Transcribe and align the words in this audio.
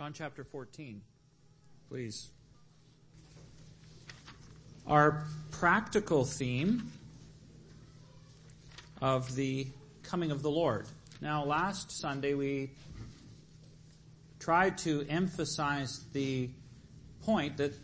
John 0.00 0.14
chapter 0.14 0.44
14, 0.44 1.02
please. 1.90 2.30
Our 4.86 5.26
practical 5.50 6.24
theme 6.24 6.90
of 9.02 9.34
the 9.34 9.66
coming 10.02 10.30
of 10.30 10.40
the 10.40 10.50
Lord. 10.50 10.86
Now, 11.20 11.44
last 11.44 12.00
Sunday 12.00 12.32
we 12.32 12.70
tried 14.38 14.78
to 14.78 15.04
emphasize 15.06 16.02
the 16.14 16.48
point 17.26 17.58
that 17.58 17.74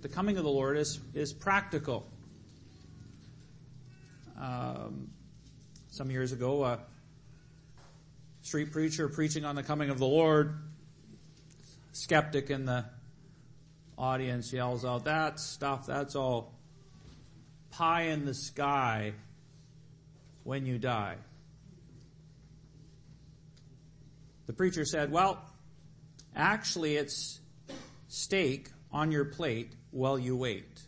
the 0.00 0.08
coming 0.08 0.38
of 0.38 0.44
the 0.44 0.50
Lord 0.50 0.78
is, 0.78 0.98
is 1.12 1.34
practical. 1.34 2.06
Um, 4.40 5.10
some 5.90 6.10
years 6.10 6.32
ago, 6.32 6.64
a 6.64 6.78
street 8.40 8.72
preacher 8.72 9.10
preaching 9.10 9.44
on 9.44 9.56
the 9.56 9.62
coming 9.62 9.90
of 9.90 9.98
the 9.98 10.06
Lord 10.06 10.56
skeptic 12.00 12.48
in 12.48 12.64
the 12.64 12.84
audience 13.98 14.52
yells 14.54 14.86
out, 14.86 15.04
that 15.04 15.38
stuff, 15.38 15.86
that's 15.86 16.16
all 16.16 16.54
pie 17.70 18.04
in 18.04 18.24
the 18.24 18.32
sky 18.32 19.12
when 20.44 20.64
you 20.64 20.78
die. 20.78 21.16
The 24.46 24.54
preacher 24.54 24.86
said, 24.86 25.12
well, 25.12 25.44
actually 26.34 26.96
it's 26.96 27.38
steak 28.08 28.70
on 28.90 29.12
your 29.12 29.26
plate 29.26 29.74
while 29.90 30.18
you 30.18 30.36
wait. 30.36 30.80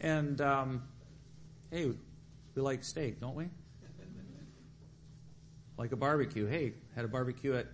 and, 0.00 0.40
um, 0.40 0.84
hey, 1.72 1.92
we 2.54 2.62
like 2.62 2.84
steak, 2.84 3.20
don't 3.20 3.34
we? 3.34 3.48
Like 5.76 5.92
a 5.92 5.96
barbecue. 5.96 6.46
Hey, 6.46 6.74
had 6.94 7.04
a 7.04 7.08
barbecue 7.08 7.54
at 7.54 7.66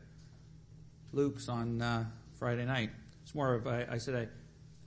Luke's 1.12 1.48
on 1.48 1.80
uh, 1.80 2.04
Friday 2.38 2.64
night. 2.64 2.90
It's 3.22 3.34
more 3.34 3.54
of 3.54 3.66
I 3.66 3.98
said 3.98 4.28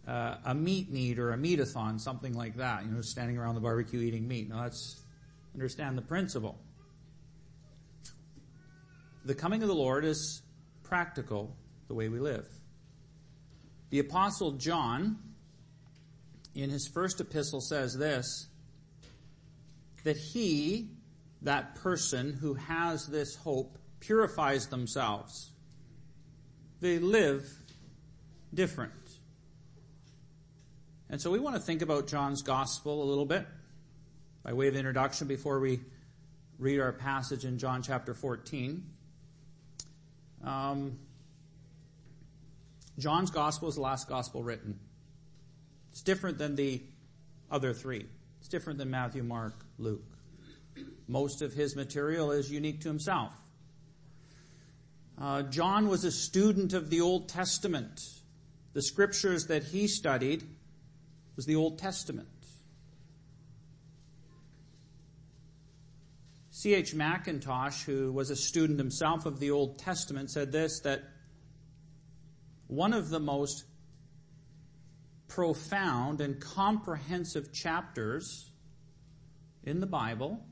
a, 0.08 0.12
uh, 0.12 0.38
a 0.46 0.56
meat 0.56 0.92
meet 0.92 1.20
or 1.20 1.32
a 1.32 1.38
meatathon, 1.38 2.00
something 2.00 2.34
like 2.34 2.58
that. 2.58 2.84
You 2.84 2.92
know, 2.92 3.02
standing 3.02 3.38
around 3.38 3.56
the 3.56 3.62
barbecue 3.62 4.02
eating 4.02 4.28
meat. 4.28 4.50
Now 4.50 4.64
that's 4.64 5.02
understand 5.54 5.98
the 5.98 6.02
principle. 6.02 6.60
The 9.24 9.34
coming 9.34 9.62
of 9.64 9.68
the 9.68 9.76
Lord 9.76 10.06
is 10.06 10.44
practical, 10.84 11.56
the 11.88 11.96
way 11.96 12.10
we 12.10 12.20
live. 12.20 12.46
The 13.90 14.00
apostle 14.00 14.52
John, 14.52 15.18
in 16.54 16.70
his 16.70 16.88
first 16.94 17.20
epistle 17.22 17.62
says 17.62 17.96
this, 17.98 18.48
that 20.04 20.18
he 20.18 20.90
that 21.42 21.76
person 21.76 22.34
who 22.34 22.56
has 22.56 23.08
this 23.08 23.36
hope 23.36 23.78
purifies 24.00 24.68
themselves. 24.68 25.52
They 26.82 27.00
live 27.00 27.52
different. 28.54 28.94
And 31.10 31.22
so 31.22 31.32
we 31.32 31.40
want 31.40 31.56
to 31.56 31.62
think 31.62 31.82
about 31.82 32.08
John's 32.08 32.42
gospel 32.42 33.04
a 33.04 33.06
little 33.06 33.26
bit 33.26 33.46
by 34.44 34.54
way 34.54 34.68
of 34.68 34.76
introduction 34.76 35.28
before 35.28 35.60
we 35.60 35.82
read 36.58 36.80
our 36.80 36.92
passage 36.94 37.46
in 37.46 37.58
John 37.58 37.82
chapter 37.82 38.14
14. 38.14 38.84
Um, 40.44 41.00
John's 42.98 43.30
gospel 43.30 43.70
is 43.70 43.76
the 43.76 43.82
last 43.82 44.08
gospel 44.08 44.44
written. 44.44 44.80
It's 45.92 46.02
different 46.02 46.38
than 46.38 46.56
the 46.56 46.82
other 47.52 47.74
three. 47.74 48.06
It's 48.40 48.48
different 48.48 48.80
than 48.80 48.90
Matthew, 48.90 49.24
Mark, 49.24 49.54
Luke. 49.78 50.15
Most 51.08 51.42
of 51.42 51.54
his 51.54 51.76
material 51.76 52.32
is 52.32 52.52
unique 52.52 52.82
to 52.82 52.88
himself. 52.88 53.34
Uh, 55.20 55.44
John 55.44 55.88
was 55.88 56.04
a 56.04 56.12
student 56.12 56.74
of 56.74 56.90
the 56.90 57.02
Old 57.02 57.30
Testament. 57.30 58.02
The 58.74 58.82
scriptures 58.82 59.48
that 59.48 59.64
he 59.64 59.88
studied 59.88 60.44
was 61.36 61.46
the 61.46 61.56
Old 61.56 61.80
Testament. 61.80 62.28
C.H. 66.50 66.96
Mackintosh, 66.96 67.84
who 67.84 68.12
was 68.12 68.30
a 68.30 68.36
student 68.36 68.80
himself 68.80 69.26
of 69.26 69.40
the 69.40 69.52
Old 69.52 69.78
Testament, 69.78 70.32
said 70.32 70.52
this 70.52 70.80
that 70.82 71.04
one 72.68 72.94
of 72.94 73.10
the 73.10 73.20
most 73.20 73.66
profound 75.28 76.22
and 76.22 76.40
comprehensive 76.40 77.54
chapters 77.54 78.50
in 79.64 79.80
the 79.80 79.86
Bible 79.86 80.44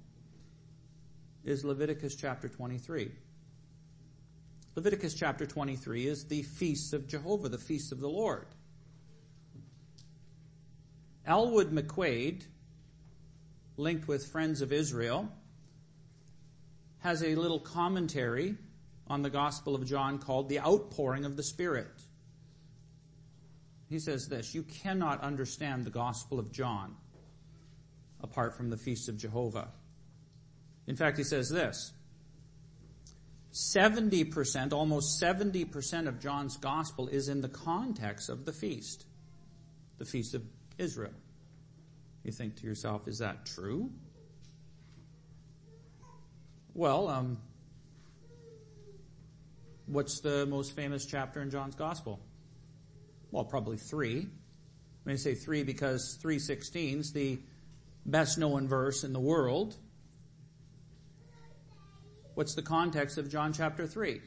is 1.44 1.66
Leviticus 1.66 2.16
chapter 2.16 2.48
23. 2.48 3.12
Leviticus 4.76 5.14
chapter 5.14 5.46
23 5.46 6.08
is 6.08 6.26
the 6.26 6.42
feasts 6.44 6.94
of 6.94 7.08
Jehovah, 7.08 7.50
the 7.50 7.58
feasts 7.58 7.92
of 7.92 8.00
the 8.00 8.10
Lord. 8.10 8.48
Elwood 11.26 11.72
McQuaid, 11.72 12.44
linked 13.78 14.08
with 14.08 14.26
Friends 14.26 14.62
of 14.62 14.74
Israel, 14.74 15.30
has 17.00 17.22
a 17.22 17.36
little 17.36 17.60
commentary 17.60 18.56
on 19.08 19.22
the 19.22 19.30
Gospel 19.30 19.76
of 19.76 19.86
John 19.86 20.20
called 20.20 20.50
The 20.50 20.60
Outpouring 20.60 21.26
of 21.26 21.36
the 21.36 21.44
Spirit. 21.44 21.92
He 23.90 24.00
says 24.00 24.28
this, 24.28 24.56
you 24.56 24.64
cannot 24.64 25.22
understand 25.22 25.86
the 25.86 25.92
Gospel 25.92 26.40
of 26.40 26.52
John 26.52 26.96
apart 28.22 28.56
from 28.56 28.70
the 28.70 28.78
feasts 28.78 29.10
of 29.10 29.18
Jehovah. 29.18 29.68
In 30.88 30.96
fact, 30.96 31.18
he 31.18 31.24
says 31.24 31.50
this 31.50 31.94
70%, 33.54 34.74
almost 34.74 35.22
70% 35.22 36.08
of 36.08 36.20
John's 36.20 36.58
gospel 36.58 37.08
is 37.08 37.30
in 37.30 37.42
the 37.42 37.50
context 37.50 38.30
of 38.30 38.46
the 38.46 38.54
feast, 38.54 39.06
the 39.98 40.06
feast 40.06 40.34
of 40.34 40.44
Israel. 40.78 41.14
You 42.24 42.32
think 42.32 42.56
to 42.58 42.66
yourself, 42.66 43.08
is 43.08 43.20
that 43.20 43.46
true? 43.46 43.92
Well, 46.74 47.08
um, 47.10 47.38
what's 49.86 50.22
the 50.22 50.46
most 50.48 50.76
famous 50.76 51.06
chapter 51.06 51.42
in 51.42 51.52
John's 51.52 51.76
gospel? 51.76 52.20
Well, 53.32 53.44
probably 53.44 53.78
three. 53.78 54.20
I'm 54.20 55.06
going 55.06 55.18
to 55.18 55.22
say 55.22 55.36
three 55.36 55.64
because 55.64 56.18
316 56.22 57.00
is 57.00 57.12
the 57.12 57.40
best 58.06 58.38
known 58.38 58.68
verse 58.68 59.04
in 59.04 59.14
the 59.14 59.20
world. 59.20 59.76
What's 62.36 62.56
the 62.56 62.62
context 62.62 63.18
of 63.18 63.30
John 63.30 63.54
chapter 63.54 63.86
3? 63.86 64.12
It 64.12 64.22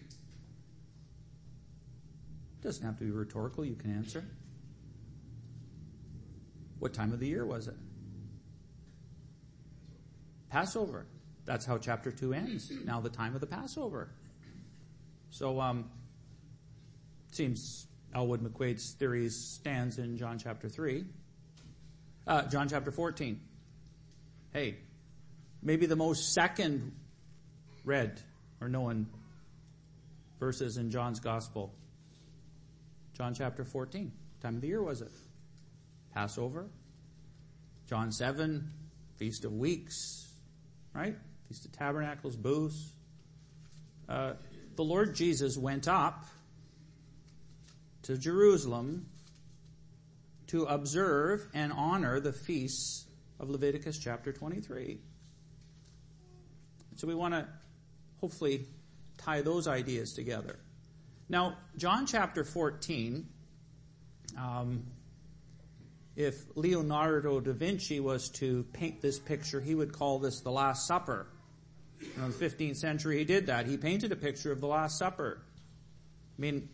doesn't 2.63 2.85
have 2.85 2.99
to 2.99 3.05
be 3.05 3.11
rhetorical, 3.11 3.65
you 3.65 3.75
can 3.75 3.95
answer. 3.95 4.25
What 6.79 6.95
time 6.95 7.13
of 7.13 7.21
the 7.21 7.27
year 7.27 7.45
was 7.45 7.67
it? 7.69 7.75
Passover. 10.51 11.07
That's 11.45 11.65
how 11.65 11.79
chapter 11.79 12.13
2 12.13 12.33
ends. 12.33 12.73
Now 12.85 13.01
the 13.01 13.09
time 13.09 13.35
of 13.35 13.41
the 13.41 13.47
Passover. 13.47 14.09
So, 15.31 15.61
um, 15.61 15.91
seems 17.33 17.87
Elwood 18.15 18.41
McQuaid's 18.41 18.93
theory 18.93 19.29
stands 19.29 19.99
in 19.99 20.17
John 20.17 20.39
chapter 20.39 20.69
3. 20.69 21.05
Uh, 22.27 22.43
John 22.43 22.69
chapter 22.69 22.91
14. 22.91 23.41
Hey, 24.53 24.77
maybe 25.63 25.87
the 25.87 25.97
most 25.97 26.33
second 26.33 26.93
read 27.87 28.21
or 28.61 28.69
known 28.69 29.07
verses 30.39 30.77
in 30.77 30.91
John's 30.91 31.21
Gospel. 31.21 31.73
John 33.17 33.33
chapter 33.33 33.65
14. 33.65 34.03
What 34.03 34.43
time 34.43 34.57
of 34.57 34.61
the 34.61 34.67
year 34.67 34.83
was 34.83 35.01
it? 35.01 35.13
Passover. 36.13 36.67
John 37.89 38.11
7, 38.11 38.69
Feast 39.17 39.45
of 39.45 39.53
Weeks, 39.53 40.29
right? 40.93 41.17
Feast 41.49 41.65
of 41.65 41.73
Tabernacles, 41.73 42.37
Booths. 42.37 42.91
Uh, 44.09 44.33
the 44.75 44.83
Lord 44.83 45.15
Jesus 45.15 45.57
went 45.57 45.87
up 45.87 46.25
to 48.03 48.19
Jerusalem 48.19 49.07
to 50.49 50.65
observe 50.65 51.47
and 51.55 51.73
honor 51.73 52.19
the 52.19 52.33
feasts 52.33 53.07
of 53.39 53.49
Leviticus 53.49 53.99
chapter 53.99 54.33
23. 54.33 54.99
So 56.97 57.07
we 57.07 57.15
want 57.15 57.35
to 57.35 57.47
hopefully 58.21 58.67
tie 59.19 59.43
those 59.43 59.67
ideas 59.67 60.13
together. 60.13 60.59
Now, 61.29 61.57
John 61.77 62.07
chapter 62.07 62.45
14, 62.45 63.27
um, 64.39 64.85
if 66.15 66.35
Leonardo 66.55 67.41
da 67.41 67.53
Vinci 67.53 68.01
was 68.01 68.29
to 68.31 68.65
paint 68.73 69.03
this 69.03 69.19
picture, 69.19 69.61
he 69.61 69.75
would 69.75 69.93
call 69.93 70.19
this 70.19 70.41
the 70.41 70.51
Last 70.51 70.87
Supper. 70.87 71.27
in 72.01 72.23
the 72.23 72.29
15th 72.29 72.77
century, 72.77 73.19
he 73.19 73.25
did 73.25 73.47
that. 73.47 73.67
He 73.67 73.77
painted 73.77 74.13
a 74.13 74.17
picture 74.17 74.53
of 74.53 74.61
the 74.61 74.67
Last 74.67 74.99
Supper. 74.99 75.43
I 76.39 76.41
mean, 76.41 76.69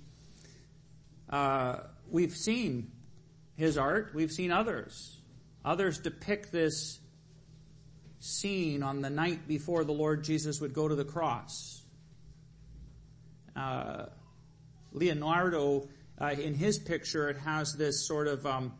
uh, 1.30 1.78
we've 2.10 2.34
seen 2.34 2.90
his 3.56 3.78
art, 3.78 4.12
we've 4.14 4.30
seen 4.30 4.50
others. 4.50 5.20
Others 5.64 5.98
depict 5.98 6.52
this 6.52 6.98
scene 8.22 8.84
on 8.84 9.00
the 9.00 9.10
night 9.10 9.48
before 9.48 9.82
the 9.82 9.92
Lord 9.92 10.22
Jesus 10.22 10.60
would 10.60 10.72
go 10.72 10.86
to 10.86 10.94
the 10.94 11.04
cross. 11.04 11.82
uh, 13.56 14.06
Leonardo, 14.92 15.88
uh, 16.20 16.26
in 16.26 16.54
his 16.54 16.78
picture, 16.78 17.28
it 17.28 17.36
has 17.38 17.74
this 17.74 18.06
sort 18.06 18.28
of, 18.28 18.46
um, 18.46 18.72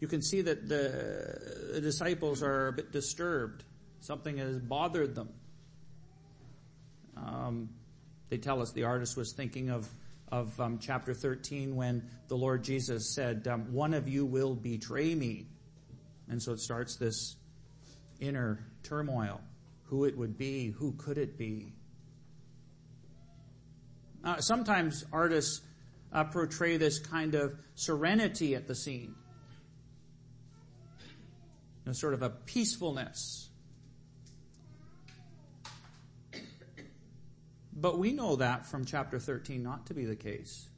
you 0.00 0.08
can 0.08 0.20
see 0.20 0.40
that 0.42 0.68
the, 0.68 1.70
the 1.74 1.80
disciples 1.80 2.42
are 2.42 2.68
a 2.68 2.72
bit 2.72 2.90
disturbed. 2.90 3.62
Something 4.00 4.38
has 4.38 4.58
bothered 4.58 5.14
them. 5.14 5.28
Um, 7.16 7.68
they 8.30 8.38
tell 8.38 8.60
us 8.60 8.72
the 8.72 8.84
artist 8.84 9.16
was 9.16 9.32
thinking 9.32 9.70
of 9.70 9.88
of 10.32 10.58
um, 10.58 10.78
chapter 10.80 11.12
13 11.12 11.76
when 11.76 12.08
the 12.28 12.34
Lord 12.34 12.64
Jesus 12.64 13.14
said, 13.14 13.46
um, 13.46 13.70
One 13.70 13.92
of 13.92 14.08
you 14.08 14.24
will 14.24 14.54
betray 14.54 15.14
me. 15.14 15.46
And 16.28 16.42
so 16.42 16.52
it 16.52 16.60
starts 16.60 16.96
this 16.96 17.36
inner 18.18 18.64
turmoil. 18.82 19.40
Who 19.84 20.04
it 20.04 20.16
would 20.16 20.38
be, 20.38 20.70
who 20.70 20.92
could 20.92 21.18
it 21.18 21.36
be? 21.36 21.74
Uh, 24.24 24.38
sometimes 24.38 25.04
artists 25.12 25.60
uh, 26.12 26.24
portray 26.24 26.76
this 26.76 26.98
kind 26.98 27.34
of 27.34 27.54
serenity 27.74 28.54
at 28.54 28.68
the 28.68 28.74
scene, 28.74 29.14
a 31.86 31.94
sort 31.94 32.14
of 32.14 32.22
a 32.22 32.30
peacefulness. 32.30 33.48
But 37.74 37.98
we 37.98 38.12
know 38.12 38.36
that 38.36 38.66
from 38.66 38.84
chapter 38.84 39.18
13 39.18 39.62
not 39.62 39.86
to 39.86 39.94
be 39.94 40.04
the 40.04 40.14
case. 40.14 40.68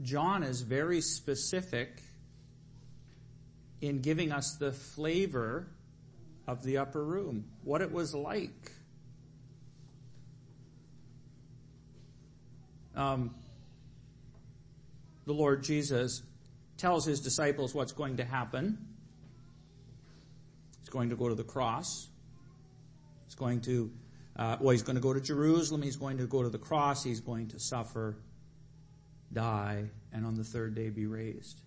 John 0.00 0.42
is 0.42 0.62
very 0.62 1.00
specific 1.00 2.00
in 3.82 4.00
giving 4.00 4.32
us 4.32 4.56
the 4.58 4.72
flavor 4.72 5.68
of 6.46 6.62
the 6.62 6.78
upper 6.78 7.04
room, 7.04 7.44
what 7.64 7.80
it 7.82 7.92
was 7.92 8.14
like. 8.14 8.72
Um, 12.94 13.34
the 15.24 15.32
Lord 15.32 15.62
Jesus 15.62 16.22
tells 16.76 17.06
his 17.06 17.20
disciples 17.20 17.74
what's 17.74 17.92
going 17.92 18.16
to 18.18 18.24
happen. 18.24 18.78
He's 20.80 20.90
going 20.90 21.10
to 21.10 21.16
go 21.16 21.28
to 21.28 21.34
the 21.34 21.44
cross. 21.44 22.08
He's 23.26 23.34
going 23.34 23.60
to 23.62 23.90
uh, 24.34 24.56
well, 24.60 24.70
he's 24.70 24.82
going 24.82 24.96
to 24.96 25.02
go 25.02 25.12
to 25.12 25.20
Jerusalem. 25.20 25.82
He's 25.82 25.96
going 25.96 26.18
to 26.18 26.26
go 26.26 26.42
to 26.42 26.48
the 26.48 26.58
cross. 26.58 27.04
He's 27.04 27.20
going 27.20 27.48
to 27.48 27.60
suffer, 27.60 28.16
die, 29.32 29.90
and 30.12 30.24
on 30.24 30.36
the 30.36 30.44
third 30.44 30.74
day 30.74 30.88
be 30.88 31.06
raised. 31.06 31.60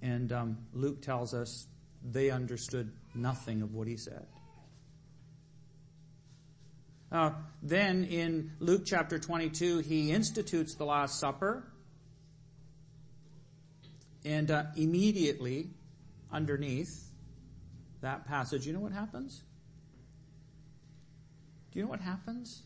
And 0.00 0.32
um, 0.32 0.58
Luke 0.72 1.02
tells 1.02 1.34
us 1.34 1.66
they 2.02 2.30
understood 2.30 2.92
nothing 3.14 3.62
of 3.62 3.74
what 3.74 3.86
he 3.86 3.96
said. 3.96 4.26
Uh, 7.10 7.30
then 7.62 8.04
in 8.04 8.52
Luke 8.60 8.82
chapter 8.84 9.18
22, 9.18 9.78
he 9.78 10.12
institutes 10.12 10.74
the 10.74 10.84
Last 10.84 11.18
Supper. 11.18 11.64
And 14.24 14.50
uh, 14.50 14.64
immediately 14.76 15.70
underneath 16.30 17.08
that 18.02 18.26
passage, 18.26 18.66
you 18.66 18.72
know 18.72 18.80
what 18.80 18.92
happens? 18.92 19.42
Do 21.72 21.78
you 21.78 21.84
know 21.84 21.90
what 21.90 22.00
happens? 22.00 22.62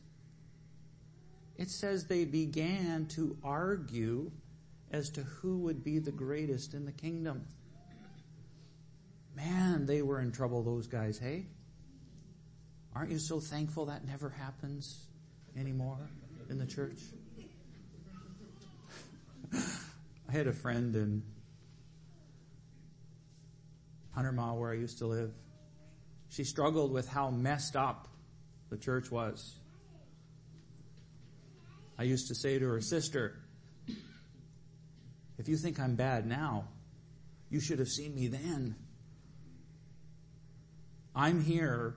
It 1.56 1.70
says 1.70 2.06
they 2.06 2.24
began 2.24 3.06
to 3.08 3.36
argue 3.44 4.32
as 4.90 5.10
to 5.10 5.22
who 5.22 5.58
would 5.58 5.84
be 5.84 5.98
the 5.98 6.10
greatest 6.10 6.74
in 6.74 6.84
the 6.84 6.92
kingdom. 6.92 7.46
Man, 9.34 9.86
they 9.86 10.02
were 10.02 10.20
in 10.20 10.32
trouble, 10.32 10.62
those 10.62 10.86
guys, 10.86 11.18
hey? 11.18 11.46
Aren't 12.94 13.10
you 13.10 13.18
so 13.18 13.40
thankful 13.40 13.86
that 13.86 14.06
never 14.06 14.28
happens 14.28 15.06
anymore 15.56 16.10
in 16.50 16.58
the 16.58 16.66
church? 16.66 16.98
I 19.54 20.32
had 20.32 20.46
a 20.46 20.52
friend 20.52 20.94
in 20.94 21.22
Hunter 24.14 24.32
Mile 24.32 24.58
where 24.58 24.70
I 24.70 24.74
used 24.74 24.98
to 24.98 25.06
live. 25.06 25.32
She 26.28 26.44
struggled 26.44 26.92
with 26.92 27.08
how 27.08 27.30
messed 27.30 27.76
up 27.76 28.08
the 28.68 28.76
church 28.76 29.10
was. 29.10 29.54
I 31.98 32.04
used 32.04 32.28
to 32.28 32.34
say 32.34 32.58
to 32.58 32.68
her 32.68 32.80
sister, 32.80 33.38
if 35.38 35.48
you 35.48 35.56
think 35.56 35.80
I'm 35.80 35.94
bad 35.94 36.26
now, 36.26 36.68
you 37.50 37.60
should 37.60 37.78
have 37.78 37.88
seen 37.88 38.14
me 38.14 38.28
then. 38.28 38.76
I'm 41.14 41.42
here 41.42 41.96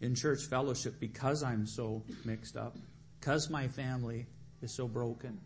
in 0.00 0.14
church 0.14 0.44
fellowship 0.48 1.00
because 1.00 1.42
I'm 1.42 1.66
so 1.66 2.04
mixed 2.24 2.56
up, 2.56 2.76
because 3.18 3.50
my 3.50 3.68
family 3.68 4.26
is 4.62 4.74
so 4.74 4.86
broken. 4.86 5.40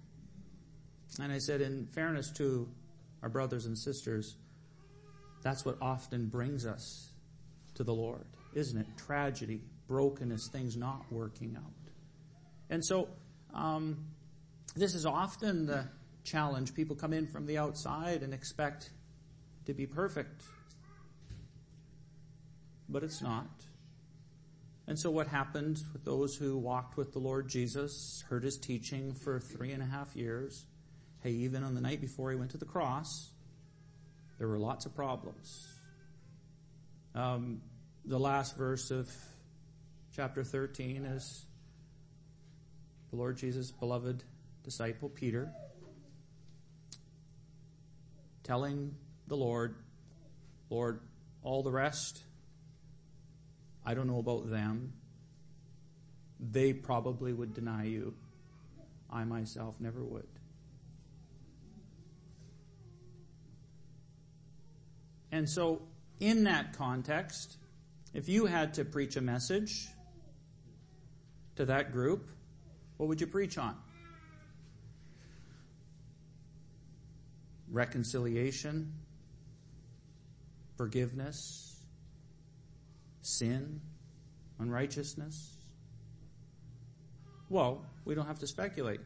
And 1.20 1.32
I 1.32 1.38
said, 1.38 1.60
in 1.60 1.86
fairness 1.94 2.30
to 2.36 2.68
our 3.22 3.28
brothers 3.28 3.66
and 3.66 3.78
sisters, 3.78 4.36
that's 5.42 5.64
what 5.64 5.78
often 5.80 6.28
brings 6.28 6.66
us 6.66 7.12
to 7.74 7.84
the 7.84 7.94
Lord, 7.94 8.26
isn't 8.54 8.78
it? 8.78 8.86
Tragedy, 8.96 9.62
brokenness, 9.88 10.48
things 10.52 10.76
not 10.76 11.04
working 11.10 11.56
out. 11.56 11.72
And 12.68 12.84
so, 12.84 13.08
um, 13.54 14.06
this 14.74 14.94
is 14.94 15.06
often 15.06 15.66
the 15.66 15.86
challenge. 16.24 16.74
People 16.74 16.96
come 16.96 17.12
in 17.12 17.26
from 17.26 17.46
the 17.46 17.56
outside 17.58 18.22
and 18.22 18.34
expect 18.34 18.90
to 19.64 19.72
be 19.72 19.86
perfect. 19.86 20.42
But 22.88 23.02
it's 23.02 23.20
not. 23.20 23.46
And 24.86 24.98
so 24.98 25.10
what 25.10 25.26
happened 25.26 25.82
with 25.92 26.04
those 26.04 26.36
who 26.36 26.56
walked 26.56 26.96
with 26.96 27.12
the 27.12 27.18
Lord 27.18 27.48
Jesus, 27.48 28.24
heard 28.28 28.44
his 28.44 28.56
teaching 28.56 29.14
for 29.14 29.40
three 29.40 29.72
and 29.72 29.82
a 29.82 29.86
half 29.86 30.14
years? 30.14 30.64
Hey, 31.22 31.30
even 31.30 31.64
on 31.64 31.74
the 31.74 31.80
night 31.80 32.00
before 32.00 32.30
he 32.30 32.36
went 32.36 32.52
to 32.52 32.58
the 32.58 32.64
cross, 32.64 33.30
there 34.38 34.46
were 34.46 34.58
lots 34.58 34.86
of 34.86 34.94
problems. 34.94 35.66
Um, 37.14 37.62
the 38.04 38.18
last 38.18 38.56
verse 38.56 38.90
of 38.92 39.10
chapter 40.14 40.44
13 40.44 41.04
is 41.04 41.44
the 43.10 43.16
Lord 43.16 43.36
Jesus' 43.36 43.72
beloved 43.72 44.22
disciple 44.62 45.08
Peter 45.08 45.50
telling 48.46 48.94
the 49.26 49.36
Lord, 49.36 49.74
Lord, 50.70 51.00
all 51.42 51.64
the 51.64 51.70
rest, 51.72 52.22
I 53.86 53.94
don't 53.94 54.08
know 54.08 54.18
about 54.18 54.50
them. 54.50 54.92
They 56.40 56.72
probably 56.72 57.32
would 57.32 57.54
deny 57.54 57.84
you. 57.84 58.14
I 59.08 59.22
myself 59.22 59.76
never 59.78 60.02
would. 60.02 60.26
And 65.30 65.48
so, 65.48 65.82
in 66.18 66.44
that 66.44 66.76
context, 66.76 67.56
if 68.12 68.28
you 68.28 68.46
had 68.46 68.74
to 68.74 68.84
preach 68.84 69.16
a 69.16 69.20
message 69.20 69.86
to 71.54 71.66
that 71.66 71.92
group, 71.92 72.28
what 72.96 73.08
would 73.08 73.20
you 73.20 73.26
preach 73.26 73.56
on? 73.56 73.76
Reconciliation, 77.70 78.92
forgiveness, 80.76 81.75
sin, 83.26 83.80
unrighteousness? 84.60 85.56
Well, 87.48 87.84
we 88.04 88.14
don't 88.14 88.26
have 88.26 88.38
to 88.40 88.46
speculate. 88.46 89.00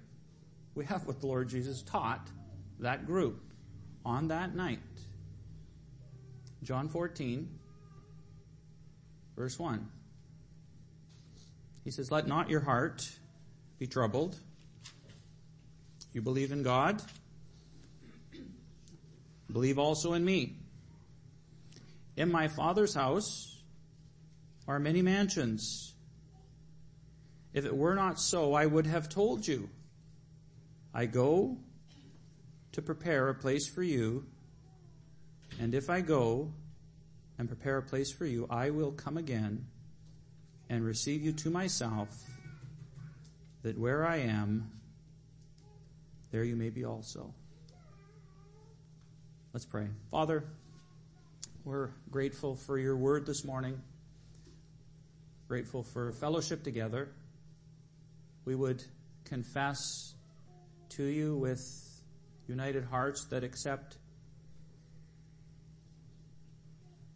We 0.74 0.84
have 0.84 1.06
what 1.06 1.20
the 1.20 1.26
Lord 1.26 1.48
Jesus 1.48 1.82
taught 1.82 2.28
that 2.80 3.06
group 3.06 3.42
on 4.04 4.28
that 4.28 4.54
night. 4.54 4.78
John 6.62 6.88
14, 6.88 7.48
verse 9.36 9.58
1. 9.58 9.88
He 11.84 11.90
says, 11.90 12.10
Let 12.10 12.26
not 12.26 12.50
your 12.50 12.60
heart 12.60 13.08
be 13.78 13.86
troubled. 13.86 14.36
You 16.12 16.20
believe 16.20 16.52
in 16.52 16.62
God, 16.62 17.02
believe 19.50 19.78
also 19.78 20.12
in 20.12 20.24
me. 20.24 20.56
In 22.16 22.30
my 22.30 22.48
Father's 22.48 22.92
house 22.92 23.59
are 24.66 24.78
many 24.78 25.02
mansions. 25.02 25.94
If 27.52 27.64
it 27.64 27.76
were 27.76 27.94
not 27.94 28.20
so, 28.20 28.54
I 28.54 28.66
would 28.66 28.86
have 28.86 29.08
told 29.08 29.46
you. 29.46 29.68
I 30.94 31.06
go 31.06 31.56
to 32.72 32.82
prepare 32.82 33.28
a 33.28 33.34
place 33.34 33.68
for 33.68 33.82
you, 33.82 34.26
and 35.60 35.74
if 35.74 35.90
I 35.90 36.00
go 36.00 36.52
and 37.38 37.48
prepare 37.48 37.78
a 37.78 37.82
place 37.82 38.12
for 38.12 38.26
you, 38.26 38.46
I 38.48 38.70
will 38.70 38.92
come 38.92 39.16
again 39.16 39.66
and 40.68 40.84
receive 40.84 41.22
you 41.22 41.32
to 41.32 41.50
myself, 41.50 42.08
that 43.62 43.76
where 43.76 44.06
I 44.06 44.18
am, 44.18 44.70
there 46.30 46.44
you 46.44 46.54
may 46.54 46.70
be 46.70 46.84
also. 46.84 47.34
Let's 49.52 49.66
pray. 49.66 49.88
Father, 50.12 50.44
we're 51.64 51.90
grateful 52.10 52.54
for 52.54 52.78
your 52.78 52.96
word 52.96 53.26
this 53.26 53.44
morning, 53.44 53.82
grateful 55.50 55.82
for 55.82 56.12
fellowship 56.12 56.62
together. 56.62 57.08
we 58.44 58.54
would 58.54 58.80
confess 59.24 60.14
to 60.88 61.02
you 61.02 61.36
with 61.36 61.60
united 62.46 62.84
hearts 62.84 63.26
that 63.30 63.42
accept 63.42 63.98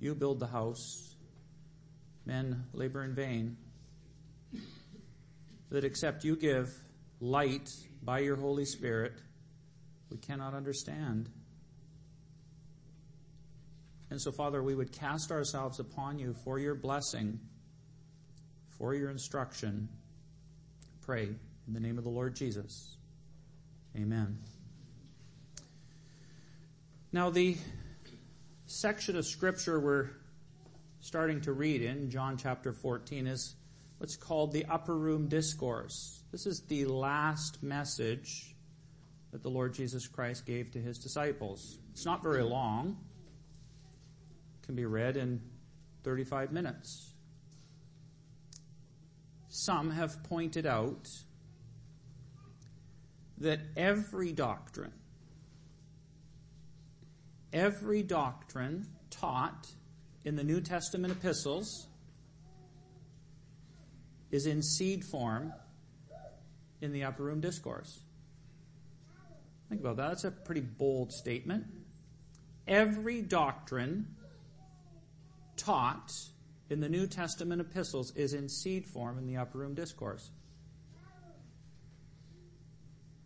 you 0.01 0.17
build 0.17 0.41
the 0.41 0.49
house, 0.49 1.15
men 2.27 2.65
labor 2.73 3.05
in 3.05 3.15
vain, 3.15 3.57
that 5.71 5.85
except 5.85 6.25
you 6.25 6.35
give 6.35 6.69
light 7.21 7.69
by 8.03 8.19
your 8.19 8.35
Holy 8.35 8.65
Spirit, 8.65 9.13
we 10.11 10.17
cannot 10.17 10.55
understand. 10.55 11.29
And 14.11 14.21
so, 14.21 14.33
Father, 14.33 14.61
we 14.61 14.75
would 14.75 14.91
cast 14.91 15.31
ourselves 15.31 15.79
upon 15.79 16.19
you 16.19 16.35
for 16.43 16.59
your 16.59 16.75
blessing, 16.75 17.39
for 18.79 18.95
your 18.95 19.11
instruction. 19.11 19.89
Pray 21.03 21.29
in 21.67 21.75
the 21.75 21.81
name 21.81 21.99
of 21.99 22.05
the 22.05 22.11
Lord 22.11 22.35
Jesus. 22.35 22.97
Amen. 23.97 24.39
Now, 27.13 27.31
the 27.31 27.57
section 28.67 29.17
of 29.17 29.25
Scripture 29.25 29.79
we're 29.79 30.11
starting 31.01 31.41
to 31.43 31.53
read 31.53 31.83
in, 31.83 32.11
John 32.11 32.37
chapter 32.37 32.73
14, 32.73 33.27
is 33.27 33.55
what's 33.99 34.17
called 34.17 34.53
the 34.53 34.65
Upper 34.67 34.97
Room 34.97 35.29
Discourse. 35.29 36.23
This 36.33 36.47
is 36.47 36.63
the 36.63 36.87
last 36.87 37.63
message 37.63 38.57
that 39.31 39.43
the 39.43 39.51
Lord 39.51 39.75
Jesus 39.75 40.09
Christ 40.09 40.47
gave 40.47 40.73
to 40.73 40.81
his 40.81 40.99
disciples. 40.99 41.79
It's 41.93 42.05
not 42.05 42.23
very 42.23 42.43
long 42.43 42.97
can 44.65 44.75
be 44.75 44.87
read 44.87 45.17
in 45.17 45.41
35 46.05 46.53
minutes. 46.53 47.14
Some 49.57 49.93
have 49.93 50.25
pointed 50.25 50.67
out 50.67 51.07
that 53.39 53.61
every 53.77 54.33
doctrine, 54.33 54.93
every 57.53 58.03
doctrine 58.03 58.89
taught 59.11 59.69
in 60.25 60.35
the 60.35 60.43
New 60.43 60.61
Testament 60.61 61.13
epistles 61.13 61.87
is 64.33 64.47
in 64.47 64.61
seed 64.61 65.05
form 65.05 65.53
in 66.81 66.93
the 66.93 67.05
upper 67.05 67.23
room 67.23 67.41
discourse. 67.41 68.01
Think 69.69 69.81
about 69.81 69.99
that. 69.99 70.09
That's 70.09 70.25
a 70.25 70.33
pretty 70.33 70.63
bold 70.63 71.13
statement. 71.13 71.67
Every 72.67 73.23
doctrine 73.23 74.17
taught 75.57 76.11
in 76.71 76.81
the 76.81 76.89
New 76.89 77.07
Testament 77.07 77.61
epistles 77.61 78.15
is 78.17 78.33
in 78.33 78.49
seed 78.49 78.87
form 78.87 79.19
in 79.19 79.27
the 79.27 79.37
upper 79.37 79.59
room 79.59 79.75
discourse. 79.75 80.31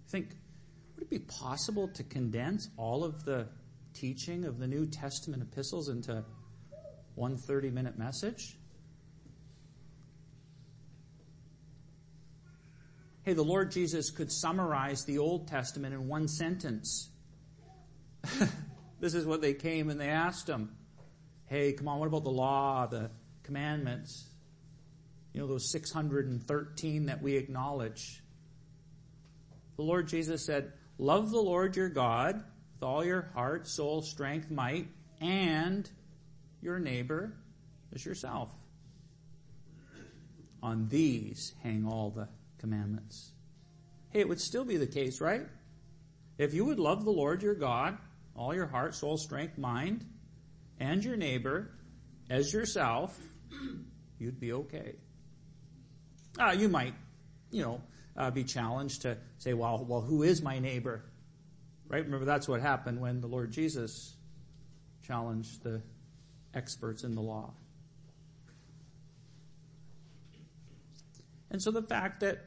Think, 0.09 0.31
would 0.95 1.05
it 1.05 1.11
be 1.11 1.19
possible 1.19 1.89
to 1.89 2.03
condense 2.03 2.69
all 2.77 3.05
of 3.05 3.25
the 3.25 3.47
teaching 3.95 4.45
of 4.45 4.59
the 4.59 4.67
New 4.67 4.87
Testament 4.87 5.43
epistles 5.43 5.89
into 5.89 6.25
one 7.15 7.37
30 7.37 7.71
minute 7.71 7.99
message? 7.99 8.57
Hey, 13.23 13.35
the 13.35 13.45
Lord 13.45 13.71
Jesus 13.71 14.11
could 14.11 14.33
summarize 14.33 15.05
the 15.05 15.19
Old 15.19 15.49
Testament 15.49 15.93
in 15.95 16.09
one 16.09 16.27
sentence. 16.27 17.11
this 19.01 19.13
is 19.13 19.27
what 19.27 19.43
they 19.43 19.53
came 19.53 19.91
and 19.91 20.01
they 20.01 20.09
asked 20.09 20.49
him 20.49 20.71
hey, 21.49 21.73
come 21.73 21.89
on, 21.89 21.99
what 21.99 22.07
about 22.07 22.25
the 22.25 22.31
law, 22.31 22.87
the 22.87 23.11
commandments? 23.49 24.29
You 25.33 25.41
know, 25.41 25.47
those 25.47 25.71
613 25.73 27.07
that 27.07 27.23
we 27.23 27.37
acknowledge. 27.37 28.23
The 29.77 29.83
Lord 29.83 30.07
Jesus 30.07 30.45
said, 30.45 30.75
Love 30.99 31.31
the 31.31 31.41
Lord 31.41 31.75
your 31.75 31.89
God 31.89 32.35
with 32.75 32.83
all 32.83 33.03
your 33.03 33.31
heart, 33.33 33.67
soul, 33.67 34.03
strength, 34.03 34.51
might, 34.51 34.89
and 35.19 35.91
your 36.61 36.79
neighbor 36.79 37.33
as 37.95 38.05
yourself. 38.05 38.51
On 40.63 40.89
these 40.89 41.55
hang 41.63 41.87
all 41.87 42.11
the 42.11 42.29
commandments. 42.59 43.31
Hey, 44.11 44.21
it 44.21 44.29
would 44.29 44.43
still 44.43 44.65
be 44.65 44.77
the 44.77 44.87
case, 44.87 45.23
right? 45.23 45.47
If 46.37 46.53
you 46.53 46.67
would 46.67 46.79
love 46.79 47.05
the 47.05 47.11
Lord 47.11 47.43
your 47.43 47.55
God, 47.55 47.97
all 48.37 48.55
your 48.55 48.67
heart, 48.67 48.95
soul, 48.95 49.17
strength, 49.17 49.57
mind, 49.57 50.05
and 50.79 51.03
your 51.03 51.17
neighbor 51.17 51.71
as 52.29 52.53
yourself, 52.53 53.19
you'd 54.19 54.41
be 54.41 54.53
okay. 54.53 54.97
Uh, 56.39 56.55
you 56.57 56.69
might, 56.69 56.95
you 57.51 57.63
know, 57.63 57.81
uh, 58.17 58.31
be 58.31 58.45
challenged 58.45 59.03
to 59.03 59.17
say, 59.39 59.55
well, 59.55 59.85
well, 59.89 60.01
who 60.01 60.23
is 60.23 60.43
my 60.43 60.59
neighbor? 60.59 61.05
Right? 61.89 62.05
Remember, 62.05 62.27
that's 62.27 62.49
what 62.49 62.61
happened 62.61 63.01
when 63.01 63.21
the 63.21 63.27
Lord 63.27 63.51
Jesus 63.51 64.15
challenged 65.07 65.63
the 65.63 65.81
experts 66.55 67.05
in 67.05 67.15
the 67.15 67.23
law. 67.23 67.53
And 71.51 71.63
so 71.63 71.71
the 71.71 71.83
fact 71.83 72.21
that 72.21 72.45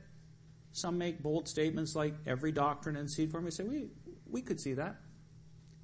some 0.74 0.98
make 0.98 1.22
bold 1.22 1.48
statements 1.48 1.96
like 1.96 2.14
every 2.26 2.52
doctrine 2.52 2.96
in 2.96 3.08
seed 3.08 3.32
form, 3.32 3.46
we 3.46 3.52
say, 3.52 3.64
we, 3.64 3.90
we 4.30 4.42
could 4.42 4.60
see 4.60 4.74
that. 4.74 4.96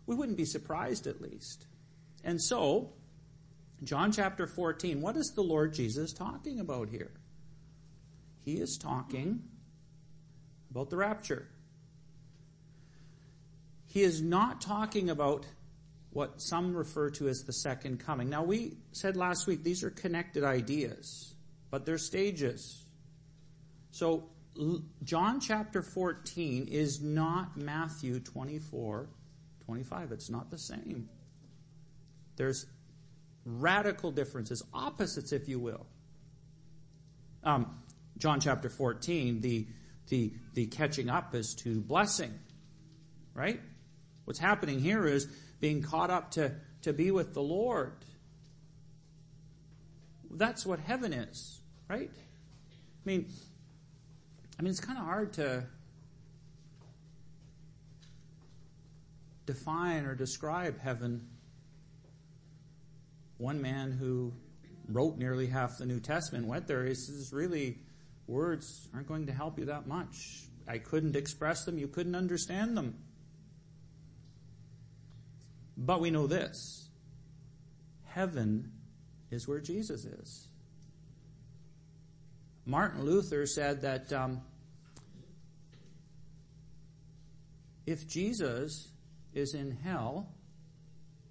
We 0.05 0.15
wouldn't 0.15 0.37
be 0.37 0.45
surprised 0.45 1.07
at 1.07 1.21
least. 1.21 1.65
And 2.23 2.41
so, 2.41 2.93
John 3.83 4.11
chapter 4.11 4.47
14, 4.47 5.01
what 5.01 5.15
is 5.15 5.31
the 5.35 5.43
Lord 5.43 5.73
Jesus 5.73 6.11
talking 6.11 6.59
about 6.59 6.89
here? 6.89 7.11
He 8.43 8.53
is 8.53 8.77
talking 8.81 9.43
about 10.71 10.89
the 10.89 10.97
rapture. 10.97 11.47
He 13.85 14.01
is 14.01 14.21
not 14.21 14.61
talking 14.61 15.09
about 15.09 15.45
what 16.11 16.41
some 16.41 16.75
refer 16.75 17.09
to 17.11 17.27
as 17.27 17.43
the 17.43 17.53
second 17.53 17.99
coming. 17.99 18.29
Now, 18.29 18.43
we 18.43 18.77
said 18.91 19.15
last 19.15 19.47
week 19.47 19.63
these 19.63 19.83
are 19.83 19.91
connected 19.91 20.43
ideas, 20.43 21.35
but 21.69 21.85
they're 21.85 21.97
stages. 21.97 22.85
So, 23.91 24.29
John 25.03 25.39
chapter 25.39 25.83
14 25.83 26.67
is 26.67 27.01
not 27.01 27.57
Matthew 27.57 28.19
24, 28.19 29.07
25. 29.65 30.11
It's 30.11 30.29
not 30.29 30.49
the 30.49 30.57
same. 30.57 31.09
There's 32.35 32.65
radical 33.47 34.11
differences, 34.11 34.61
opposites, 34.73 35.31
if 35.31 35.47
you 35.47 35.59
will. 35.59 35.87
Um, 37.43 37.79
John 38.17 38.41
chapter 38.41 38.69
14, 38.69 39.39
the, 39.39 39.67
the, 40.09 40.33
the 40.53 40.65
catching 40.67 41.09
up 41.09 41.33
is 41.33 41.55
to 41.63 41.79
blessing, 41.79 42.37
right? 43.33 43.61
What's 44.25 44.39
happening 44.39 44.79
here 44.79 45.05
is 45.05 45.27
being 45.61 45.81
caught 45.81 46.09
up 46.11 46.31
to, 46.31 46.55
to 46.81 46.91
be 46.91 47.09
with 47.11 47.33
the 47.33 47.41
Lord. 47.41 47.93
That's 50.29 50.65
what 50.65 50.79
heaven 50.79 51.13
is, 51.13 51.61
right? 51.87 52.11
I 52.13 53.09
mean, 53.09 53.29
I 54.59 54.63
mean, 54.63 54.71
it's 54.71 54.81
kind 54.81 54.99
of 54.99 55.05
hard 55.05 55.33
to 55.33 55.65
define 59.45 60.05
or 60.05 60.15
describe 60.15 60.79
heaven 60.79 61.25
one 63.37 63.61
man 63.61 63.91
who 63.91 64.33
wrote 64.89 65.17
nearly 65.17 65.47
half 65.47 65.77
the 65.77 65.85
New 65.85 65.99
Testament 65.99 66.47
went 66.47 66.67
there. 66.67 66.85
He 66.85 66.95
says, 66.95 67.31
really, 67.33 67.77
words 68.25 68.87
aren't 68.93 69.07
going 69.07 69.27
to 69.27 69.33
help 69.33 69.59
you 69.59 69.65
that 69.65 69.87
much. 69.87 70.15
I 70.67 70.79
couldn't 70.79 71.15
express 71.15 71.65
them. 71.65 71.77
You 71.77 71.87
couldn't 71.87 72.15
understand 72.15 72.75
them. 72.75 72.95
But 75.77 76.01
we 76.01 76.09
know 76.09 76.27
this. 76.27 76.89
Heaven 78.05 78.71
is 79.29 79.47
where 79.47 79.59
Jesus 79.59 80.05
is. 80.05 80.47
Martin 82.65 83.05
Luther 83.05 83.45
said 83.45 83.81
that 83.83 84.11
um, 84.11 84.41
if 87.85 88.07
Jesus 88.07 88.89
is 89.33 89.53
in 89.53 89.71
hell, 89.83 90.27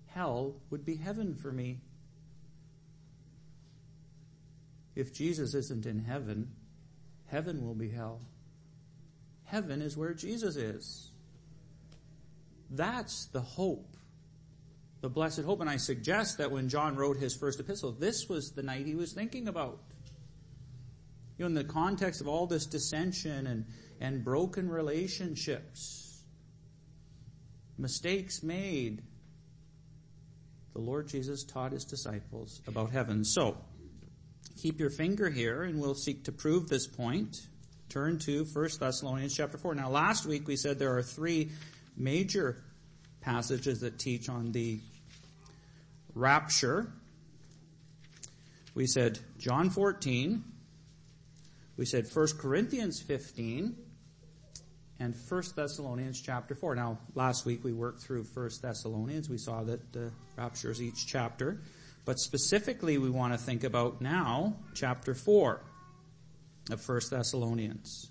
hell 0.06 0.54
would 0.70 0.86
be 0.86 0.96
heaven 0.96 1.34
for 1.34 1.52
me. 1.52 1.80
If 4.96 5.12
Jesus 5.12 5.54
isn't 5.54 5.84
in 5.84 6.00
heaven, 6.00 6.48
heaven 7.26 7.64
will 7.64 7.74
be 7.74 7.90
hell. 7.90 8.22
Heaven 9.44 9.82
is 9.82 9.96
where 9.96 10.14
Jesus 10.14 10.56
is. 10.56 11.10
That's 12.70 13.26
the 13.26 13.42
hope, 13.42 13.96
the 15.02 15.10
blessed 15.10 15.42
hope. 15.42 15.60
And 15.60 15.70
I 15.70 15.76
suggest 15.76 16.38
that 16.38 16.50
when 16.50 16.68
John 16.68 16.96
wrote 16.96 17.18
his 17.18 17.36
first 17.36 17.60
epistle, 17.60 17.92
this 17.92 18.28
was 18.28 18.52
the 18.52 18.62
night 18.62 18.86
he 18.86 18.94
was 18.94 19.12
thinking 19.12 19.46
about. 19.46 19.78
You 21.38 21.44
know, 21.44 21.46
in 21.46 21.54
the 21.54 21.64
context 21.64 22.22
of 22.22 22.26
all 22.26 22.46
this 22.46 22.64
dissension 22.64 23.46
and, 23.46 23.66
and 24.00 24.24
broken 24.24 24.68
relationships, 24.68 26.22
mistakes 27.76 28.42
made, 28.42 29.02
the 30.72 30.80
Lord 30.80 31.06
Jesus 31.06 31.44
taught 31.44 31.72
his 31.72 31.84
disciples 31.84 32.62
about 32.66 32.90
heaven. 32.90 33.22
So, 33.22 33.58
Keep 34.56 34.80
your 34.80 34.90
finger 34.90 35.28
here 35.28 35.64
and 35.64 35.80
we'll 35.80 35.94
seek 35.94 36.24
to 36.24 36.32
prove 36.32 36.68
this 36.68 36.86
point. 36.86 37.36
turn 37.90 38.18
to 38.18 38.44
1 38.44 38.68
Thessalonians 38.80 39.36
chapter 39.36 39.58
4. 39.58 39.74
Now 39.74 39.90
last 39.90 40.26
week 40.26 40.48
we 40.48 40.56
said 40.56 40.78
there 40.78 40.96
are 40.96 41.02
three 41.02 41.50
major 41.96 42.64
passages 43.20 43.80
that 43.80 43.98
teach 43.98 44.28
on 44.28 44.52
the 44.52 44.80
rapture. 46.14 46.90
We 48.74 48.86
said 48.86 49.18
John 49.38 49.70
14, 49.70 50.42
we 51.76 51.84
said 51.84 52.06
1 52.12 52.26
Corinthians 52.38 53.00
15, 53.00 53.76
and 54.98 55.14
1 55.28 55.42
Thessalonians 55.54 56.20
chapter 56.20 56.54
4. 56.54 56.74
Now, 56.74 56.98
last 57.14 57.44
week 57.44 57.62
we 57.62 57.72
worked 57.72 58.02
through 58.02 58.24
1 58.24 58.50
Thessalonians. 58.62 59.28
We 59.28 59.38
saw 59.38 59.62
that 59.64 59.92
the 59.92 60.10
rapture 60.36 60.70
is 60.70 60.80
each 60.80 61.06
chapter. 61.06 61.60
But 62.06 62.20
specifically, 62.20 62.98
we 62.98 63.10
want 63.10 63.34
to 63.34 63.38
think 63.38 63.64
about 63.64 64.00
now 64.00 64.54
chapter 64.74 65.12
4 65.12 65.60
of 66.70 66.88
1 66.88 67.00
Thessalonians. 67.10 68.10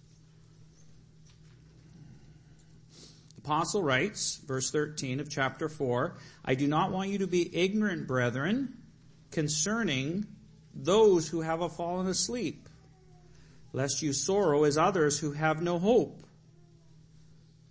The 3.35 3.41
apostle 3.41 3.81
writes, 3.81 4.41
verse 4.45 4.69
13 4.69 5.21
of 5.21 5.29
chapter 5.29 5.69
4, 5.69 6.17
I 6.43 6.55
do 6.55 6.67
not 6.67 6.91
want 6.91 7.09
you 7.09 7.19
to 7.19 7.27
be 7.27 7.55
ignorant, 7.55 8.05
brethren, 8.05 8.79
concerning 9.31 10.25
those 10.73 11.29
who 11.29 11.39
have 11.39 11.73
fallen 11.73 12.07
asleep, 12.07 12.67
lest 13.71 14.01
you 14.01 14.11
sorrow 14.11 14.65
as 14.65 14.77
others 14.77 15.19
who 15.19 15.31
have 15.31 15.61
no 15.61 15.79
hope. 15.79 16.21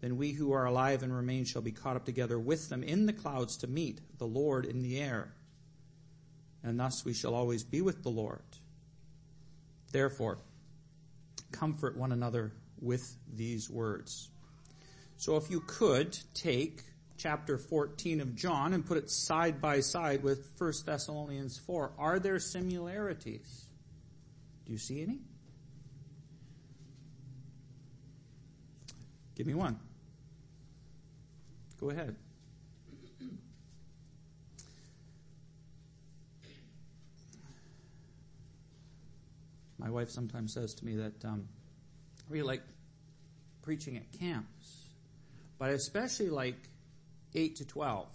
Then 0.00 0.16
we 0.16 0.32
who 0.32 0.52
are 0.52 0.66
alive 0.66 1.02
and 1.02 1.14
remain 1.14 1.44
shall 1.44 1.62
be 1.62 1.72
caught 1.72 1.96
up 1.96 2.04
together 2.04 2.38
with 2.38 2.68
them 2.68 2.82
in 2.82 3.06
the 3.06 3.12
clouds 3.12 3.56
to 3.58 3.66
meet 3.66 4.00
the 4.18 4.26
Lord 4.26 4.64
in 4.64 4.82
the 4.82 5.00
air. 5.00 5.32
And 6.62 6.78
thus 6.78 7.04
we 7.04 7.14
shall 7.14 7.34
always 7.34 7.64
be 7.64 7.80
with 7.80 8.02
the 8.02 8.10
Lord. 8.10 8.42
Therefore, 9.92 10.38
comfort 11.52 11.96
one 11.96 12.12
another 12.12 12.52
with 12.80 13.16
these 13.32 13.70
words. 13.70 14.28
So 15.16 15.36
if 15.36 15.50
you 15.50 15.60
could 15.60 16.18
take 16.34 16.82
chapter 17.16 17.56
14 17.56 18.20
of 18.20 18.34
John 18.34 18.74
and 18.74 18.84
put 18.84 18.98
it 18.98 19.10
side 19.10 19.60
by 19.60 19.80
side 19.80 20.22
with 20.22 20.52
1 20.58 20.72
Thessalonians 20.84 21.58
4, 21.58 21.92
are 21.98 22.18
there 22.18 22.38
similarities? 22.38 23.66
Do 24.66 24.72
you 24.72 24.78
see 24.78 25.02
any? 25.02 25.20
Give 29.34 29.46
me 29.46 29.54
one. 29.54 29.78
Go 31.86 31.92
ahead. 31.92 32.16
My 39.78 39.88
wife 39.88 40.10
sometimes 40.10 40.52
says 40.52 40.74
to 40.74 40.84
me 40.84 40.96
that 40.96 41.24
um, 41.24 41.46
I 42.18 42.32
really 42.32 42.44
like 42.44 42.62
preaching 43.62 43.96
at 43.96 44.10
camps, 44.18 44.88
but 45.60 45.68
I 45.68 45.74
especially 45.74 46.28
like 46.28 46.56
8 47.36 47.54
to 47.54 47.64
12. 47.64 48.08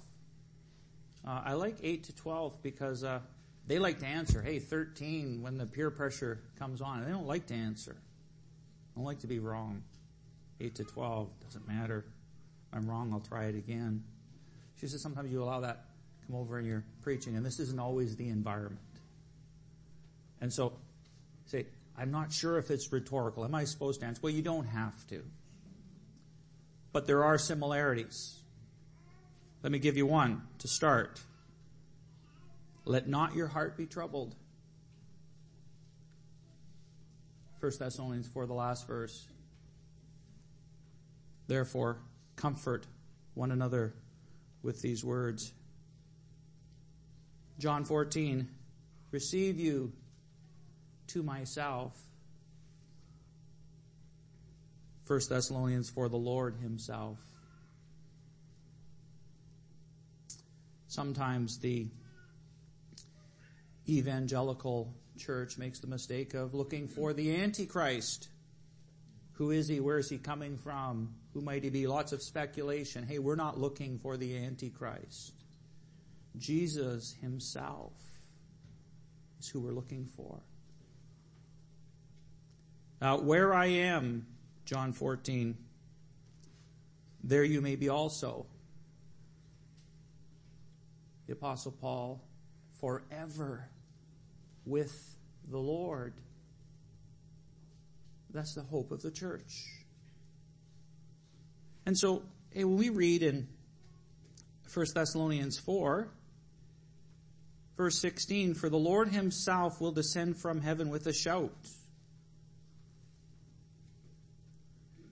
Uh, 1.26 1.42
I 1.46 1.54
like 1.54 1.78
8 1.82 2.04
to 2.04 2.16
12 2.18 2.62
because 2.62 3.06
uh, 3.06 3.22
they 3.68 3.80
like 3.80 4.00
to 4.00 4.06
answer, 4.06 4.42
hey, 4.42 4.60
13, 4.60 5.42
when 5.42 5.58
the 5.58 5.66
peer 5.66 5.90
pressure 5.92 6.42
comes 6.60 6.82
on. 6.82 7.06
They 7.06 7.12
don't 7.12 7.26
like 7.26 7.48
to 7.48 7.54
answer. 7.54 7.94
They 7.94 8.98
don't 8.98 9.06
like 9.06 9.20
to 9.20 9.28
be 9.28 9.40
wrong. 9.40 9.82
8 10.60 10.76
to 10.76 10.84
12, 10.84 11.30
doesn't 11.46 11.68
matter. 11.70 12.04
I'm 12.74 12.90
wrong, 12.90 13.12
I'll 13.14 13.20
try 13.20 13.46
it 13.46 13.56
again. 13.56 14.04
She 14.80 14.88
says 14.88 15.02
sometimes 15.02 15.32
you 15.32 15.44
allow 15.44 15.62
that 15.62 15.86
come 16.28 16.36
over 16.36 16.60
in 16.60 16.66
your 16.66 16.84
preaching, 17.02 17.36
and 17.36 17.46
this 17.46 17.60
isn't 17.60 17.80
always 17.80 18.16
the 18.16 18.30
environment. 18.30 18.80
And 20.40 20.52
so, 20.52 20.74
say, 21.46 21.68
I'm 21.98 22.12
not 22.12 22.32
sure 22.32 22.58
if 22.58 22.72
it's 22.72 22.92
rhetorical. 22.92 23.46
Am 23.46 23.54
I 23.54 23.66
supposed 23.66 24.00
to 24.00 24.08
answer? 24.08 24.22
Well, 24.24 24.34
you 24.34 24.42
don't 24.42 24.66
have 24.66 25.06
to. 25.08 25.24
But 26.92 27.08
there 27.08 27.24
are 27.24 27.38
similarities. 27.38 28.40
Let 29.64 29.72
me 29.72 29.80
give 29.80 29.98
you 29.98 30.06
one 30.06 30.42
to 30.60 30.68
start. 30.68 31.22
Let 32.86 33.08
not 33.08 33.36
your 33.36 33.48
heart 33.48 33.78
be 33.78 33.86
troubled. 33.86 34.36
1 37.60 37.72
Thessalonians 37.78 38.28
4, 38.28 38.48
the 38.48 38.54
last 38.54 38.88
verse. 38.88 39.28
Therefore, 41.48 42.00
comfort 42.36 42.88
one 43.34 43.52
another 43.52 43.94
with 44.64 44.82
these 44.82 45.04
words. 45.04 45.54
John 47.60 47.86
14, 47.86 48.48
receive 49.12 49.60
you 49.60 49.92
to 51.08 51.24
myself. 51.24 51.98
1 55.08 55.20
Thessalonians, 55.30 55.90
for 55.90 56.10
the 56.10 56.18
Lord 56.18 56.56
himself. 56.62 57.18
Sometimes 60.88 61.60
the 61.60 61.88
evangelical 63.88 64.94
church 65.18 65.58
makes 65.58 65.80
the 65.80 65.88
mistake 65.88 66.34
of 66.34 66.54
looking 66.54 66.88
for 66.88 67.14
the 67.14 67.36
Antichrist. 67.36 68.28
Who 69.34 69.52
is 69.52 69.68
he? 69.68 69.80
Where 69.80 69.98
is 69.98 70.10
he 70.10 70.18
coming 70.18 70.58
from? 70.58 71.14
Who 71.34 71.42
might 71.42 71.64
he 71.64 71.70
be? 71.70 71.88
Lots 71.88 72.12
of 72.12 72.22
speculation. 72.22 73.06
Hey, 73.06 73.20
we're 73.20 73.36
not 73.36 73.60
looking 73.60 73.98
for 74.00 74.18
the 74.18 74.38
Antichrist. 74.38 75.34
Jesus 76.38 77.16
himself 77.22 77.94
is 79.40 79.50
who 79.50 79.60
we're 79.60 79.72
looking 79.72 80.06
for. 80.06 80.40
Now, 83.02 83.18
where 83.18 83.54
I 83.54 83.66
am, 83.66 84.28
John 84.66 84.94
14, 84.94 85.58
there 87.24 87.44
you 87.44 87.62
may 87.62 87.76
be 87.76 87.90
also. 87.90 88.46
The 91.26 91.34
Apostle 91.34 91.72
Paul, 91.72 92.22
forever 92.80 93.68
with 94.66 95.16
the 95.50 95.58
Lord. 95.58 96.14
That's 98.34 98.56
the 98.56 98.64
hope 98.64 98.92
of 98.92 99.02
the 99.02 99.12
church. 99.12 99.68
And 101.86 101.98
so, 101.98 102.24
hey, 102.52 102.64
when 102.64 102.78
we 102.78 102.90
read 102.90 103.24
in 103.24 103.48
1 104.74 104.86
Thessalonians 104.94 105.60
4, 105.60 106.08
verse 107.76 108.00
16, 108.00 108.54
for 108.54 108.70
the 108.70 108.78
Lord 108.78 109.10
himself 109.10 109.82
will 109.82 109.92
descend 109.92 110.38
from 110.38 110.62
heaven 110.62 110.90
with 110.90 111.08
a 111.08 111.14
shout, 111.14 111.52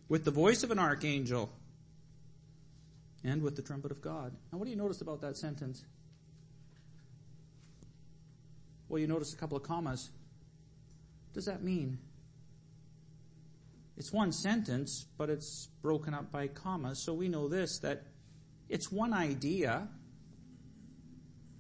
with 0.08 0.24
the 0.24 0.32
voice 0.32 0.64
of 0.64 0.72
an 0.72 0.80
archangel, 0.80 1.50
and 3.24 3.42
with 3.42 3.56
the 3.56 3.62
trumpet 3.62 3.92
of 3.92 4.02
God. 4.02 4.34
Now, 4.52 4.60
what 4.60 4.66
do 4.66 4.72
you 4.72 4.78
notice 4.78 5.02
about 5.02 5.22
that 5.22 5.36
sentence? 5.36 5.84
Well, 8.88 9.00
you 9.00 9.08
notice 9.08 9.34
a 9.34 9.38
couple 9.38 9.58
of 9.58 9.64
commas. 9.64 10.10
What 11.28 11.36
does 11.36 11.46
that 11.46 11.62
mean? 11.64 12.00
It's 14.00 14.14
one 14.14 14.32
sentence, 14.32 15.06
but 15.18 15.30
it's 15.30 15.68
broken 15.82 16.14
up 16.14 16.32
by 16.32 16.48
commas. 16.48 17.04
So 17.04 17.14
we 17.14 17.28
know 17.28 17.50
this 17.50 17.80
that 17.80 18.04
it's 18.70 18.90
one 18.90 19.14
idea 19.14 19.90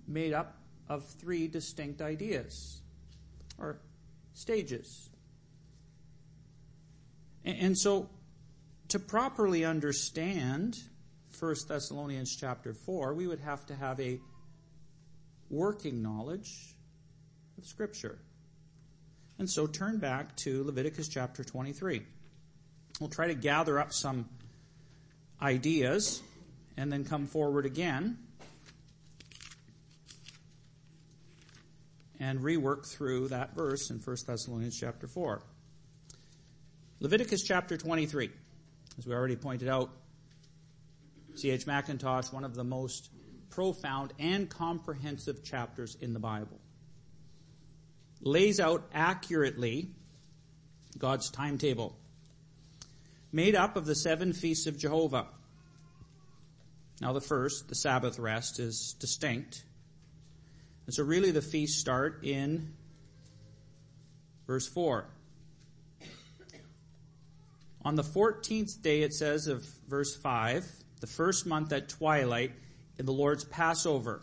made 0.07 0.31
up 0.31 0.57
of 0.87 1.05
three 1.05 1.49
distinct 1.49 2.01
ideas 2.01 2.81
or 3.57 3.81
stages. 4.33 5.09
And 7.43 7.77
so 7.77 8.09
to 8.87 8.99
properly 8.99 9.65
understand 9.65 10.77
1 11.37 11.55
Thessalonians 11.67 12.33
chapter 12.35 12.73
4, 12.73 13.13
we 13.15 13.27
would 13.27 13.39
have 13.39 13.65
to 13.65 13.75
have 13.75 13.99
a 13.99 14.17
working 15.49 16.01
knowledge 16.01 16.75
of 17.57 17.65
Scripture. 17.65 18.17
And 19.37 19.49
so 19.49 19.67
turn 19.67 19.99
back 19.99 20.37
to 20.37 20.63
Leviticus 20.63 21.09
chapter 21.09 21.43
23. 21.43 22.05
We'll 22.99 23.09
try 23.09 23.27
to 23.27 23.35
gather 23.35 23.79
up 23.79 23.93
some 23.93 24.27
ideas 25.41 26.21
and 26.75 26.91
then 26.91 27.05
come 27.05 27.27
forward 27.27 27.65
again 27.65 28.17
and 32.19 32.39
rework 32.41 32.85
through 32.85 33.29
that 33.29 33.55
verse 33.55 33.89
in 33.89 33.99
1 33.99 34.17
Thessalonians 34.27 34.77
chapter 34.77 35.07
4. 35.07 35.41
Leviticus 36.99 37.43
chapter 37.43 37.77
23, 37.77 38.29
As 38.97 39.07
we 39.07 39.13
already 39.13 39.37
pointed 39.37 39.69
out, 39.69 39.89
C.H. 41.35 41.65
Mackintosh, 41.65 42.33
one 42.33 42.43
of 42.43 42.55
the 42.55 42.65
most 42.65 43.09
profound 43.49 44.13
and 44.19 44.49
comprehensive 44.49 45.43
chapters 45.43 45.95
in 46.01 46.13
the 46.13 46.19
Bible, 46.19 46.59
lays 48.21 48.59
out 48.59 48.83
accurately 48.93 49.89
God's 50.97 51.29
timetable, 51.29 51.97
made 53.31 53.55
up 53.55 53.75
of 53.75 53.85
the 53.85 53.95
seven 53.95 54.33
feasts 54.33 54.67
of 54.67 54.77
Jehovah. 54.77 55.27
Now, 57.01 57.13
the 57.13 57.21
first, 57.21 57.69
the 57.69 57.75
Sabbath 57.75 58.19
rest, 58.19 58.59
is 58.59 58.95
distinct. 58.99 59.63
And 60.85 60.93
so, 60.93 61.03
really, 61.03 61.31
the 61.31 61.41
feasts 61.41 61.79
start 61.79 62.23
in 62.23 62.73
verse 64.47 64.67
4. 64.67 65.05
On 67.85 67.95
the 67.95 68.03
14th 68.03 68.81
day, 68.81 69.03
it 69.03 69.13
says 69.13 69.47
of 69.47 69.63
verse 69.87 70.15
5, 70.15 70.69
the 70.99 71.07
first 71.07 71.45
month 71.45 71.71
at 71.71 71.87
twilight, 71.87 72.51
in 72.97 73.05
the 73.05 73.13
Lord's 73.13 73.45
Passover. 73.45 74.21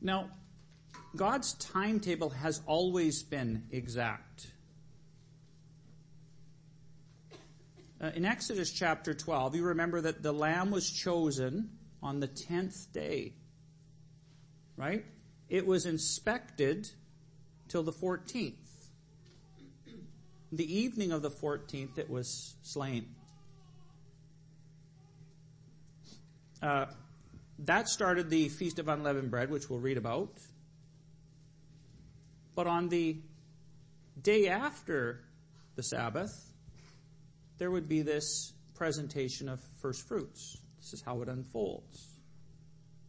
Now, 0.00 0.30
God's 1.14 1.52
timetable 1.54 2.30
has 2.30 2.62
always 2.66 3.22
been 3.22 3.64
exact. 3.70 4.46
Uh, 8.02 8.10
in 8.14 8.24
Exodus 8.24 8.72
chapter 8.72 9.12
12, 9.12 9.56
you 9.56 9.64
remember 9.64 10.00
that 10.00 10.22
the 10.22 10.32
lamb 10.32 10.70
was 10.70 10.90
chosen 10.90 11.70
on 12.02 12.20
the 12.20 12.28
10th 12.28 12.90
day. 12.92 13.34
Right? 14.76 15.04
It 15.50 15.66
was 15.66 15.84
inspected 15.84 16.88
till 17.68 17.82
the 17.82 17.92
14th. 17.92 18.54
The 20.52 20.78
evening 20.78 21.12
of 21.12 21.20
the 21.20 21.30
14th, 21.30 21.98
it 21.98 22.08
was 22.08 22.56
slain. 22.62 23.06
Uh, 26.62 26.86
that 27.60 27.88
started 27.88 28.30
the 28.30 28.48
Feast 28.48 28.78
of 28.78 28.88
Unleavened 28.88 29.30
Bread, 29.30 29.50
which 29.50 29.68
we'll 29.68 29.78
read 29.78 29.98
about. 29.98 30.32
But 32.54 32.66
on 32.66 32.88
the 32.88 33.18
day 34.20 34.48
after 34.48 35.20
the 35.76 35.82
Sabbath, 35.82 36.49
there 37.60 37.70
would 37.70 37.90
be 37.90 38.00
this 38.00 38.54
presentation 38.74 39.46
of 39.46 39.60
first 39.82 40.08
fruits. 40.08 40.56
This 40.78 40.94
is 40.94 41.02
how 41.02 41.20
it 41.20 41.28
unfolds. 41.28 42.08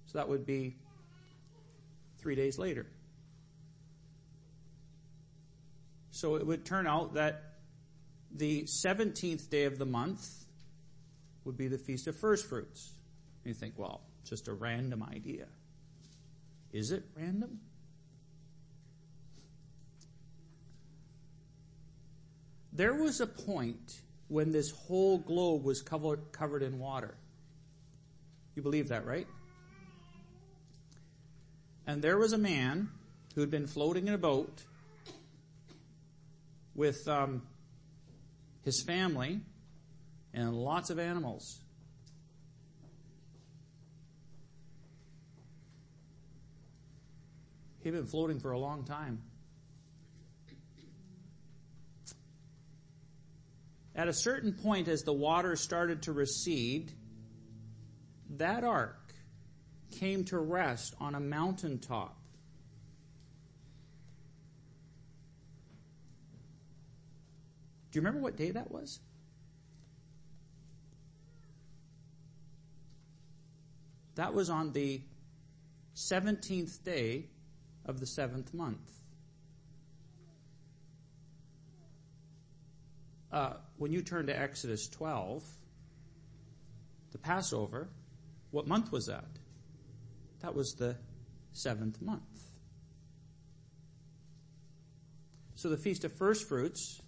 So 0.07 0.17
that 0.17 0.27
would 0.27 0.45
be 0.45 0.75
three 2.19 2.35
days 2.35 2.59
later. 2.59 2.85
So 6.11 6.35
it 6.35 6.45
would 6.45 6.65
turn 6.65 6.85
out 6.85 7.13
that 7.13 7.43
the 8.29 8.63
17th 8.63 9.49
day 9.49 9.63
of 9.63 9.77
the 9.77 9.85
month 9.85 10.27
would 11.45 11.55
be 11.55 11.69
the 11.69 11.77
Feast 11.77 12.07
of 12.07 12.17
First 12.17 12.45
Fruits. 12.45 12.91
And 13.45 13.55
you 13.55 13.57
think, 13.57 13.75
well, 13.77 14.01
just 14.25 14.49
a 14.49 14.53
random 14.53 15.01
idea. 15.01 15.45
Is 16.73 16.91
it 16.91 17.05
random? 17.15 17.61
There 22.73 22.93
was 22.93 23.21
a 23.21 23.27
point 23.27 24.01
when 24.31 24.53
this 24.53 24.71
whole 24.71 25.17
globe 25.17 25.61
was 25.61 25.81
covered, 25.81 26.31
covered 26.31 26.63
in 26.63 26.79
water. 26.79 27.15
You 28.55 28.61
believe 28.61 28.87
that, 28.87 29.05
right? 29.05 29.27
And 31.85 32.01
there 32.01 32.17
was 32.17 32.31
a 32.31 32.37
man 32.37 32.87
who 33.35 33.41
had 33.41 33.51
been 33.51 33.67
floating 33.67 34.07
in 34.07 34.13
a 34.13 34.17
boat 34.17 34.63
with 36.75 37.05
um, 37.09 37.41
his 38.63 38.81
family 38.81 39.41
and 40.33 40.53
lots 40.53 40.89
of 40.89 40.97
animals. 40.97 41.59
He'd 47.83 47.91
been 47.91 48.05
floating 48.05 48.39
for 48.39 48.51
a 48.51 48.59
long 48.59 48.85
time. 48.85 49.23
At 53.95 54.07
a 54.07 54.13
certain 54.13 54.53
point, 54.53 54.87
as 54.87 55.03
the 55.03 55.13
water 55.13 55.55
started 55.55 56.03
to 56.03 56.13
recede, 56.13 56.93
that 58.37 58.63
ark 58.63 59.13
came 59.91 60.23
to 60.25 60.39
rest 60.39 60.95
on 60.99 61.15
a 61.15 61.19
mountaintop. 61.19 62.17
Do 67.91 67.97
you 67.97 68.01
remember 68.01 68.21
what 68.21 68.37
day 68.37 68.51
that 68.51 68.71
was? 68.71 69.01
That 74.15 74.33
was 74.33 74.49
on 74.49 74.71
the 74.71 75.01
17th 75.95 76.83
day 76.83 77.25
of 77.85 77.99
the 77.99 78.05
seventh 78.05 78.53
month. 78.53 78.79
Uh, 83.31 83.53
when 83.81 83.91
you 83.91 84.03
turn 84.03 84.27
to 84.27 84.39
Exodus 84.39 84.87
12, 84.89 85.43
the 87.13 87.17
Passover, 87.17 87.89
what 88.51 88.67
month 88.67 88.91
was 88.91 89.07
that? 89.07 89.25
That 90.41 90.53
was 90.53 90.75
the 90.77 90.97
seventh 91.51 91.99
month. 91.99 92.21
So 95.55 95.69
the 95.69 95.77
Feast 95.77 96.03
of 96.03 96.15
First 96.15 96.47
Fruits 96.47 97.01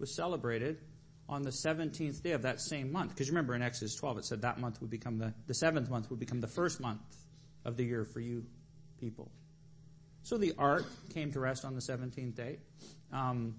was 0.00 0.16
celebrated 0.16 0.78
on 1.28 1.42
the 1.42 1.52
17th 1.64 2.20
day 2.24 2.32
of 2.32 2.42
that 2.42 2.60
same 2.60 2.90
month. 2.90 3.10
Because 3.10 3.28
remember 3.28 3.54
in 3.54 3.62
Exodus 3.62 3.94
12 3.94 4.18
it 4.18 4.24
said 4.24 4.42
that 4.42 4.58
month 4.58 4.80
would 4.80 4.90
become 4.90 5.18
the, 5.18 5.32
the 5.46 5.54
seventh 5.54 5.88
month 5.88 6.10
would 6.10 6.18
become 6.18 6.40
the 6.40 6.48
first 6.48 6.80
month 6.80 7.00
of 7.64 7.76
the 7.76 7.84
year 7.84 8.04
for 8.04 8.18
you 8.18 8.44
people. 8.98 9.30
So 10.24 10.36
the 10.36 10.54
ark 10.58 10.84
came 11.14 11.30
to 11.30 11.38
rest 11.38 11.64
on 11.64 11.76
the 11.76 11.80
17th 11.80 12.34
day. 12.34 12.58
Um, 13.12 13.54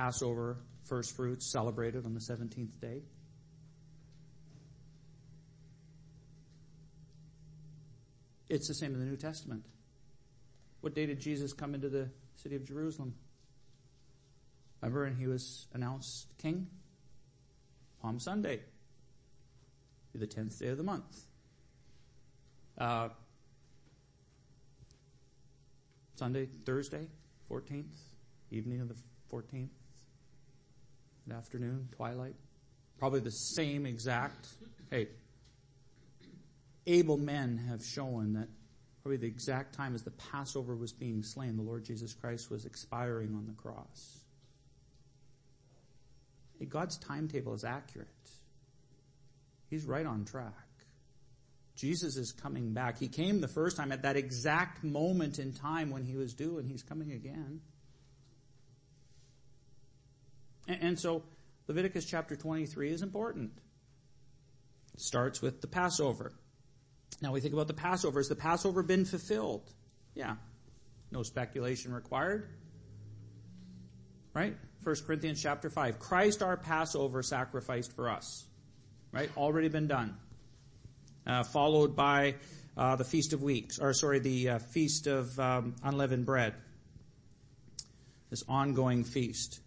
Passover, 0.00 0.56
first 0.84 1.14
fruits 1.14 1.44
celebrated 1.44 2.06
on 2.06 2.14
the 2.14 2.20
17th 2.20 2.80
day. 2.80 3.02
It's 8.48 8.66
the 8.66 8.72
same 8.72 8.94
in 8.94 8.98
the 8.98 9.04
New 9.04 9.18
Testament. 9.18 9.66
What 10.80 10.94
day 10.94 11.04
did 11.04 11.20
Jesus 11.20 11.52
come 11.52 11.74
into 11.74 11.90
the 11.90 12.08
city 12.36 12.56
of 12.56 12.64
Jerusalem? 12.64 13.14
Remember, 14.80 15.04
and 15.04 15.18
he 15.18 15.26
was 15.26 15.66
announced 15.74 16.28
king? 16.38 16.68
Palm 18.00 18.18
Sunday, 18.18 18.60
the 20.14 20.26
10th 20.26 20.58
day 20.58 20.68
of 20.68 20.78
the 20.78 20.82
month. 20.82 21.26
Uh, 22.78 23.10
Sunday, 26.14 26.48
Thursday, 26.64 27.06
14th, 27.50 27.84
evening 28.50 28.80
of 28.80 28.88
the 28.88 28.96
14th, 29.30 29.68
afternoon, 31.30 31.88
twilight. 31.96 32.34
Probably 32.98 33.20
the 33.20 33.30
same 33.30 33.86
exact. 33.86 34.48
Hey, 34.90 35.08
able 36.86 37.16
men 37.16 37.58
have 37.68 37.84
shown 37.84 38.34
that 38.34 38.48
probably 39.02 39.16
the 39.16 39.26
exact 39.26 39.74
time 39.74 39.94
as 39.94 40.02
the 40.02 40.10
Passover 40.10 40.76
was 40.76 40.92
being 40.92 41.22
slain, 41.22 41.56
the 41.56 41.62
Lord 41.62 41.84
Jesus 41.84 42.12
Christ 42.12 42.50
was 42.50 42.66
expiring 42.66 43.34
on 43.34 43.46
the 43.46 43.54
cross. 43.54 44.20
Hey, 46.58 46.66
God's 46.66 46.98
timetable 46.98 47.54
is 47.54 47.64
accurate. 47.64 48.08
He's 49.70 49.86
right 49.86 50.04
on 50.04 50.24
track. 50.24 50.52
Jesus 51.76 52.16
is 52.16 52.32
coming 52.32 52.74
back. 52.74 52.98
He 52.98 53.08
came 53.08 53.40
the 53.40 53.48
first 53.48 53.78
time 53.78 53.92
at 53.92 54.02
that 54.02 54.16
exact 54.16 54.84
moment 54.84 55.38
in 55.38 55.54
time 55.54 55.90
when 55.90 56.04
he 56.04 56.16
was 56.16 56.34
due, 56.34 56.58
and 56.58 56.68
he's 56.68 56.82
coming 56.82 57.12
again. 57.12 57.62
And, 60.80 60.98
so 60.98 61.22
Leviticus 61.66 62.04
chapter 62.04 62.36
23 62.36 62.90
is 62.90 63.02
important. 63.02 63.52
It 64.94 65.00
starts 65.00 65.42
with 65.42 65.60
the 65.60 65.66
Passover. 65.66 66.32
Now 67.20 67.32
we 67.32 67.40
think 67.40 67.54
about 67.54 67.68
the 67.68 67.74
Passover. 67.74 68.20
Has 68.20 68.28
the 68.28 68.36
Passover 68.36 68.82
been 68.82 69.04
fulfilled? 69.04 69.72
Yeah. 70.14 70.36
No 71.10 71.22
speculation 71.22 71.92
required. 71.92 72.48
Right? 74.32 74.56
1 74.84 74.96
Corinthians 75.06 75.42
chapter 75.42 75.68
5. 75.68 75.98
Christ 75.98 76.42
our 76.42 76.56
Passover 76.56 77.22
sacrificed 77.22 77.92
for 77.92 78.08
us. 78.08 78.46
Right? 79.12 79.30
Already 79.36 79.68
been 79.68 79.88
done 79.88 80.16
uh, 81.26 81.42
followed 81.44 81.96
by 81.96 82.34
uh, 82.76 82.96
the 82.96 83.04
Feast 83.04 83.32
of 83.32 83.42
Weeks, 83.42 83.78
or 83.78 83.92
sorry, 83.92 84.18
the 84.18 84.50
uh, 84.50 84.58
Feast 84.58 85.06
of 85.06 85.38
um, 85.38 85.74
Unleavened 85.82 86.26
Bread. 86.26 86.54
This 88.30 88.44
ongoing 88.48 89.04
feast. 89.04 89.60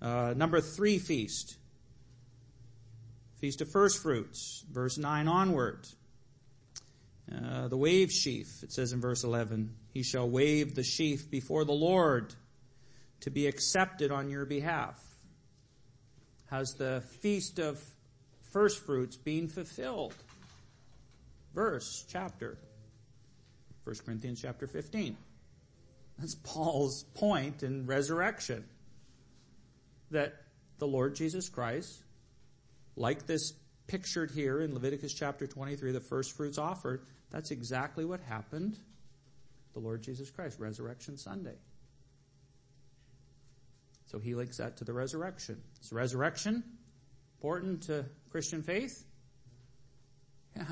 Uh, 0.00 0.34
number 0.36 0.60
three 0.60 0.98
feast. 0.98 1.56
Feast 3.40 3.60
of 3.60 3.70
First 3.70 4.02
Fruits, 4.02 4.64
verse 4.70 4.98
9 4.98 5.28
onward. 5.28 5.86
Uh, 7.30 7.68
the 7.68 7.76
wave 7.76 8.10
sheaf, 8.10 8.62
it 8.62 8.72
says 8.72 8.92
in 8.92 9.00
verse 9.00 9.22
11, 9.22 9.74
he 9.92 10.02
shall 10.02 10.28
wave 10.28 10.74
the 10.74 10.82
sheaf 10.82 11.30
before 11.30 11.64
the 11.64 11.72
Lord 11.72 12.34
to 13.20 13.30
be 13.30 13.46
accepted 13.46 14.10
on 14.10 14.30
your 14.30 14.44
behalf? 14.44 14.98
Has 16.50 16.74
the 16.74 17.02
feast 17.20 17.58
of 17.58 17.82
first 18.52 18.84
fruits 18.84 19.16
been 19.16 19.48
fulfilled? 19.48 20.14
Verse, 21.54 22.04
chapter. 22.08 22.56
1 23.84 23.96
Corinthians 24.04 24.40
chapter 24.40 24.66
15. 24.66 25.16
That's 26.18 26.34
Paul's 26.36 27.04
point 27.14 27.62
in 27.62 27.86
resurrection. 27.86 28.64
That 30.10 30.34
the 30.78 30.86
Lord 30.86 31.14
Jesus 31.14 31.48
Christ, 31.48 32.02
like 32.96 33.26
this 33.26 33.52
pictured 33.86 34.30
here 34.30 34.60
in 34.60 34.74
Leviticus 34.74 35.14
chapter 35.14 35.46
23, 35.46 35.92
the 35.92 36.00
first 36.00 36.36
fruits 36.36 36.58
offered, 36.58 37.02
that's 37.30 37.50
exactly 37.50 38.04
what 38.04 38.20
happened 38.20 38.78
the 39.74 39.80
Lord 39.80 40.02
Jesus 40.02 40.30
Christ, 40.30 40.58
Resurrection 40.58 41.16
Sunday. 41.16 41.56
So 44.06 44.18
he 44.18 44.34
links 44.34 44.56
that 44.58 44.78
to 44.78 44.84
the 44.84 44.92
resurrection. 44.92 45.60
Is 45.82 45.92
resurrection 45.92 46.64
important 47.36 47.82
to 47.84 48.06
Christian 48.30 48.62
faith? 48.62 49.04
Yeah. 50.56 50.64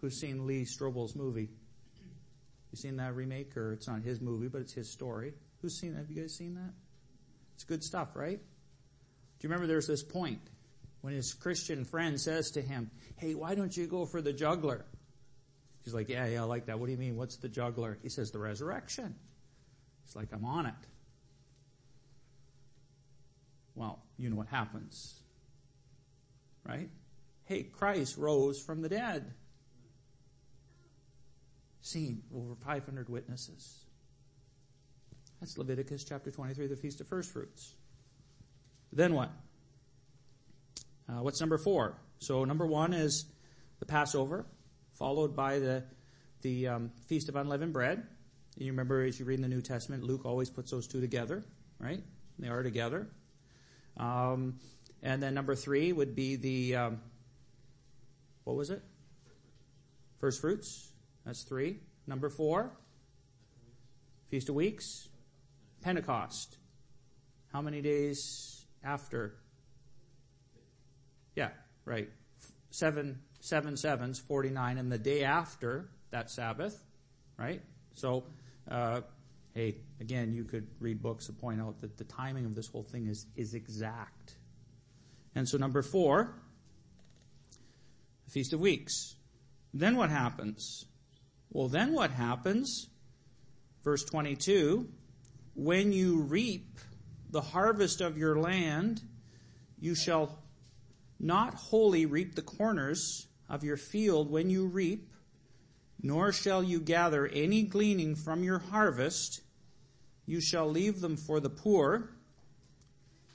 Who's 0.00 0.20
seen 0.20 0.46
Lee 0.46 0.64
Strobel's 0.64 1.16
movie? 1.16 1.50
You 2.70 2.76
seen 2.76 2.96
that 2.96 3.14
remake, 3.14 3.56
or 3.56 3.72
it's 3.72 3.88
not 3.88 4.02
his 4.02 4.20
movie, 4.20 4.48
but 4.48 4.60
it's 4.60 4.74
his 4.74 4.92
story. 4.92 5.34
Who's 5.60 5.78
seen 5.80 5.94
that? 5.94 6.00
Have 6.00 6.10
you 6.10 6.22
guys 6.22 6.34
seen 6.36 6.54
that? 6.54 6.72
It's 7.58 7.64
good 7.64 7.82
stuff, 7.82 8.14
right? 8.14 8.38
Do 8.38 8.44
you 9.40 9.48
remember 9.48 9.66
there's 9.66 9.88
this 9.88 10.04
point 10.04 10.38
when 11.00 11.12
his 11.12 11.34
Christian 11.34 11.84
friend 11.84 12.20
says 12.20 12.52
to 12.52 12.62
him, 12.62 12.88
Hey, 13.16 13.34
why 13.34 13.56
don't 13.56 13.76
you 13.76 13.88
go 13.88 14.06
for 14.06 14.22
the 14.22 14.32
juggler? 14.32 14.84
He's 15.82 15.92
like, 15.92 16.08
Yeah, 16.08 16.24
yeah, 16.26 16.42
I 16.42 16.44
like 16.44 16.66
that. 16.66 16.78
What 16.78 16.86
do 16.86 16.92
you 16.92 16.98
mean? 16.98 17.16
What's 17.16 17.38
the 17.38 17.48
juggler? 17.48 17.98
He 18.00 18.10
says, 18.10 18.30
The 18.30 18.38
resurrection. 18.38 19.16
He's 20.04 20.14
like, 20.14 20.28
I'm 20.32 20.44
on 20.44 20.66
it. 20.66 20.74
Well, 23.74 24.04
you 24.18 24.30
know 24.30 24.36
what 24.36 24.46
happens. 24.46 25.20
Right? 26.64 26.90
Hey, 27.46 27.64
Christ 27.64 28.18
rose 28.18 28.60
from 28.60 28.82
the 28.82 28.88
dead. 28.88 29.34
Seen 31.80 32.22
over 32.32 32.54
500 32.54 33.08
witnesses. 33.08 33.87
That's 35.40 35.56
Leviticus 35.56 36.04
chapter 36.04 36.30
23, 36.30 36.66
the 36.66 36.76
Feast 36.76 37.00
of 37.00 37.06
First 37.06 37.32
Fruits. 37.32 37.74
Then 38.92 39.14
what? 39.14 39.30
Uh, 41.08 41.22
what's 41.22 41.40
number 41.40 41.58
four? 41.58 41.96
So 42.18 42.44
number 42.44 42.66
one 42.66 42.92
is 42.92 43.24
the 43.78 43.86
Passover, 43.86 44.46
followed 44.94 45.36
by 45.36 45.58
the 45.58 45.84
the 46.42 46.68
um, 46.68 46.90
Feast 47.06 47.28
of 47.28 47.36
Unleavened 47.36 47.72
Bread. 47.72 48.06
You 48.56 48.72
remember 48.72 49.02
as 49.02 49.18
you 49.18 49.24
read 49.24 49.36
in 49.36 49.42
the 49.42 49.48
New 49.48 49.60
Testament, 49.60 50.02
Luke 50.02 50.24
always 50.24 50.50
puts 50.50 50.70
those 50.70 50.86
two 50.88 51.00
together, 51.00 51.44
right? 51.78 52.02
They 52.38 52.48
are 52.48 52.62
together. 52.62 53.08
Um, 53.96 54.58
and 55.02 55.22
then 55.22 55.34
number 55.34 55.54
three 55.54 55.92
would 55.92 56.16
be 56.16 56.36
the 56.36 56.76
um, 56.76 57.00
what 58.44 58.56
was 58.56 58.70
it? 58.70 58.82
First 60.18 60.40
fruits. 60.40 60.92
That's 61.24 61.42
three. 61.42 61.78
Number 62.06 62.28
four, 62.28 62.72
Feast 64.30 64.48
of 64.48 64.54
Weeks, 64.54 65.08
Pentecost. 65.80 66.58
How 67.52 67.62
many 67.62 67.80
days 67.80 68.66
after? 68.84 69.34
Yeah, 71.34 71.50
right. 71.84 72.10
Seven, 72.70 73.20
seven 73.40 73.76
sevens, 73.76 74.18
49, 74.18 74.78
and 74.78 74.92
the 74.92 74.98
day 74.98 75.24
after 75.24 75.88
that 76.10 76.30
Sabbath, 76.30 76.82
right? 77.38 77.62
So, 77.94 78.24
uh, 78.70 79.00
hey, 79.54 79.76
again, 80.00 80.32
you 80.32 80.44
could 80.44 80.68
read 80.80 81.02
books 81.02 81.26
that 81.26 81.40
point 81.40 81.60
out 81.60 81.80
that 81.80 81.96
the 81.96 82.04
timing 82.04 82.44
of 82.44 82.54
this 82.54 82.68
whole 82.68 82.82
thing 82.82 83.06
is, 83.06 83.26
is 83.36 83.54
exact. 83.54 84.36
And 85.34 85.48
so 85.48 85.58
number 85.58 85.82
four, 85.82 86.34
the 88.24 88.30
Feast 88.30 88.52
of 88.52 88.60
Weeks. 88.60 89.16
Then 89.72 89.96
what 89.96 90.10
happens? 90.10 90.86
Well, 91.50 91.68
then 91.68 91.92
what 91.92 92.10
happens? 92.10 92.88
Verse 93.84 94.04
22 94.04 94.88
When 95.58 95.92
you 95.92 96.20
reap 96.20 96.78
the 97.30 97.40
harvest 97.40 98.00
of 98.00 98.16
your 98.16 98.38
land, 98.38 99.02
you 99.80 99.96
shall 99.96 100.38
not 101.18 101.54
wholly 101.54 102.06
reap 102.06 102.36
the 102.36 102.42
corners 102.42 103.26
of 103.48 103.64
your 103.64 103.76
field 103.76 104.30
when 104.30 104.50
you 104.50 104.68
reap, 104.68 105.10
nor 106.00 106.30
shall 106.30 106.62
you 106.62 106.78
gather 106.78 107.26
any 107.26 107.64
gleaning 107.64 108.14
from 108.14 108.44
your 108.44 108.60
harvest. 108.60 109.40
You 110.26 110.40
shall 110.40 110.68
leave 110.70 111.00
them 111.00 111.16
for 111.16 111.40
the 111.40 111.50
poor, 111.50 112.10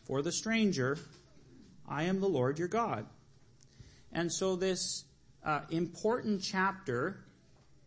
for 0.06 0.22
the 0.22 0.32
stranger. 0.32 0.98
I 1.86 2.04
am 2.04 2.22
the 2.22 2.30
Lord 2.30 2.58
your 2.58 2.70
God. 2.70 3.06
And 4.14 4.32
so 4.32 4.56
this 4.56 5.04
uh, 5.44 5.64
important 5.70 6.42
chapter 6.42 7.26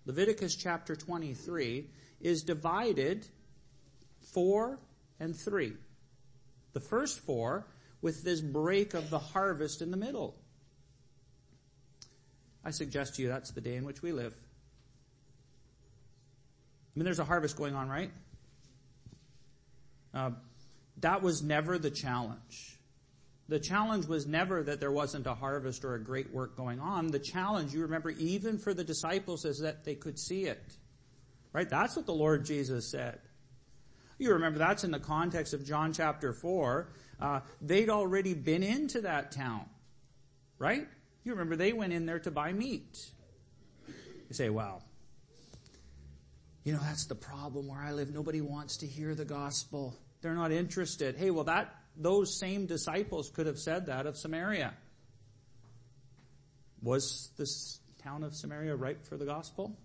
Leviticus 0.04 0.54
chapter 0.54 0.94
23 0.94 1.88
is 2.20 2.42
divided 2.42 3.26
four 4.32 4.78
and 5.20 5.34
three. 5.34 5.72
The 6.72 6.80
first 6.80 7.20
four 7.20 7.66
with 8.02 8.22
this 8.22 8.40
break 8.40 8.94
of 8.94 9.10
the 9.10 9.18
harvest 9.18 9.82
in 9.82 9.90
the 9.90 9.96
middle. 9.96 10.36
I 12.64 12.70
suggest 12.70 13.14
to 13.16 13.22
you 13.22 13.28
that's 13.28 13.52
the 13.52 13.60
day 13.60 13.76
in 13.76 13.84
which 13.84 14.02
we 14.02 14.12
live. 14.12 14.34
I 16.94 16.98
mean, 16.98 17.04
there's 17.04 17.18
a 17.18 17.24
harvest 17.24 17.56
going 17.56 17.74
on, 17.74 17.88
right? 17.88 18.10
Uh, 20.12 20.30
that 20.98 21.22
was 21.22 21.42
never 21.42 21.78
the 21.78 21.90
challenge. 21.90 22.78
The 23.48 23.60
challenge 23.60 24.06
was 24.06 24.26
never 24.26 24.62
that 24.64 24.80
there 24.80 24.90
wasn't 24.90 25.26
a 25.26 25.34
harvest 25.34 25.84
or 25.84 25.94
a 25.94 26.02
great 26.02 26.32
work 26.32 26.56
going 26.56 26.80
on. 26.80 27.08
The 27.08 27.18
challenge, 27.18 27.72
you 27.72 27.82
remember, 27.82 28.10
even 28.10 28.58
for 28.58 28.74
the 28.74 28.82
disciples, 28.82 29.44
is 29.44 29.60
that 29.60 29.84
they 29.84 29.94
could 29.94 30.18
see 30.18 30.44
it. 30.46 30.76
Right? 31.52 31.68
That's 31.68 31.94
what 31.94 32.06
the 32.06 32.14
Lord 32.14 32.44
Jesus 32.44 32.90
said. 32.90 33.20
You 34.18 34.32
remember 34.32 34.58
that's 34.58 34.84
in 34.84 34.90
the 34.90 34.98
context 34.98 35.52
of 35.52 35.64
John 35.64 35.92
chapter 35.92 36.32
4. 36.32 36.88
Uh, 37.20 37.40
they'd 37.60 37.90
already 37.90 38.34
been 38.34 38.62
into 38.62 39.02
that 39.02 39.32
town. 39.32 39.66
Right? 40.58 40.86
You 41.24 41.32
remember 41.32 41.56
they 41.56 41.72
went 41.72 41.92
in 41.92 42.06
there 42.06 42.20
to 42.20 42.30
buy 42.30 42.52
meat. 42.52 42.98
You 43.86 44.34
say, 44.34 44.48
well, 44.48 44.82
you 46.64 46.72
know, 46.72 46.80
that's 46.80 47.06
the 47.06 47.14
problem 47.14 47.68
where 47.68 47.80
I 47.80 47.92
live. 47.92 48.12
Nobody 48.12 48.40
wants 48.40 48.78
to 48.78 48.86
hear 48.86 49.14
the 49.14 49.24
gospel. 49.24 49.96
They're 50.22 50.34
not 50.34 50.50
interested. 50.50 51.16
Hey, 51.16 51.30
well, 51.30 51.44
that 51.44 51.74
those 51.96 52.38
same 52.38 52.66
disciples 52.66 53.30
could 53.30 53.46
have 53.46 53.58
said 53.58 53.86
that 53.86 54.06
of 54.06 54.16
Samaria. 54.16 54.74
Was 56.82 57.30
this 57.36 57.80
town 58.02 58.22
of 58.22 58.34
Samaria 58.34 58.74
ripe 58.76 59.06
for 59.06 59.16
the 59.16 59.24
gospel? 59.24 59.76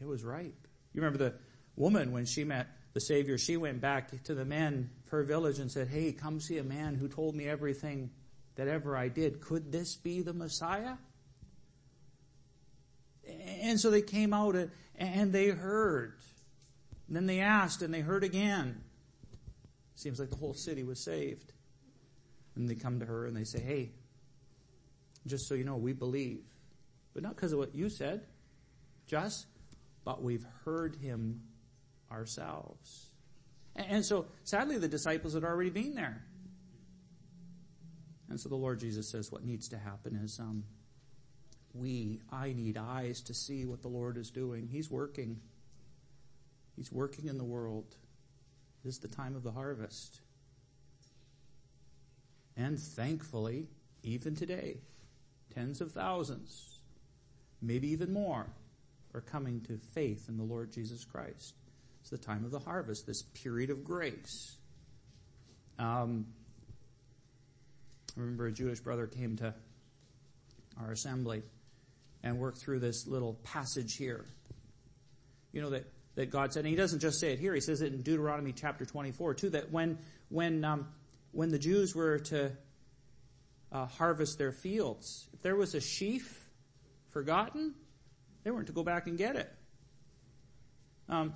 It 0.00 0.06
was 0.06 0.24
ripe. 0.24 0.66
You 0.92 1.00
remember 1.00 1.18
the 1.18 1.34
woman 1.76 2.12
when 2.12 2.24
she 2.24 2.44
met 2.44 2.68
the 2.92 3.00
Savior, 3.00 3.38
she 3.38 3.56
went 3.56 3.80
back 3.80 4.22
to 4.24 4.34
the 4.34 4.44
men 4.44 4.90
of 5.04 5.10
her 5.10 5.22
village 5.22 5.58
and 5.58 5.70
said, 5.70 5.88
Hey, 5.88 6.12
come 6.12 6.40
see 6.40 6.58
a 6.58 6.64
man 6.64 6.94
who 6.94 7.08
told 7.08 7.34
me 7.34 7.48
everything 7.48 8.10
that 8.56 8.68
ever 8.68 8.96
I 8.96 9.08
did. 9.08 9.40
Could 9.40 9.72
this 9.72 9.96
be 9.96 10.20
the 10.20 10.32
Messiah? 10.32 10.96
And 13.26 13.80
so 13.80 13.90
they 13.90 14.02
came 14.02 14.34
out 14.34 14.56
and 14.96 15.32
they 15.32 15.48
heard. 15.48 16.18
And 17.06 17.16
then 17.16 17.26
they 17.26 17.40
asked 17.40 17.82
and 17.82 17.92
they 17.92 18.00
heard 18.00 18.24
again. 18.24 18.82
Seems 19.94 20.18
like 20.18 20.30
the 20.30 20.36
whole 20.36 20.54
city 20.54 20.82
was 20.82 21.00
saved. 21.00 21.52
And 22.56 22.68
they 22.68 22.74
come 22.74 23.00
to 23.00 23.06
her 23.06 23.26
and 23.26 23.36
they 23.36 23.44
say, 23.44 23.60
Hey, 23.60 23.92
just 25.26 25.48
so 25.48 25.54
you 25.54 25.64
know, 25.64 25.76
we 25.76 25.92
believe. 25.92 26.44
But 27.14 27.22
not 27.22 27.36
because 27.36 27.52
of 27.52 27.58
what 27.58 27.74
you 27.74 27.88
said, 27.88 28.26
just, 29.06 29.46
but 30.04 30.22
we've 30.22 30.46
heard 30.64 30.96
him 30.96 31.42
ourselves. 32.12 33.08
And 33.74 34.04
so, 34.04 34.26
sadly, 34.44 34.78
the 34.78 34.88
disciples 34.88 35.34
had 35.34 35.44
already 35.44 35.70
been 35.70 35.94
there. 35.94 36.22
And 38.28 38.38
so 38.40 38.48
the 38.48 38.56
Lord 38.56 38.80
Jesus 38.80 39.10
says 39.10 39.30
what 39.30 39.44
needs 39.44 39.68
to 39.68 39.78
happen 39.78 40.16
is 40.16 40.38
um, 40.38 40.64
we, 41.74 42.20
I 42.30 42.52
need 42.52 42.76
eyes 42.78 43.20
to 43.22 43.34
see 43.34 43.64
what 43.64 43.82
the 43.82 43.88
Lord 43.88 44.16
is 44.16 44.30
doing. 44.30 44.68
He's 44.70 44.90
working. 44.90 45.40
He's 46.76 46.92
working 46.92 47.26
in 47.26 47.38
the 47.38 47.44
world. 47.44 47.96
This 48.84 48.94
is 48.94 49.00
the 49.00 49.08
time 49.08 49.36
of 49.36 49.42
the 49.42 49.52
harvest. 49.52 50.20
And 52.56 52.78
thankfully, 52.78 53.68
even 54.02 54.34
today, 54.34 54.78
tens 55.54 55.80
of 55.80 55.92
thousands, 55.92 56.80
maybe 57.60 57.88
even 57.88 58.12
more, 58.12 58.46
are 59.14 59.20
coming 59.20 59.60
to 59.62 59.78
faith 59.94 60.28
in 60.28 60.36
the 60.36 60.42
Lord 60.42 60.72
Jesus 60.72 61.04
Christ. 61.04 61.54
It's 62.02 62.10
the 62.10 62.18
time 62.18 62.44
of 62.44 62.50
the 62.50 62.58
harvest, 62.58 63.06
this 63.06 63.22
period 63.22 63.70
of 63.70 63.82
grace. 63.82 64.56
Um, 65.78 66.26
I 68.16 68.20
remember 68.20 68.46
a 68.46 68.52
Jewish 68.52 68.80
brother 68.80 69.06
came 69.06 69.36
to 69.38 69.54
our 70.78 70.92
assembly 70.92 71.42
and 72.22 72.38
worked 72.38 72.58
through 72.58 72.80
this 72.80 73.06
little 73.06 73.34
passage 73.44 73.96
here. 73.96 74.26
You 75.52 75.62
know 75.62 75.70
that 75.70 75.86
that 76.14 76.30
God 76.30 76.52
said, 76.52 76.60
and 76.60 76.68
he 76.68 76.76
doesn't 76.76 76.98
just 76.98 77.18
say 77.18 77.32
it 77.32 77.38
here, 77.38 77.54
he 77.54 77.60
says 77.60 77.80
it 77.80 77.92
in 77.92 78.02
Deuteronomy 78.02 78.52
chapter 78.52 78.84
24 78.84 79.34
too, 79.34 79.50
that 79.50 79.70
when, 79.72 79.98
when, 80.28 80.64
um, 80.64 80.88
when 81.32 81.50
the 81.50 81.58
Jews 81.58 81.94
were 81.94 82.18
to 82.18 82.52
uh, 83.70 83.86
harvest 83.86 84.38
their 84.38 84.52
fields, 84.52 85.28
if 85.32 85.40
there 85.42 85.56
was 85.56 85.74
a 85.74 85.80
sheaf 85.80 86.50
forgotten, 87.10 87.74
they 88.44 88.50
weren't 88.50 88.66
to 88.66 88.72
go 88.72 88.82
back 88.82 89.06
and 89.06 89.16
get 89.16 89.36
it. 89.36 89.50
Um, 91.08 91.32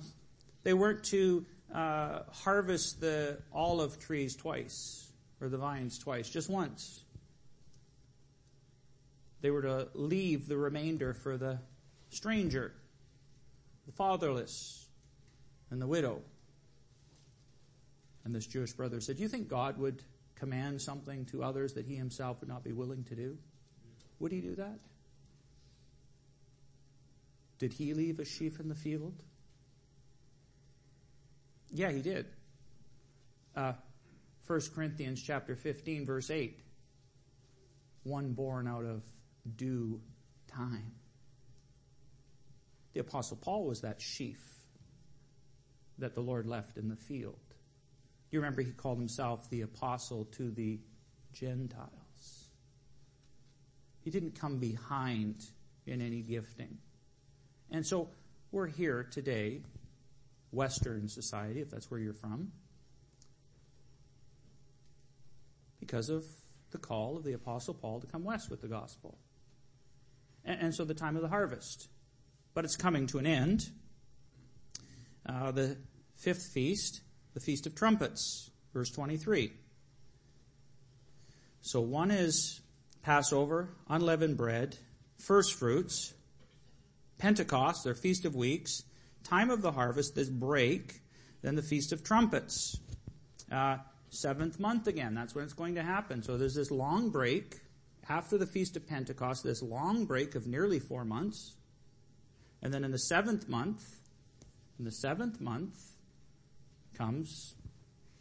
they 0.67 0.73
weren't 0.73 1.05
to 1.05 1.45
uh, 1.73 2.23
harvest 2.29 2.99
the 2.99 3.37
olive 3.53 3.97
trees 3.99 4.35
twice 4.35 5.09
or 5.39 5.47
the 5.47 5.57
vines 5.57 5.97
twice, 5.97 6.29
just 6.29 6.49
once. 6.49 7.05
They 9.39 9.49
were 9.49 9.61
to 9.61 9.87
leave 9.93 10.45
the 10.45 10.57
remainder 10.57 11.13
for 11.13 11.37
the 11.37 11.59
stranger, 12.09 12.73
the 13.85 13.93
fatherless, 13.93 14.85
and 15.71 15.81
the 15.81 15.87
widow. 15.87 16.19
And 18.25 18.35
this 18.35 18.45
Jewish 18.45 18.73
brother 18.73 18.99
said, 18.99 19.15
Do 19.15 19.23
you 19.23 19.29
think 19.29 19.47
God 19.47 19.77
would 19.77 20.03
command 20.35 20.81
something 20.81 21.23
to 21.27 21.45
others 21.45 21.75
that 21.75 21.85
he 21.85 21.95
himself 21.95 22.41
would 22.41 22.49
not 22.49 22.65
be 22.65 22.73
willing 22.73 23.05
to 23.05 23.15
do? 23.15 23.37
Would 24.19 24.33
he 24.33 24.41
do 24.41 24.55
that? 24.55 24.79
Did 27.57 27.71
he 27.71 27.93
leave 27.93 28.19
a 28.19 28.25
sheaf 28.25 28.59
in 28.59 28.67
the 28.67 28.75
field? 28.75 29.23
Yeah, 31.71 31.91
he 31.91 32.01
did. 32.01 32.25
Uh, 33.55 33.73
1 34.45 34.61
Corinthians 34.73 35.21
chapter 35.21 35.55
15, 35.55 36.05
verse 36.05 36.29
8. 36.29 36.59
One 38.03 38.33
born 38.33 38.67
out 38.67 38.85
of 38.85 39.03
due 39.55 40.01
time. 40.47 40.93
The 42.93 43.01
Apostle 43.01 43.37
Paul 43.37 43.65
was 43.65 43.81
that 43.81 44.01
sheaf 44.01 44.41
that 45.99 46.15
the 46.15 46.21
Lord 46.21 46.45
left 46.45 46.77
in 46.77 46.89
the 46.89 46.95
field. 46.95 47.39
You 48.31 48.39
remember 48.39 48.61
he 48.61 48.71
called 48.71 48.99
himself 48.99 49.49
the 49.49 49.61
apostle 49.61 50.25
to 50.33 50.51
the 50.51 50.79
Gentiles. 51.33 52.49
He 54.01 54.09
didn't 54.09 54.39
come 54.39 54.57
behind 54.57 55.43
in 55.85 56.01
any 56.01 56.21
gifting. 56.21 56.77
And 57.71 57.85
so 57.85 58.09
we're 58.51 58.67
here 58.67 59.07
today, 59.11 59.61
Western 60.51 61.07
society, 61.07 61.61
if 61.61 61.69
that's 61.69 61.91
where 61.91 61.99
you're 61.99 62.13
from, 62.13 62.51
because 65.79 66.09
of 66.09 66.25
the 66.71 66.77
call 66.77 67.17
of 67.17 67.23
the 67.23 67.33
Apostle 67.33 67.73
Paul 67.73 67.99
to 68.01 68.07
come 68.07 68.23
west 68.23 68.49
with 68.49 68.61
the 68.61 68.67
gospel. 68.67 69.17
And, 70.43 70.61
and 70.61 70.75
so 70.75 70.85
the 70.85 70.93
time 70.93 71.15
of 71.15 71.21
the 71.21 71.29
harvest. 71.29 71.87
But 72.53 72.65
it's 72.65 72.75
coming 72.75 73.07
to 73.07 73.19
an 73.19 73.25
end. 73.25 73.69
Uh, 75.25 75.51
the 75.51 75.77
fifth 76.15 76.49
feast, 76.53 77.01
the 77.33 77.39
Feast 77.39 77.67
of 77.67 77.75
Trumpets, 77.75 78.49
verse 78.73 78.89
23. 78.89 79.51
So 81.61 81.81
one 81.81 82.11
is 82.11 82.61
Passover, 83.03 83.69
unleavened 83.89 84.37
bread, 84.37 84.77
first 85.17 85.53
fruits, 85.53 86.13
Pentecost, 87.17 87.83
their 87.83 87.95
Feast 87.95 88.25
of 88.25 88.35
Weeks, 88.35 88.83
time 89.27 89.49
of 89.49 89.61
the 89.61 89.71
harvest, 89.71 90.15
this 90.15 90.29
break, 90.29 91.01
then 91.41 91.55
the 91.55 91.61
Feast 91.61 91.91
of 91.91 92.03
Trumpets. 92.03 92.79
Uh, 93.51 93.77
seventh 94.09 94.59
month 94.59 94.87
again, 94.87 95.13
that's 95.13 95.35
when 95.35 95.43
it's 95.43 95.53
going 95.53 95.75
to 95.75 95.83
happen. 95.83 96.23
So 96.23 96.37
there's 96.37 96.55
this 96.55 96.71
long 96.71 97.09
break 97.09 97.59
after 98.09 98.37
the 98.37 98.45
Feast 98.45 98.77
of 98.77 98.87
Pentecost, 98.87 99.43
this 99.43 99.61
long 99.61 100.05
break 100.05 100.35
of 100.35 100.47
nearly 100.47 100.79
four 100.79 101.03
months. 101.03 101.55
And 102.61 102.73
then 102.73 102.83
in 102.83 102.91
the 102.91 102.99
seventh 102.99 103.47
month, 103.47 103.83
in 104.79 104.85
the 104.85 104.91
seventh 104.91 105.41
month 105.41 105.77
comes 106.97 107.55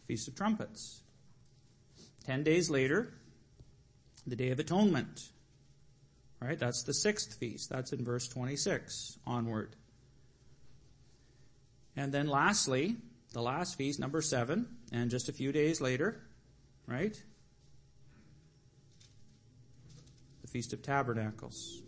Feast 0.07 0.29
of 0.29 0.35
Trumpets. 0.35 1.03
Ten 2.25 2.43
days 2.43 2.69
later, 2.69 3.15
the 4.27 4.37
Day 4.37 4.51
of 4.51 4.59
Atonement. 4.59 5.29
Right? 6.41 6.59
That's 6.59 6.83
the 6.83 6.93
sixth 6.93 7.35
feast. 7.39 7.71
That's 7.71 7.93
in 7.93 8.05
verse 8.05 8.29
26 8.29 9.19
onward. 9.27 9.77
And 11.97 12.13
then 12.13 12.29
lastly, 12.29 12.97
the 13.33 13.41
last 13.41 13.77
feast, 13.77 13.99
number 13.99 14.21
seven, 14.21 14.67
and 14.93 15.11
just 15.11 15.29
a 15.29 15.33
few 15.33 15.51
days 15.51 15.81
later, 15.81 16.21
right? 16.87 17.21
The 20.43 20.49
Feast 20.49 20.73
of 20.73 20.83
Tabernacles. 20.83 21.83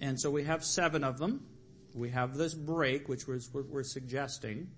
And 0.00 0.20
so 0.20 0.30
we 0.30 0.44
have 0.44 0.64
seven 0.64 1.02
of 1.04 1.18
them. 1.18 1.46
We 1.94 2.10
have 2.10 2.36
this 2.36 2.54
break, 2.54 3.08
which 3.08 3.26
was 3.26 3.52
what 3.52 3.66
we're 3.66 3.82
suggesting. 3.82 4.68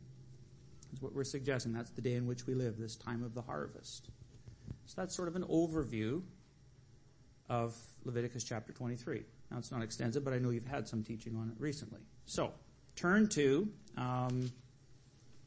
Is 0.92 1.00
what 1.02 1.14
we're 1.14 1.24
suggesting. 1.24 1.72
That's 1.72 1.90
the 1.90 2.02
day 2.02 2.14
in 2.14 2.26
which 2.26 2.46
we 2.46 2.54
live, 2.54 2.78
this 2.78 2.96
time 2.96 3.22
of 3.22 3.34
the 3.34 3.42
harvest. 3.42 4.08
So 4.86 5.00
that's 5.00 5.14
sort 5.14 5.28
of 5.28 5.36
an 5.36 5.44
overview 5.44 6.22
of 7.48 7.76
Leviticus 8.04 8.44
chapter 8.44 8.72
23. 8.72 9.22
Now, 9.50 9.58
it's 9.58 9.70
not 9.70 9.82
extensive, 9.82 10.24
but 10.24 10.32
I 10.32 10.38
know 10.38 10.50
you've 10.50 10.66
had 10.66 10.88
some 10.88 11.02
teaching 11.02 11.36
on 11.36 11.50
it 11.50 11.60
recently. 11.60 12.00
So, 12.24 12.52
turn 12.96 13.28
to 13.28 13.68
um, 13.96 14.52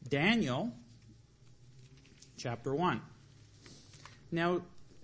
Daniel 0.08 0.72
chapter 2.36 2.74
1. 2.74 3.00
Now, 4.32 4.62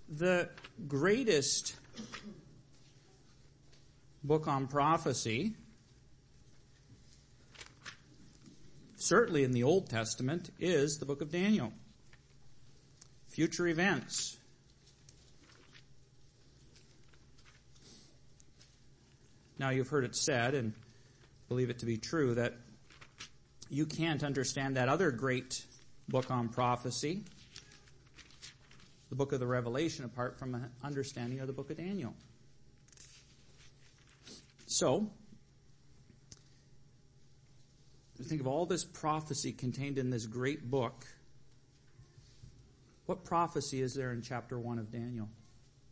the 0.09 0.49
greatest 0.87 1.77
book 4.23 4.47
on 4.47 4.67
prophecy, 4.67 5.55
certainly 8.97 9.45
in 9.45 9.53
the 9.53 9.63
Old 9.63 9.89
Testament, 9.89 10.51
is 10.59 10.99
the 10.99 11.07
book 11.07 11.23
of 11.23 11.31
Daniel. 11.31 11.73
Future 13.29 13.67
events, 13.67 14.37
Now, 19.63 19.71
you've 19.71 19.91
heard 19.91 20.03
it 20.03 20.17
said, 20.17 20.55
and 20.55 20.73
believe 21.53 21.69
it 21.69 21.81
to 21.81 21.85
be 21.85 21.99
true, 21.99 22.35
that 22.35 22.55
you 23.69 23.85
can't 23.85 24.25
understand 24.25 24.79
that 24.79 24.89
other 24.89 25.11
great 25.11 25.67
book 26.09 26.31
on 26.31 26.49
prophecy, 26.49 27.25
the 29.11 29.15
book 29.15 29.33
of 29.33 29.39
the 29.39 29.47
Revelation, 29.47 30.07
apart 30.07 30.39
from 30.39 30.55
an 30.55 30.71
understanding 30.83 31.41
of 31.41 31.47
the 31.47 31.53
book 31.53 31.71
of 31.71 31.77
Daniel. 31.77 32.15
So, 34.67 35.11
think 38.23 38.41
of 38.41 38.47
all 38.47 38.65
this 38.65 38.83
prophecy 38.83 39.53
contained 39.53 39.99
in 39.99 40.09
this 40.09 40.25
great 40.25 40.71
book. 40.71 41.05
What 43.05 43.27
prophecy 43.27 43.83
is 43.83 43.93
there 43.93 44.13
in 44.13 44.23
chapter 44.23 44.59
1 44.59 44.79
of 44.79 44.91
Daniel? 44.91 45.29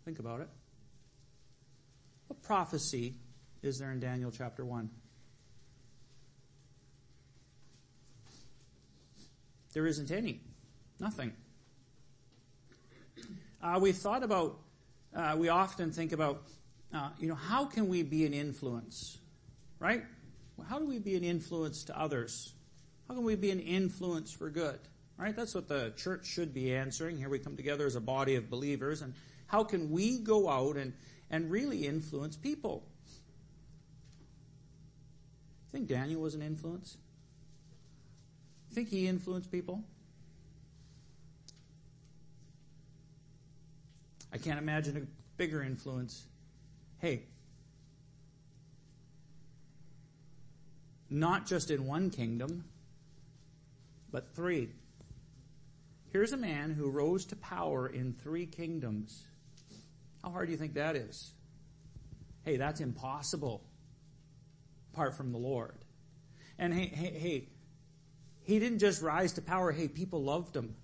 Think 0.06 0.20
about 0.20 0.40
it. 0.40 0.48
What 2.28 2.42
prophecy 2.42 3.16
is 3.62 3.78
there 3.78 3.92
in 3.92 4.00
Daniel 4.00 4.30
chapter 4.30 4.64
1? 4.64 4.88
There 9.72 9.86
isn't 9.86 10.10
any. 10.10 10.40
Nothing. 10.98 11.32
Uh, 13.62 13.78
we've 13.80 13.96
thought 13.96 14.22
about, 14.22 14.58
uh, 15.14 15.36
we 15.38 15.48
often 15.48 15.92
think 15.92 16.12
about, 16.12 16.42
uh, 16.94 17.10
you 17.18 17.28
know, 17.28 17.34
how 17.34 17.64
can 17.64 17.88
we 17.88 18.02
be 18.02 18.26
an 18.26 18.34
influence? 18.34 19.18
Right? 19.78 20.02
How 20.68 20.78
do 20.78 20.86
we 20.86 20.98
be 20.98 21.16
an 21.16 21.24
influence 21.24 21.84
to 21.84 21.98
others? 21.98 22.54
How 23.08 23.14
can 23.14 23.24
we 23.24 23.34
be 23.34 23.50
an 23.50 23.60
influence 23.60 24.32
for 24.32 24.50
good? 24.50 24.78
Right? 25.16 25.34
That's 25.34 25.54
what 25.54 25.68
the 25.68 25.92
church 25.96 26.26
should 26.26 26.54
be 26.54 26.74
answering. 26.74 27.16
Here 27.18 27.28
we 27.28 27.38
come 27.38 27.56
together 27.56 27.86
as 27.86 27.96
a 27.96 28.00
body 28.00 28.36
of 28.36 28.50
believers. 28.50 29.02
And 29.02 29.14
how 29.46 29.64
can 29.64 29.90
we 29.90 30.18
go 30.18 30.48
out 30.48 30.76
and, 30.76 30.94
and 31.30 31.50
really 31.50 31.86
influence 31.86 32.36
people? 32.36 32.84
think 35.70 35.88
Daniel 35.88 36.20
was 36.20 36.34
an 36.34 36.42
influence? 36.42 36.98
Think 38.72 38.88
he 38.88 39.06
influenced 39.06 39.50
people? 39.50 39.82
I 44.32 44.38
can't 44.38 44.58
imagine 44.58 44.96
a 44.96 45.02
bigger 45.36 45.62
influence. 45.62 46.24
Hey, 46.98 47.24
not 51.08 51.46
just 51.46 51.70
in 51.70 51.86
one 51.86 52.10
kingdom, 52.10 52.64
but 54.12 54.34
three. 54.34 54.70
Here's 56.12 56.32
a 56.32 56.36
man 56.36 56.70
who 56.70 56.90
rose 56.90 57.24
to 57.26 57.36
power 57.36 57.88
in 57.88 58.12
three 58.12 58.46
kingdoms. 58.46 59.26
How 60.22 60.30
hard 60.30 60.46
do 60.46 60.52
you 60.52 60.58
think 60.58 60.74
that 60.74 60.94
is? 60.94 61.32
Hey, 62.44 62.56
that's 62.56 62.80
impossible 62.80 63.62
apart 64.92 65.16
from 65.16 65.32
the 65.32 65.38
Lord. 65.38 65.84
And 66.58 66.74
hey, 66.74 66.86
hey, 66.86 67.18
hey, 67.18 67.48
he 68.50 68.58
didn't 68.58 68.80
just 68.80 69.00
rise 69.00 69.34
to 69.34 69.42
power, 69.42 69.70
hey, 69.70 69.86
people 69.86 70.24
loved 70.24 70.56
him. 70.56 70.74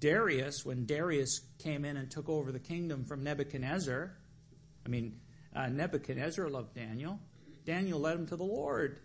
Darius, 0.00 0.64
when 0.64 0.86
Darius 0.86 1.42
came 1.58 1.84
in 1.84 1.98
and 1.98 2.10
took 2.10 2.28
over 2.28 2.52
the 2.52 2.58
kingdom 2.58 3.04
from 3.04 3.22
Nebuchadnezzar, 3.22 4.16
I 4.86 4.88
mean, 4.88 5.20
uh, 5.54 5.66
Nebuchadnezzar 5.66 6.48
loved 6.48 6.74
Daniel. 6.74 7.20
Daniel 7.66 8.00
led 8.00 8.16
him 8.16 8.26
to 8.28 8.36
the 8.36 8.44
Lord. 8.44 9.00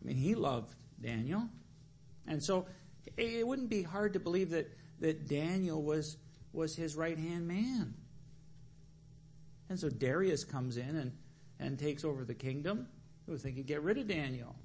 I 0.00 0.06
mean, 0.06 0.16
he 0.16 0.36
loved 0.36 0.72
Daniel. 1.00 1.48
And 2.28 2.40
so 2.40 2.66
it 3.16 3.44
wouldn't 3.44 3.70
be 3.70 3.82
hard 3.82 4.12
to 4.12 4.20
believe 4.20 4.50
that, 4.50 4.70
that 5.00 5.26
Daniel 5.26 5.82
was, 5.82 6.16
was 6.52 6.76
his 6.76 6.94
right 6.94 7.18
hand 7.18 7.48
man. 7.48 7.94
And 9.68 9.80
so 9.80 9.88
Darius 9.88 10.44
comes 10.44 10.76
in 10.76 10.94
and, 10.96 11.12
and 11.58 11.76
takes 11.76 12.04
over 12.04 12.24
the 12.24 12.34
kingdom. 12.34 12.86
He 13.28 13.32
would 13.32 13.42
think 13.42 13.56
he'd 13.56 13.66
get 13.66 13.82
rid 13.82 13.98
of 13.98 14.08
Daniel. 14.08 14.56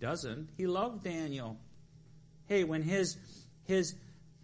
Doesn't. 0.00 0.48
He 0.56 0.66
loved 0.66 1.04
Daniel. 1.04 1.58
Hey, 2.46 2.64
when 2.64 2.80
his 2.80 3.18
his 3.64 3.94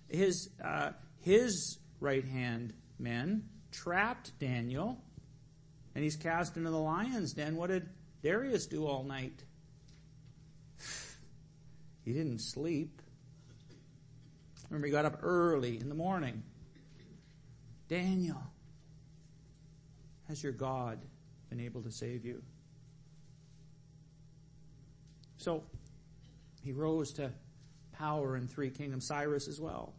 his 0.06 0.50
uh, 0.62 0.90
his 1.20 1.78
right 1.98 2.26
hand 2.26 2.74
men 2.98 3.48
trapped 3.72 4.38
Daniel, 4.38 5.02
and 5.94 6.04
he's 6.04 6.14
cast 6.14 6.58
into 6.58 6.68
the 6.68 6.76
lion's 6.76 7.32
den. 7.32 7.56
What 7.56 7.70
did 7.70 7.88
Darius 8.22 8.66
do 8.66 8.86
all 8.86 9.02
night? 9.02 9.42
He 12.04 12.14
didn't 12.14 12.40
sleep. 12.40 13.02
Remember, 14.70 14.86
he 14.86 14.92
got 14.92 15.04
up 15.04 15.18
early 15.22 15.78
in 15.78 15.90
the 15.90 15.94
morning. 15.94 16.42
Daniel, 17.86 18.42
has 20.26 20.42
your 20.42 20.52
God 20.52 20.98
been 21.50 21.60
able 21.60 21.82
to 21.82 21.90
save 21.90 22.24
you? 22.24 22.42
So, 25.38 25.62
he 26.62 26.72
rose 26.72 27.12
to 27.14 27.32
power 27.92 28.36
in 28.36 28.46
three 28.46 28.70
kingdoms, 28.70 29.06
Cyrus 29.06 29.48
as 29.48 29.60
well. 29.60 29.94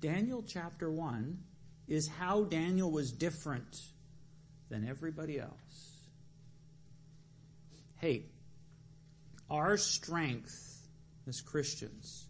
Daniel 0.00 0.44
chapter 0.46 0.90
1 0.90 1.38
is 1.88 2.08
how 2.08 2.44
Daniel 2.44 2.90
was 2.90 3.10
different 3.10 3.80
than 4.68 4.86
everybody 4.86 5.38
else. 5.38 5.94
Hey, 7.96 8.26
our 9.50 9.76
strength 9.76 10.86
as 11.26 11.40
Christians, 11.40 12.26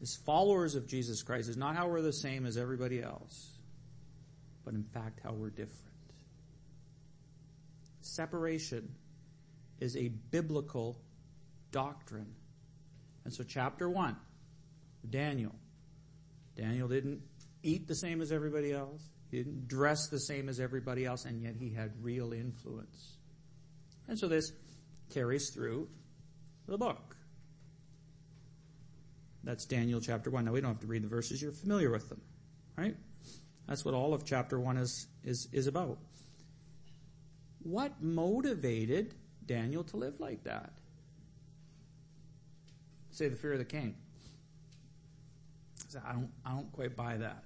as 0.00 0.16
followers 0.24 0.74
of 0.74 0.86
Jesus 0.86 1.22
Christ, 1.22 1.48
is 1.48 1.56
not 1.56 1.76
how 1.76 1.88
we're 1.88 2.02
the 2.02 2.12
same 2.12 2.46
as 2.46 2.56
everybody 2.56 3.02
else, 3.02 3.58
but 4.64 4.74
in 4.74 4.84
fact 4.84 5.20
how 5.22 5.32
we're 5.32 5.50
different. 5.50 5.84
Separation 8.00 8.88
is 9.80 9.96
a 9.96 10.08
biblical 10.08 11.00
doctrine. 11.70 12.34
And 13.24 13.32
so, 13.32 13.44
chapter 13.44 13.88
1, 13.88 14.16
Daniel. 15.08 15.54
Daniel 16.56 16.88
didn't 16.88 17.20
eat 17.62 17.86
the 17.86 17.94
same 17.94 18.20
as 18.20 18.32
everybody 18.32 18.72
else, 18.72 19.02
he 19.30 19.38
didn't 19.38 19.68
dress 19.68 20.08
the 20.08 20.20
same 20.20 20.48
as 20.48 20.58
everybody 20.58 21.04
else, 21.04 21.24
and 21.24 21.42
yet 21.42 21.54
he 21.56 21.70
had 21.70 21.92
real 22.02 22.32
influence. 22.32 23.16
And 24.08 24.18
so, 24.18 24.28
this 24.28 24.52
carries 25.10 25.50
through 25.50 25.88
the 26.66 26.78
book. 26.78 27.16
That's 29.44 29.64
Daniel 29.64 30.00
chapter 30.00 30.30
1. 30.30 30.44
Now, 30.44 30.52
we 30.52 30.60
don't 30.60 30.72
have 30.72 30.80
to 30.80 30.86
read 30.86 31.02
the 31.02 31.08
verses, 31.08 31.40
you're 31.40 31.52
familiar 31.52 31.90
with 31.90 32.08
them, 32.08 32.20
right? 32.76 32.96
That's 33.66 33.84
what 33.84 33.94
all 33.94 34.14
of 34.14 34.24
chapter 34.24 34.58
1 34.58 34.78
is, 34.78 35.06
is, 35.24 35.48
is 35.52 35.66
about. 35.66 35.98
What 37.62 38.02
motivated 38.02 39.14
Daniel 39.48 39.82
to 39.82 39.96
live 39.96 40.20
like 40.20 40.44
that? 40.44 40.70
Say 43.10 43.28
the 43.28 43.34
fear 43.34 43.54
of 43.54 43.58
the 43.58 43.64
king. 43.64 43.96
I 46.06 46.12
don't, 46.12 46.30
I 46.44 46.50
don't 46.52 46.70
quite 46.72 46.94
buy 46.94 47.16
that. 47.16 47.42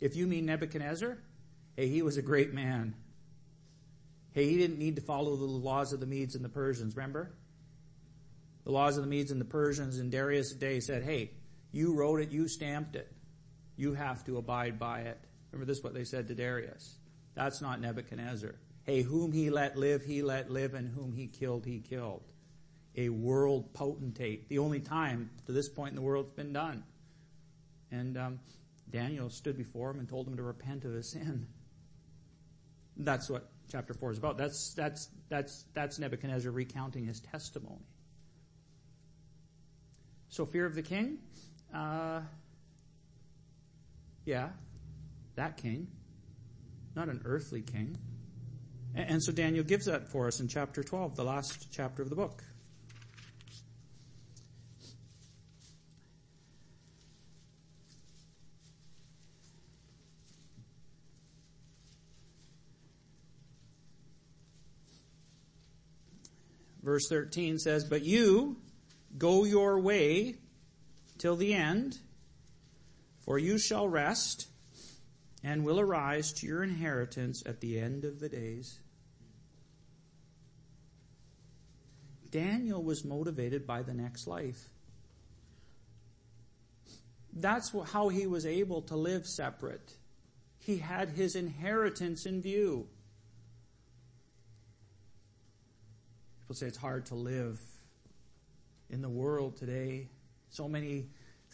If 0.00 0.16
you 0.16 0.26
mean 0.26 0.46
Nebuchadnezzar, 0.46 1.18
hey, 1.76 1.88
he 1.88 2.00
was 2.00 2.16
a 2.16 2.22
great 2.22 2.54
man. 2.54 2.94
Hey, 4.32 4.48
he 4.48 4.56
didn't 4.56 4.78
need 4.78 4.96
to 4.96 5.02
follow 5.02 5.36
the 5.36 5.44
laws 5.44 5.92
of 5.92 6.00
the 6.00 6.06
Medes 6.06 6.34
and 6.34 6.44
the 6.44 6.48
Persians, 6.48 6.96
remember? 6.96 7.32
The 8.64 8.72
laws 8.72 8.96
of 8.96 9.04
the 9.04 9.10
Medes 9.10 9.30
and 9.30 9.40
the 9.40 9.44
Persians 9.44 9.98
in 9.98 10.10
Darius' 10.10 10.54
day 10.54 10.80
said, 10.80 11.02
hey, 11.02 11.32
you 11.72 11.94
wrote 11.94 12.20
it, 12.20 12.30
you 12.30 12.48
stamped 12.48 12.96
it. 12.96 13.12
You 13.76 13.94
have 13.94 14.24
to 14.24 14.38
abide 14.38 14.78
by 14.78 15.00
it. 15.00 15.18
Remember 15.50 15.66
this 15.66 15.78
is 15.78 15.84
what 15.84 15.94
they 15.94 16.04
said 16.04 16.28
to 16.28 16.34
Darius. 16.34 16.96
That's 17.34 17.60
not 17.60 17.80
Nebuchadnezzar. 17.80 18.54
Hey, 18.84 19.02
whom 19.02 19.32
he 19.32 19.50
let 19.50 19.76
live, 19.76 20.04
he 20.04 20.22
let 20.22 20.50
live, 20.50 20.74
and 20.74 20.88
whom 20.88 21.12
he 21.12 21.26
killed, 21.26 21.64
he 21.64 21.80
killed. 21.80 22.22
A 22.96 23.08
world 23.08 23.72
potentate. 23.72 24.48
The 24.48 24.58
only 24.58 24.80
time 24.80 25.30
to 25.46 25.52
this 25.52 25.68
point 25.68 25.90
in 25.90 25.96
the 25.96 26.02
world 26.02 26.26
it's 26.26 26.34
been 26.34 26.52
done. 26.52 26.84
And 27.90 28.16
um, 28.18 28.40
Daniel 28.90 29.30
stood 29.30 29.56
before 29.56 29.90
him 29.90 30.00
and 30.00 30.08
told 30.08 30.28
him 30.28 30.36
to 30.36 30.42
repent 30.42 30.84
of 30.84 30.92
his 30.92 31.10
sin. 31.10 31.46
That's 32.96 33.28
what 33.30 33.48
chapter 33.70 33.94
4 33.94 34.12
is 34.12 34.18
about. 34.18 34.36
That's, 34.36 34.74
that's, 34.74 35.08
that's, 35.28 35.64
that's 35.72 35.98
Nebuchadnezzar 35.98 36.52
recounting 36.52 37.06
his 37.06 37.20
testimony. 37.20 37.86
So, 40.28 40.44
fear 40.44 40.66
of 40.66 40.74
the 40.74 40.82
king? 40.82 41.18
Uh, 41.74 42.20
yeah, 44.24 44.50
that 45.36 45.56
king. 45.56 45.88
Not 46.94 47.08
an 47.08 47.22
earthly 47.24 47.62
king. 47.62 47.96
And 48.96 49.20
so 49.22 49.32
Daniel 49.32 49.64
gives 49.64 49.86
that 49.86 50.08
for 50.08 50.28
us 50.28 50.38
in 50.38 50.46
chapter 50.46 50.82
12, 50.84 51.16
the 51.16 51.24
last 51.24 51.72
chapter 51.72 52.02
of 52.02 52.10
the 52.10 52.16
book. 52.16 52.44
Verse 66.84 67.08
13 67.08 67.58
says, 67.58 67.84
But 67.84 68.04
you 68.04 68.58
go 69.16 69.44
your 69.44 69.80
way 69.80 70.36
till 71.18 71.34
the 71.34 71.54
end, 71.54 71.98
for 73.24 73.38
you 73.38 73.58
shall 73.58 73.88
rest 73.88 74.48
and 75.42 75.64
will 75.64 75.80
arise 75.80 76.32
to 76.34 76.46
your 76.46 76.62
inheritance 76.62 77.42
at 77.46 77.60
the 77.60 77.80
end 77.80 78.04
of 78.04 78.20
the 78.20 78.28
days. 78.28 78.80
Daniel 82.34 82.82
was 82.82 83.04
motivated 83.04 83.64
by 83.64 83.82
the 83.82 83.94
next 83.94 84.26
life. 84.26 84.68
That's 87.32 87.72
how 87.92 88.08
he 88.08 88.26
was 88.26 88.44
able 88.44 88.82
to 88.82 88.96
live 88.96 89.24
separate. 89.24 89.94
He 90.58 90.78
had 90.78 91.10
his 91.10 91.36
inheritance 91.36 92.26
in 92.26 92.42
view. 92.42 92.88
People 96.40 96.56
say 96.56 96.66
it's 96.66 96.76
hard 96.76 97.06
to 97.06 97.14
live 97.14 97.60
in 98.90 99.00
the 99.00 99.08
world 99.08 99.56
today. 99.56 100.08
So 100.50 100.66
many 100.66 101.10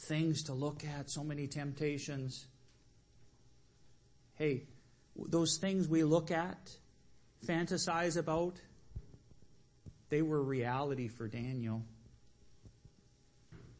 things 0.09 0.45
to 0.45 0.55
look 0.55 0.83
at, 0.83 1.11
so 1.11 1.23
many 1.23 1.47
temptations. 1.47 2.47
Hey, 4.37 4.63
those 5.15 5.59
things 5.59 5.89
we 5.89 6.05
look 6.05 6.31
at, 6.31 6.71
fantasize 7.47 8.17
about, 8.17 8.55
they 10.11 10.23
were 10.23 10.43
reality 10.43 11.09
for 11.09 11.29
Daniel. 11.29 11.83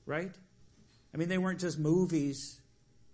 Right? 0.07 0.33
I 1.13 1.17
mean, 1.17 1.29
they 1.29 1.39
weren't 1.39 1.61
just 1.61 1.79
movies. 1.79 2.61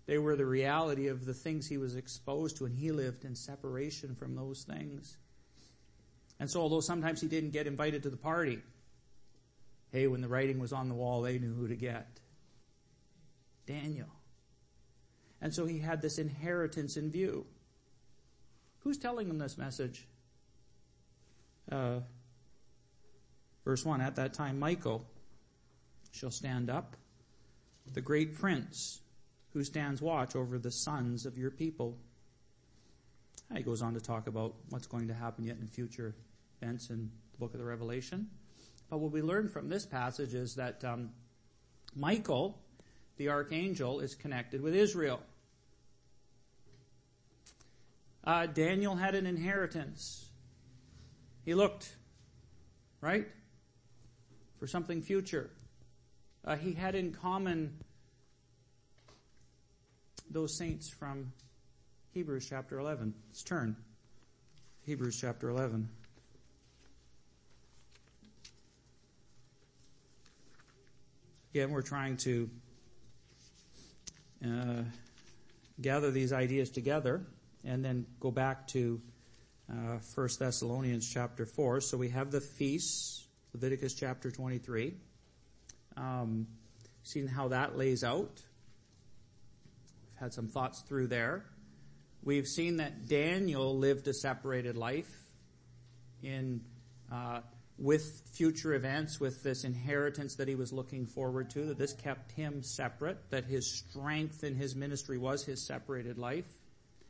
They 0.05 0.17
were 0.17 0.35
the 0.35 0.45
reality 0.45 1.07
of 1.07 1.25
the 1.25 1.33
things 1.33 1.67
he 1.67 1.77
was 1.77 1.95
exposed 1.95 2.57
to, 2.57 2.65
and 2.65 2.75
he 2.75 2.91
lived 2.91 3.25
in 3.25 3.35
separation 3.35 4.15
from 4.15 4.35
those 4.35 4.63
things. 4.63 5.17
And 6.39 6.49
so, 6.49 6.61
although 6.61 6.79
sometimes 6.79 7.19
he 7.19 7.27
didn't 7.27 7.49
get 7.49 7.67
invited 7.67 8.03
to 8.03 8.09
the 8.09 8.17
party, 8.17 8.61
hey, 9.91 10.07
when 10.07 10.21
the 10.21 10.27
writing 10.27 10.59
was 10.59 10.71
on 10.71 10.87
the 10.87 10.95
wall, 10.95 11.21
they 11.21 11.39
knew 11.39 11.53
who 11.53 11.67
to 11.67 11.75
get 11.75 12.19
Daniel. 13.65 14.07
And 15.41 15.53
so 15.53 15.65
he 15.65 15.79
had 15.79 16.01
this 16.01 16.17
inheritance 16.19 16.97
in 16.97 17.11
view. 17.11 17.45
Who's 18.79 18.97
telling 18.97 19.29
him 19.29 19.39
this 19.39 19.57
message? 19.57 20.07
Uh, 21.71 21.99
Verse 23.67 23.83
1 23.83 23.99
At 23.99 24.15
that 24.15 24.33
time, 24.33 24.59
Michael 24.59 25.05
shall 26.13 26.31
stand 26.31 26.69
up, 26.69 26.95
the 27.93 27.99
great 27.99 28.39
prince 28.39 29.01
who 29.51 29.61
stands 29.61 30.01
watch 30.01 30.37
over 30.37 30.57
the 30.57 30.71
sons 30.71 31.25
of 31.25 31.37
your 31.37 31.51
people. 31.51 31.97
He 33.53 33.63
goes 33.63 33.81
on 33.81 33.93
to 33.95 33.99
talk 33.99 34.27
about 34.27 34.55
what's 34.69 34.87
going 34.87 35.09
to 35.09 35.13
happen 35.13 35.43
yet 35.43 35.57
in 35.59 35.67
future 35.67 36.15
events 36.61 36.89
in 36.89 37.11
the 37.33 37.37
book 37.39 37.53
of 37.53 37.59
the 37.59 37.65
Revelation. 37.65 38.29
But 38.89 38.99
what 38.99 39.11
we 39.11 39.21
learn 39.21 39.49
from 39.49 39.67
this 39.67 39.85
passage 39.85 40.33
is 40.33 40.55
that 40.55 40.85
um, 40.85 41.09
Michael, 41.93 42.57
the 43.17 43.27
archangel, 43.27 43.99
is 43.99 44.15
connected 44.15 44.61
with 44.61 44.75
Israel. 44.75 45.19
Uh, 48.23 48.45
Daniel 48.45 48.95
had 48.95 49.13
an 49.13 49.25
inheritance. 49.25 50.29
He 51.43 51.53
looked, 51.53 51.93
right? 53.01 53.27
For 54.59 54.67
something 54.67 55.01
future. 55.01 55.49
Uh, 56.45 56.55
he 56.55 56.73
had 56.73 56.95
in 56.95 57.13
common 57.13 57.77
those 60.29 60.57
saints 60.57 60.89
from 60.89 61.31
Hebrews 62.13 62.47
chapter 62.49 62.79
11. 62.79 63.13
Let's 63.29 63.43
turn. 63.43 63.75
Hebrews 64.85 65.19
chapter 65.19 65.49
11. 65.49 65.89
Again, 71.53 71.71
we're 71.71 71.81
trying 71.81 72.17
to 72.17 72.49
uh, 74.45 74.83
gather 75.81 76.11
these 76.11 76.33
ideas 76.33 76.69
together 76.69 77.25
and 77.63 77.83
then 77.83 78.05
go 78.19 78.31
back 78.31 78.67
to 78.69 79.01
uh, 79.69 79.97
1 80.15 80.29
Thessalonians 80.39 81.11
chapter 81.11 81.45
4. 81.45 81.81
So 81.81 81.97
we 81.97 82.09
have 82.09 82.31
the 82.31 82.41
feasts, 82.41 83.26
Leviticus 83.59 83.95
chapter 83.95 84.29
23. 84.29 84.93
Um, 85.95 86.45
seen 87.01 87.25
how 87.25 87.47
that 87.47 87.75
lays 87.75 88.03
out. 88.03 88.39
We've 90.03 90.19
had 90.19 90.31
some 90.31 90.47
thoughts 90.47 90.83
through 90.87 91.07
there. 91.07 91.43
We've 92.23 92.45
seen 92.45 92.77
that 92.77 93.07
Daniel 93.07 93.75
lived 93.75 94.07
a 94.07 94.13
separated 94.13 94.77
life 94.77 95.09
in 96.21 96.61
uh, 97.11 97.39
with 97.79 98.21
future 98.35 98.75
events, 98.75 99.19
with 99.19 99.41
this 99.41 99.63
inheritance 99.63 100.35
that 100.35 100.47
he 100.47 100.53
was 100.53 100.71
looking 100.71 101.07
forward 101.07 101.49
to, 101.51 101.65
that 101.65 101.79
this 101.79 101.93
kept 101.93 102.33
him 102.33 102.61
separate, 102.61 103.31
that 103.31 103.45
his 103.45 103.75
strength 103.75 104.43
in 104.43 104.53
his 104.53 104.75
ministry 104.75 105.17
was 105.17 105.43
his 105.43 105.65
separated 105.65 106.19
life. 106.19 106.45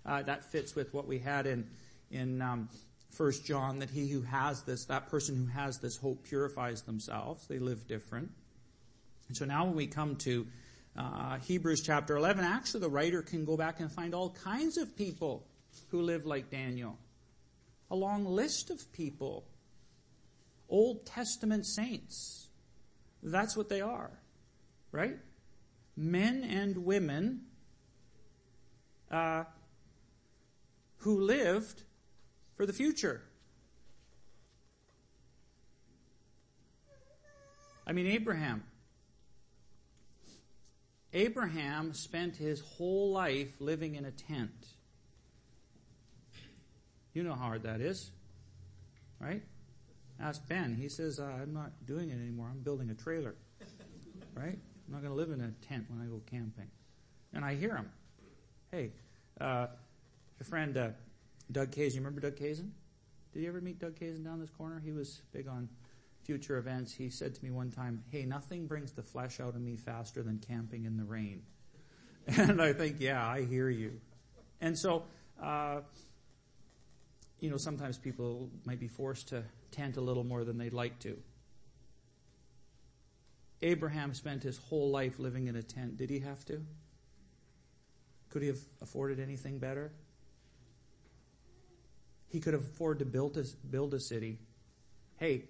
Uh, 0.05 0.21
that 0.21 0.49
fits 0.49 0.75
with 0.75 0.93
what 0.93 1.07
we 1.07 1.19
had 1.19 1.45
in 1.45 1.67
in 2.09 2.41
um, 2.41 2.69
First 3.09 3.45
John, 3.45 3.79
that 3.79 3.89
he 3.89 4.09
who 4.09 4.21
has 4.21 4.63
this, 4.63 4.85
that 4.85 5.09
person 5.09 5.35
who 5.35 5.45
has 5.47 5.79
this 5.79 5.97
hope, 5.97 6.23
purifies 6.23 6.81
themselves. 6.83 7.47
They 7.47 7.59
live 7.59 7.87
different. 7.87 8.31
And 9.27 9.37
so 9.37 9.45
now 9.45 9.65
when 9.65 9.75
we 9.75 9.87
come 9.87 10.15
to 10.17 10.47
uh, 10.97 11.37
Hebrews 11.39 11.81
chapter 11.81 12.15
11, 12.17 12.43
actually 12.43 12.81
the 12.81 12.89
writer 12.89 13.21
can 13.21 13.45
go 13.45 13.57
back 13.57 13.79
and 13.79 13.91
find 13.91 14.13
all 14.13 14.31
kinds 14.31 14.77
of 14.77 14.95
people 14.95 15.45
who 15.89 16.01
live 16.01 16.25
like 16.25 16.49
Daniel. 16.49 16.97
A 17.89 17.95
long 17.95 18.25
list 18.25 18.69
of 18.69 18.91
people. 18.93 19.45
Old 20.69 21.05
Testament 21.05 21.65
saints. 21.65 22.49
That's 23.23 23.55
what 23.55 23.69
they 23.69 23.81
are. 23.81 24.11
Right? 24.91 25.17
Men 25.95 26.43
and 26.43 26.85
women 26.85 27.41
uh, 29.11 29.43
who 30.97 31.21
lived 31.21 31.83
for 32.57 32.65
the 32.65 32.73
future. 32.73 33.21
I 37.85 37.93
mean, 37.93 38.07
Abraham. 38.07 38.63
Abraham 41.13 41.93
spent 41.93 42.35
his 42.35 42.59
whole 42.59 43.11
life 43.11 43.55
living 43.59 43.95
in 43.95 44.03
a 44.03 44.11
tent. 44.11 44.67
You 47.13 47.23
know 47.23 47.33
how 47.33 47.45
hard 47.45 47.63
that 47.63 47.79
is, 47.79 48.11
right? 49.19 49.41
Ask 50.19 50.45
Ben. 50.47 50.75
He 50.75 50.89
says, 50.89 51.19
uh, 51.19 51.23
I'm 51.23 51.53
not 51.53 51.85
doing 51.85 52.09
it 52.09 52.15
anymore. 52.15 52.49
I'm 52.51 52.59
building 52.59 52.89
a 52.89 52.93
trailer, 52.93 53.35
right? 54.35 54.59
I'm 54.87 54.93
not 54.93 55.01
going 55.01 55.13
to 55.13 55.17
live 55.17 55.31
in 55.31 55.41
a 55.41 55.51
tent 55.65 55.85
when 55.89 56.01
I 56.01 56.09
go 56.09 56.21
camping. 56.29 56.67
And 57.33 57.45
I 57.45 57.55
hear 57.55 57.75
him. 57.75 57.89
Hey, 58.71 58.91
uh, 59.39 59.67
a 60.39 60.43
friend, 60.43 60.75
uh, 60.77 60.89
Doug 61.51 61.71
Kazin. 61.71 61.95
You 61.95 62.01
remember 62.01 62.21
Doug 62.21 62.35
Kazin? 62.35 62.71
Did 63.33 63.43
you 63.43 63.49
ever 63.49 63.61
meet 63.61 63.79
Doug 63.79 63.95
Kazin 63.99 64.23
down 64.23 64.39
this 64.39 64.49
corner? 64.49 64.81
He 64.83 64.91
was 64.91 65.21
big 65.31 65.47
on 65.47 65.69
future 66.23 66.57
events. 66.57 66.93
He 66.93 67.09
said 67.09 67.35
to 67.35 67.43
me 67.43 67.51
one 67.51 67.71
time, 67.71 68.03
Hey, 68.11 68.25
nothing 68.25 68.67
brings 68.67 68.91
the 68.91 69.03
flesh 69.03 69.39
out 69.39 69.55
of 69.55 69.61
me 69.61 69.77
faster 69.77 70.23
than 70.23 70.39
camping 70.39 70.85
in 70.85 70.97
the 70.97 71.05
rain. 71.05 71.43
And 72.37 72.61
I 72.61 72.73
think, 72.73 72.97
yeah, 72.99 73.25
I 73.25 73.45
hear 73.45 73.69
you. 73.69 74.01
And 74.59 74.77
so, 74.77 75.03
uh, 75.41 75.79
you 77.39 77.49
know, 77.49 77.55
sometimes 77.55 77.97
people 77.97 78.49
might 78.65 78.81
be 78.81 78.89
forced 78.89 79.29
to 79.29 79.43
tent 79.71 79.95
a 79.95 80.01
little 80.01 80.25
more 80.25 80.43
than 80.43 80.57
they'd 80.57 80.73
like 80.73 80.99
to. 80.99 81.17
Abraham 83.61 84.13
spent 84.13 84.43
his 84.43 84.57
whole 84.57 84.91
life 84.91 85.19
living 85.19 85.47
in 85.47 85.55
a 85.55 85.63
tent. 85.63 85.95
Did 85.95 86.09
he 86.09 86.19
have 86.19 86.43
to? 86.45 86.61
Could 88.29 88.41
he 88.41 88.49
have 88.49 88.59
afforded 88.81 89.19
anything 89.21 89.57
better? 89.57 89.93
He 92.29 92.39
could 92.39 92.53
afford 92.53 92.99
to 92.99 93.05
build 93.05 93.37
a, 93.37 93.43
build 93.69 93.93
a 93.93 93.99
city. 93.99 94.39
Hey, 95.17 95.45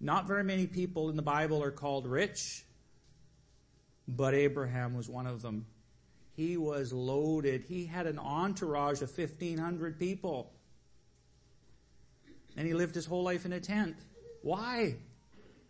not 0.00 0.26
very 0.26 0.44
many 0.44 0.66
people 0.66 1.10
in 1.10 1.16
the 1.16 1.22
Bible 1.22 1.62
are 1.62 1.70
called 1.70 2.06
rich, 2.06 2.64
but 4.08 4.34
Abraham 4.34 4.96
was 4.96 5.08
one 5.08 5.26
of 5.26 5.42
them. 5.42 5.66
He 6.34 6.56
was 6.56 6.92
loaded. 6.92 7.64
He 7.64 7.84
had 7.84 8.06
an 8.06 8.18
entourage 8.18 9.02
of 9.02 9.16
1,500 9.16 9.98
people. 9.98 10.52
And 12.56 12.66
he 12.66 12.74
lived 12.74 12.94
his 12.94 13.06
whole 13.06 13.22
life 13.22 13.44
in 13.44 13.52
a 13.52 13.60
tent. 13.60 13.96
Why? 14.42 14.96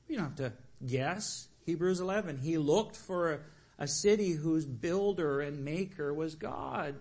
You 0.09 0.17
don't 0.17 0.25
have 0.27 0.37
to 0.37 0.53
guess. 0.87 1.49
Hebrews 1.67 2.01
11. 2.01 2.39
He 2.39 2.59
looked 2.59 2.97
for 2.97 3.33
a, 3.33 3.41
a 3.79 3.89
city 3.89 4.33
whose 4.33 4.65
builder 4.65 5.41
and 5.41 5.65
maker 5.65 6.15
was 6.15 6.35
God. 6.35 6.95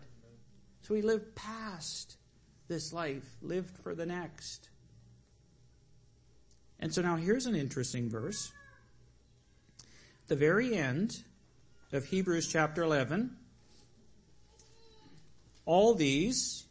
So 0.82 0.96
he 0.96 1.02
lived 1.02 1.36
past 1.36 2.18
this 2.72 2.94
life, 2.94 3.36
lived 3.42 3.78
for 3.84 3.94
the 3.94 4.06
next. 4.06 4.70
And 6.80 6.94
so 6.94 7.02
now 7.02 7.18
here's 7.18 7.46
an 7.46 7.54
interesting 7.54 8.10
verse. 8.10 8.54
The 10.30 10.38
very 10.38 10.74
end 10.74 11.12
of 11.92 12.06
Hebrews 12.06 12.48
chapter 12.48 12.82
11. 12.82 13.36
All 15.66 15.94
these, 15.96 16.66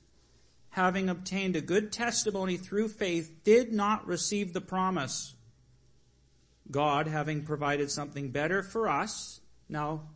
having 0.70 1.10
obtained 1.10 1.54
a 1.54 1.60
good 1.60 1.92
testimony 1.92 2.56
through 2.56 2.88
faith, 2.88 3.44
did 3.44 3.70
not 3.70 4.06
receive 4.06 4.54
the 4.54 4.62
promise. 4.62 5.34
God, 6.70 7.08
having 7.08 7.44
provided 7.44 7.90
something 7.90 8.30
better 8.30 8.62
for 8.62 8.88
us. 8.88 9.42
Now, 9.68 10.08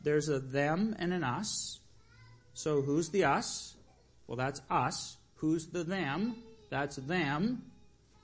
there's 0.00 0.28
a 0.28 0.40
them 0.40 0.96
and 0.98 1.12
an 1.12 1.22
us. 1.22 1.78
So 2.52 2.82
who's 2.82 3.10
the 3.10 3.24
us? 3.24 3.76
Well, 4.26 4.36
that's 4.36 4.60
us. 4.68 5.18
Who's 5.40 5.68
the 5.68 5.84
them? 5.84 6.36
That's 6.68 6.96
them, 6.96 7.62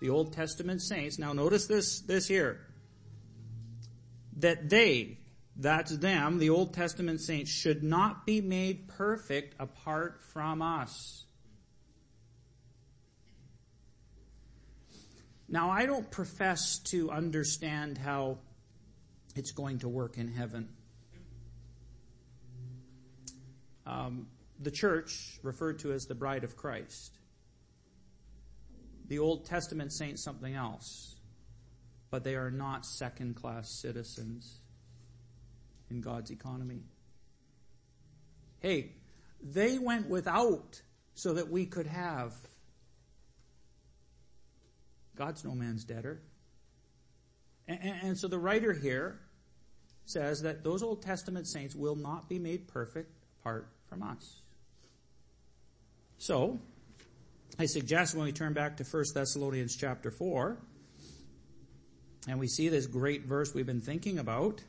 the 0.01 0.11
Old 0.11 0.35
Testament 0.35 0.83
saints. 0.83 1.19
Now 1.19 1.33
notice 1.33 1.67
this, 1.67 2.01
this 2.01 2.29
here. 2.29 2.61
That 4.39 4.69
they, 4.69 5.19
that's 5.57 5.97
them, 5.97 6.39
the 6.39 6.51
Old 6.51 6.75
Testament 6.75 7.23
saints, 7.23 7.51
should 7.51 7.83
not 7.83 8.27
be 8.27 8.43
made 8.43 8.89
perfect 8.89 9.55
apart 9.59 10.21
from 10.21 10.61
us. 10.61 11.25
Now, 15.49 15.71
I 15.71 15.87
don't 15.87 16.11
profess 16.11 16.81
to 16.91 17.11
understand 17.11 17.97
how 17.97 18.39
it's 19.35 19.53
going 19.53 19.79
to 19.79 19.89
work 19.89 20.19
in 20.19 20.29
heaven. 20.29 20.69
Um, 23.87 24.27
the 24.61 24.71
church, 24.71 25.39
referred 25.43 25.81
to 25.81 25.93
as 25.93 26.07
the 26.07 26.15
bride 26.15 26.45
of 26.45 26.57
Christ. 26.57 27.19
The 29.09 29.19
Old 29.19 29.45
Testament 29.47 29.93
saints 29.93 30.23
something 30.23 30.55
else, 30.55 31.17
but 32.11 32.25
they 32.25 32.35
are 32.35 32.51
not 32.51 32.85
second 32.85 33.37
class 33.37 33.71
citizens 33.71 34.61
in 35.91 36.01
God's 36.01 36.31
economy. 36.31 36.83
Hey, 38.59 38.93
they 39.43 39.79
went 39.79 40.09
without 40.09 40.81
so 41.15 41.35
that 41.35 41.51
we 41.51 41.67
could 41.67 41.87
have. 41.87 42.33
God's 45.15 45.45
no 45.45 45.55
man's 45.55 45.85
debtor. 45.85 46.21
And, 47.69 47.79
and, 47.83 48.03
and, 48.03 48.19
so 48.19 48.29
the 48.29 48.39
writer 48.39 48.73
here 48.73 49.21
says 50.05 50.43
that 50.43 50.63
those 50.63 50.83
Old 50.83 51.03
Testament 51.03 51.47
saints 51.47 51.75
will 51.75 51.97
not 51.97 52.29
be 52.29 52.39
made 52.39 52.69
perfect 52.69 53.25
apart 53.41 53.69
from 53.89 54.03
us. 54.03 54.43
So, 56.19 56.59
I 57.59 57.67
suggest 57.67 58.14
when 58.14 58.25
we 58.25 58.33
turn 58.33 58.53
back 58.53 58.79
to 58.79 58.85
1 58.85 59.05
Thessalonians 59.14 59.77
chapter 59.77 60.11
4, 60.11 60.57
and 62.29 62.39
we 62.39 62.49
see 62.49 62.69
this 62.69 62.87
great 62.87 63.25
verse 63.25 63.55
we've 63.55 63.67
been 63.67 63.81
thinking 63.81 64.19
about, 64.19 64.62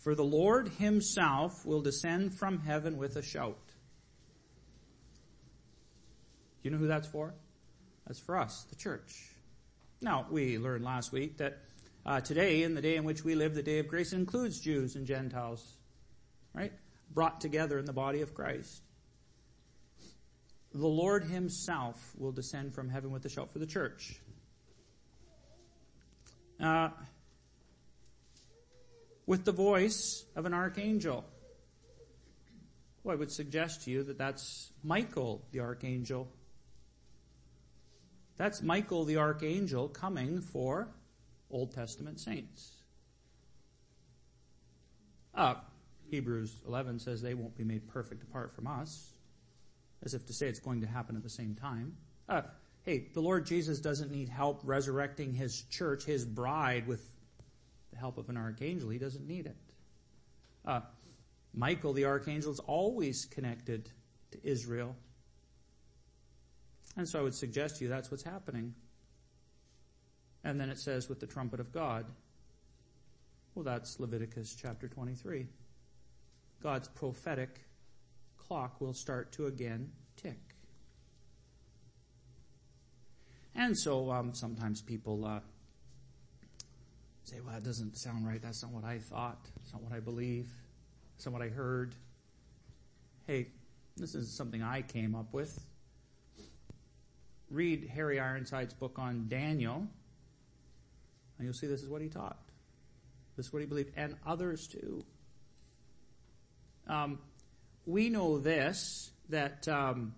For 0.00 0.14
the 0.14 0.24
Lord 0.24 0.68
himself 0.78 1.66
will 1.66 1.82
descend 1.82 2.34
from 2.34 2.60
heaven 2.60 2.96
with 2.96 3.16
a 3.16 3.22
shout. 3.22 3.58
You 6.62 6.70
know 6.70 6.78
who 6.78 6.86
that's 6.86 7.06
for? 7.06 7.34
That's 8.06 8.18
for 8.18 8.38
us, 8.38 8.64
the 8.70 8.76
church. 8.76 9.12
Now, 10.00 10.26
we 10.30 10.56
learned 10.56 10.84
last 10.84 11.12
week 11.12 11.36
that 11.36 11.58
uh, 12.06 12.20
today, 12.20 12.62
in 12.62 12.74
the 12.74 12.80
day 12.80 12.96
in 12.96 13.04
which 13.04 13.24
we 13.24 13.34
live, 13.34 13.54
the 13.54 13.62
day 13.62 13.78
of 13.78 13.88
grace 13.88 14.12
includes 14.12 14.58
Jews 14.58 14.96
and 14.96 15.06
Gentiles, 15.06 15.76
right? 16.54 16.72
Brought 17.12 17.40
together 17.40 17.78
in 17.78 17.84
the 17.84 17.92
body 17.92 18.22
of 18.22 18.34
Christ. 18.34 18.82
The 20.72 20.86
Lord 20.86 21.24
Himself 21.24 22.12
will 22.16 22.32
descend 22.32 22.74
from 22.74 22.88
heaven 22.88 23.10
with 23.10 23.24
a 23.26 23.28
shout 23.28 23.52
for 23.52 23.58
the 23.58 23.66
church. 23.66 24.16
Uh, 26.58 26.90
with 29.26 29.44
the 29.44 29.52
voice 29.52 30.24
of 30.36 30.46
an 30.46 30.54
archangel. 30.54 31.24
Well, 33.02 33.14
I 33.14 33.18
would 33.18 33.30
suggest 33.30 33.84
to 33.84 33.90
you 33.90 34.02
that 34.04 34.18
that's 34.18 34.72
Michael 34.82 35.42
the 35.52 35.60
archangel. 35.60 36.28
That's 38.36 38.62
Michael 38.62 39.04
the 39.04 39.18
archangel 39.18 39.88
coming 39.88 40.40
for 40.40 40.88
Old 41.50 41.72
Testament 41.72 42.20
saints. 42.20 42.72
Uh, 45.34 45.54
Hebrews 46.10 46.62
11 46.66 46.98
says 46.98 47.22
they 47.22 47.34
won't 47.34 47.56
be 47.56 47.64
made 47.64 47.88
perfect 47.88 48.22
apart 48.22 48.54
from 48.54 48.66
us, 48.66 49.12
as 50.02 50.14
if 50.14 50.26
to 50.26 50.32
say 50.32 50.48
it's 50.48 50.58
going 50.58 50.80
to 50.80 50.86
happen 50.86 51.16
at 51.16 51.22
the 51.22 51.30
same 51.30 51.54
time. 51.54 51.96
Uh, 52.28 52.42
hey, 52.82 53.08
the 53.14 53.20
Lord 53.20 53.46
Jesus 53.46 53.78
doesn't 53.78 54.10
need 54.10 54.28
help 54.28 54.60
resurrecting 54.64 55.32
his 55.32 55.62
church, 55.70 56.04
his 56.04 56.24
bride, 56.24 56.86
with 56.86 57.08
the 57.92 57.98
help 57.98 58.18
of 58.18 58.28
an 58.28 58.36
archangel. 58.36 58.90
He 58.90 58.98
doesn't 58.98 59.26
need 59.26 59.46
it. 59.46 59.56
Uh, 60.64 60.80
Michael, 61.54 61.92
the 61.92 62.04
archangel, 62.04 62.52
is 62.52 62.60
always 62.60 63.24
connected 63.24 63.90
to 64.32 64.38
Israel. 64.46 64.96
And 66.96 67.08
so 67.08 67.18
I 67.18 67.22
would 67.22 67.34
suggest 67.34 67.76
to 67.76 67.84
you 67.84 67.90
that's 67.90 68.10
what's 68.10 68.22
happening. 68.22 68.74
And 70.44 70.60
then 70.60 70.70
it 70.70 70.78
says, 70.78 71.08
with 71.08 71.20
the 71.20 71.26
trumpet 71.26 71.60
of 71.60 71.72
God. 71.72 72.06
Well, 73.54 73.64
that's 73.64 74.00
Leviticus 74.00 74.56
chapter 74.60 74.88
23. 74.88 75.46
God's 76.62 76.88
prophetic 76.88 77.60
clock 78.36 78.80
will 78.80 78.94
start 78.94 79.32
to 79.32 79.46
again 79.46 79.90
tick. 80.16 80.38
And 83.54 83.76
so 83.76 84.10
um, 84.10 84.32
sometimes 84.34 84.80
people 84.80 85.24
uh, 85.24 85.40
say, 87.24 87.36
well, 87.44 87.54
that 87.54 87.62
doesn't 87.62 87.96
sound 87.96 88.26
right. 88.26 88.40
That's 88.40 88.62
not 88.62 88.72
what 88.72 88.84
I 88.84 88.98
thought. 88.98 89.38
It's 89.62 89.72
not 89.72 89.82
what 89.82 89.92
I 89.92 90.00
believe. 90.00 90.50
It's 91.16 91.26
not 91.26 91.32
what 91.32 91.42
I 91.42 91.48
heard. 91.48 91.94
Hey, 93.26 93.48
this 93.96 94.14
is 94.14 94.36
something 94.36 94.62
I 94.62 94.82
came 94.82 95.14
up 95.14 95.32
with. 95.32 95.64
Read 97.50 97.90
Harry 97.92 98.18
Ironside's 98.18 98.74
book 98.74 98.98
on 98.98 99.26
Daniel, 99.28 99.86
and 101.40 101.46
you'll 101.46 101.54
see 101.54 101.66
this 101.66 101.82
is 101.82 101.88
what 101.88 102.02
he 102.02 102.08
taught. 102.08 102.36
This 103.34 103.46
is 103.46 103.52
what 103.52 103.60
he 103.60 103.66
believed, 103.66 103.92
and 103.96 104.14
others 104.26 104.66
too. 104.66 105.02
Um, 106.86 107.18
we 107.86 108.10
know 108.10 108.38
this 108.38 109.10
that 109.30 109.66
um, 109.66 110.12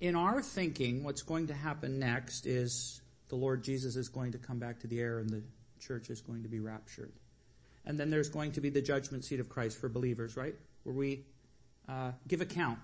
in 0.00 0.16
our 0.16 0.40
thinking, 0.40 1.04
what's 1.04 1.20
going 1.20 1.48
to 1.48 1.54
happen 1.54 1.98
next 1.98 2.46
is 2.46 3.02
the 3.28 3.36
Lord 3.36 3.62
Jesus 3.62 3.96
is 3.96 4.08
going 4.08 4.32
to 4.32 4.38
come 4.38 4.58
back 4.58 4.80
to 4.80 4.86
the 4.86 4.98
air 4.98 5.18
and 5.18 5.28
the 5.28 5.42
church 5.78 6.08
is 6.08 6.22
going 6.22 6.44
to 6.44 6.48
be 6.48 6.58
raptured. 6.58 7.12
And 7.84 8.00
then 8.00 8.08
there's 8.08 8.30
going 8.30 8.52
to 8.52 8.62
be 8.62 8.70
the 8.70 8.80
judgment 8.80 9.26
seat 9.26 9.40
of 9.40 9.50
Christ 9.50 9.78
for 9.78 9.90
believers, 9.90 10.38
right? 10.38 10.54
Where 10.84 10.94
we 10.94 11.26
uh, 11.86 12.12
give 12.26 12.40
account 12.40 12.78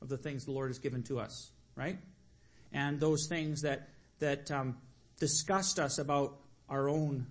of 0.00 0.08
the 0.08 0.18
things 0.18 0.44
the 0.44 0.52
Lord 0.52 0.68
has 0.68 0.78
given 0.78 1.02
to 1.04 1.18
us, 1.18 1.50
right? 1.74 1.98
And 2.72 3.00
those 3.00 3.26
things 3.28 3.62
that 3.62 3.88
that 4.20 4.52
um, 4.52 4.76
disgust 5.18 5.78
us 5.78 5.98
about 5.98 6.36
our 6.68 6.88
own 6.88 7.26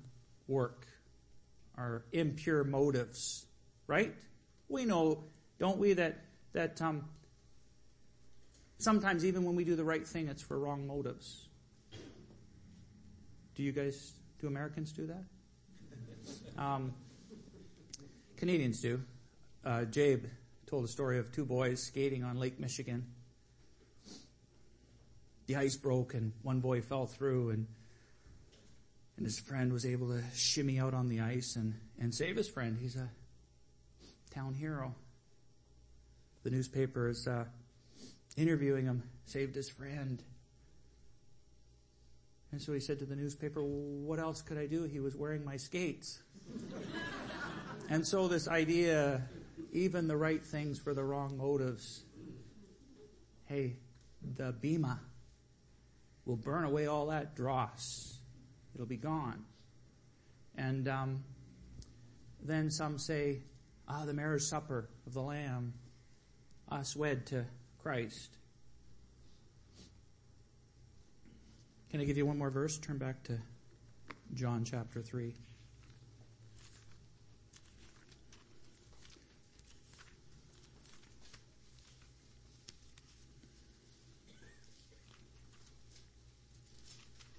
work, 0.48 0.86
our 1.78 2.06
impure 2.12 2.64
motives, 2.64 3.46
right? 3.88 4.14
We 4.70 4.86
know, 4.86 5.24
don't 5.60 5.78
we, 5.78 5.94
that 5.94 6.20
that 6.54 6.82
um, 6.82 7.06
sometimes 8.78 9.26
even 9.26 9.44
when 9.44 9.56
we 9.56 9.64
do 9.64 9.76
the 9.76 9.84
right 9.84 10.08
thing, 10.08 10.28
it's 10.28 10.42
for 10.42 10.58
wrong 10.58 10.88
motives. 10.88 11.48
Do 13.56 13.64
you 13.64 13.72
guys, 13.72 14.14
do 14.40 14.48
Americans 14.48 14.92
do 14.92 15.08
that? 15.08 15.24
Um, 16.58 16.94
Canadians 18.38 18.80
do. 18.80 19.02
Uh, 19.66 19.84
Jabe 19.84 20.26
told 20.68 20.86
a 20.86 20.88
story 20.88 21.20
of 21.20 21.32
two 21.34 21.46
boys 21.46 21.84
skating 21.84 22.24
on 22.24 22.40
Lake 22.40 22.60
Michigan. 22.62 23.06
The 25.48 25.58
ice 25.58 25.76
broke 25.76 26.14
and 26.14 26.34
one 26.42 26.60
boy 26.60 26.82
fell 26.82 27.06
through 27.06 27.52
and 27.52 27.68
and 29.18 29.26
his 29.26 29.40
friend 29.40 29.72
was 29.72 29.86
able 29.86 30.10
to 30.10 30.22
shimmy 30.34 30.80
out 30.80 30.94
on 30.94 31.08
the 31.08 31.22
ice 31.22 31.56
and, 31.56 31.76
and 32.00 32.14
save 32.14 32.36
his 32.36 32.50
friend. 32.50 32.78
He's 32.80 32.98
a 32.98 33.10
town 34.34 34.54
hero. 34.54 34.94
The 36.44 36.50
newspaper 36.50 37.08
is 37.08 37.28
uh, 37.28 37.46
interviewing 38.36 38.86
him, 38.86 39.04
saved 39.26 39.56
his 39.56 39.70
friend. 39.70 40.22
And 42.52 42.62
so 42.62 42.74
he 42.74 42.80
said 42.80 43.00
to 43.00 43.06
the 43.06 43.16
newspaper, 43.16 43.64
What 43.64 44.20
else 44.20 44.42
could 44.42 44.58
I 44.58 44.66
do? 44.66 44.84
He 44.84 45.00
was 45.00 45.16
wearing 45.16 45.46
my 45.46 45.58
skates. 45.58 46.22
and 47.90 48.06
so 48.06 48.28
this 48.28 48.48
idea, 48.48 49.22
even 49.72 50.08
the 50.08 50.18
right 50.18 50.44
things 50.44 50.78
for 50.78 50.94
the 50.94 51.04
wrong 51.04 51.38
motives, 51.38 52.04
hey, 53.46 53.78
the 54.36 54.52
bema 54.52 55.00
will 56.26 56.36
burn 56.36 56.64
away 56.64 56.88
all 56.88 57.08
that 57.08 57.36
dross. 57.36 58.18
It'll 58.74 58.88
be 58.88 58.98
gone. 58.98 59.46
And 60.58 60.88
um, 60.88 61.24
then 62.42 62.70
some 62.70 62.98
say, 62.98 63.44
ah, 63.88 64.06
the 64.06 64.14
marriage 64.14 64.44
supper 64.44 64.90
of 65.06 65.14
the 65.14 65.22
Lamb, 65.22 65.74
us 66.70 66.96
wed 66.96 67.26
to 67.28 67.46
Christ. 67.82 68.38
Can 71.90 72.02
I 72.02 72.06
give 72.06 72.18
you 72.18 72.26
one 72.26 72.38
more 72.38 72.50
verse? 72.50 72.78
Turn 72.78 72.98
back 72.98 73.24
to 73.24 73.40
John 74.34 74.64
chapter 74.66 75.02
3. 75.02 75.34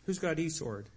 Who's 0.07 0.21
got 0.21 0.39
e-sword? 0.39 0.89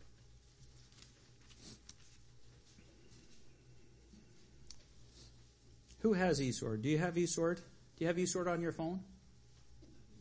Who 6.01 6.14
has 6.14 6.39
eSword? 6.39 6.84
Do 6.84 6.89
you 6.89 6.99
have 6.99 7.16
eSword? 7.16 7.57
Do 7.57 7.62
you 7.97 8.07
have 8.07 8.18
eSword 8.18 8.47
on 8.47 8.62
your 8.62 8.72
phone? 8.72 9.01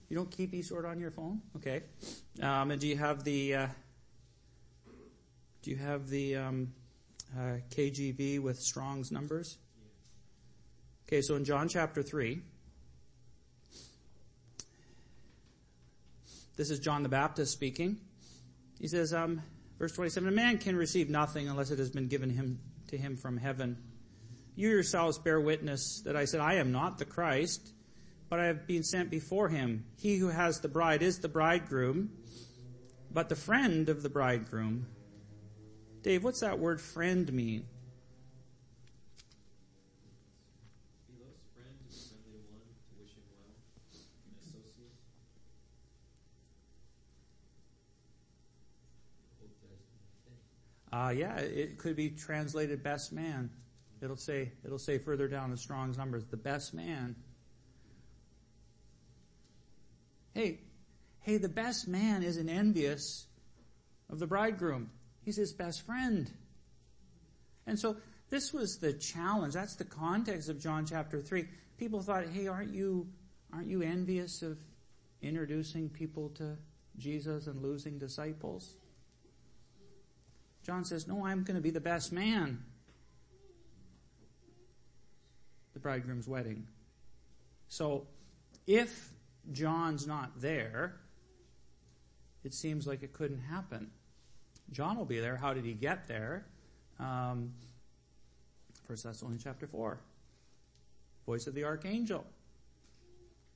You 0.09 0.17
don't 0.17 0.31
keep 0.31 0.53
eSword 0.53 0.89
on 0.89 0.99
your 1.01 1.11
phone? 1.11 1.43
Okay. 1.57 1.83
Um, 2.43 2.71
and 2.71 2.81
do 2.81 2.89
you 2.89 2.97
have 2.97 3.25
the, 3.25 3.55
uh, 3.55 3.67
do 5.63 5.71
you 5.71 5.77
have 5.77 6.09
the 6.09 6.37
um, 6.37 6.73
uh, 7.39 7.59
KJV 7.71 8.41
with 8.41 8.59
Strong's 8.59 9.13
numbers? 9.13 9.59
Okay, 11.07 11.21
so 11.21 11.37
in 11.37 11.45
John 11.45 11.69
chapter 11.69 12.03
3, 12.03 12.41
this 16.57 16.71
is 16.71 16.81
John 16.81 17.03
the 17.03 17.09
Baptist 17.11 17.53
speaking. 17.53 17.99
He 18.81 18.89
says, 18.89 19.13
um, 19.13 19.43
verse 19.79 19.93
27, 19.93 20.29
a 20.29 20.33
man 20.33 20.59
can 20.59 20.77
receive 20.77 21.11
nothing 21.11 21.49
unless 21.49 21.71
it 21.71 21.79
has 21.79 21.91
been 21.91 22.09
given 22.09 22.31
him 22.31 22.61
to 22.89 22.97
him 22.97 23.17
from 23.17 23.37
heaven. 23.37 23.77
You 24.55 24.69
yourselves 24.69 25.19
bear 25.19 25.41
witness 25.41 26.03
that 26.05 26.17
I 26.17 26.25
said, 26.25 26.41
I 26.41 26.55
am 26.55 26.73
not 26.73 26.99
the 26.99 27.05
Christ, 27.05 27.73
but 28.29 28.41
I 28.41 28.47
have 28.47 28.67
been 28.67 28.83
sent 28.83 29.11
before 29.11 29.49
him. 29.49 29.85
He 29.97 30.17
who 30.17 30.29
has 30.29 30.61
the 30.61 30.69
bride 30.69 31.03
is 31.03 31.19
the 31.19 31.29
bridegroom, 31.29 32.11
but 33.11 33.29
the 33.29 33.37
friend 33.37 33.89
of 33.89 34.03
the 34.03 34.09
bridegroom. 34.09 34.87
Dave, 36.03 36.25
what's 36.25 36.41
that 36.41 36.59
word 36.59 36.81
friend 36.81 37.33
mean? 37.33 37.67
Uh, 50.99 51.11
yeah, 51.11 51.37
it 51.37 51.79
could 51.79 51.95
be 51.95 52.11
translated 52.11 52.83
best 52.83 53.13
man. 53.13 53.51
It'll 54.03 54.17
say, 54.17 54.51
it'll 54.65 54.81
say 54.81 54.99
further 54.99 55.29
down 55.29 55.53
in 55.53 55.57
Strong's 55.57 55.97
numbers, 55.97 56.25
the 56.25 56.37
best 56.37 56.75
man. 56.75 57.15
Hey, 60.35 60.59
hey, 61.21 61.37
the 61.37 61.49
best 61.49 61.87
man 61.87 62.25
isn't 62.25 62.49
envious 62.49 63.29
of 64.11 64.19
the 64.19 64.27
bridegroom. 64.27 64.91
He's 65.25 65.37
his 65.37 65.53
best 65.53 65.87
friend. 65.87 66.29
And 67.65 67.79
so 67.79 67.99
this 68.29 68.53
was 68.53 68.79
the 68.79 68.93
challenge. 68.93 69.55
That's 69.55 69.77
the 69.77 69.85
context 69.85 70.49
of 70.49 70.59
John 70.59 70.85
chapter 70.85 71.21
3. 71.21 71.45
People 71.77 72.03
thought, 72.03 72.25
hey, 72.27 72.49
aren't 72.49 72.75
you, 72.75 73.07
aren't 73.53 73.69
you 73.69 73.83
envious 73.83 74.43
of 74.43 74.59
introducing 75.23 75.91
people 75.91 76.31
to 76.31 76.57
Jesus 76.97 77.47
and 77.47 77.63
losing 77.63 78.01
disciples? 78.01 78.75
John 80.69 80.85
says, 80.85 81.09
no, 81.09 81.25
I'm 81.25 81.45
going 81.45 81.55
to 81.55 81.63
be 81.63 81.71
the 81.71 81.81
best 81.81 82.13
man 82.13 82.63
the 85.73 85.81
bridegroom's 85.81 86.29
wedding. 86.29 86.67
So, 87.69 88.07
if 88.67 89.09
John's 89.51 90.07
not 90.07 90.43
there, 90.43 90.97
it 92.45 92.53
seems 92.53 92.87
like 92.87 93.03
it 93.03 93.15
couldn't 93.15 93.41
happen. 93.41 93.91
John 94.71 94.99
will 94.99 95.07
be 95.07 95.21
there. 95.21 95.37
How 95.37 95.55
did 95.55 95.65
he 95.65 95.73
get 95.73 96.07
there? 96.07 96.45
Um, 97.01 97.55
1 98.89 98.99
Thessalonians 99.03 99.45
chapter 99.45 99.67
4. 99.67 99.99
Voice 101.25 101.47
of 101.47 101.55
the 101.55 101.65
archangel. 101.65 102.27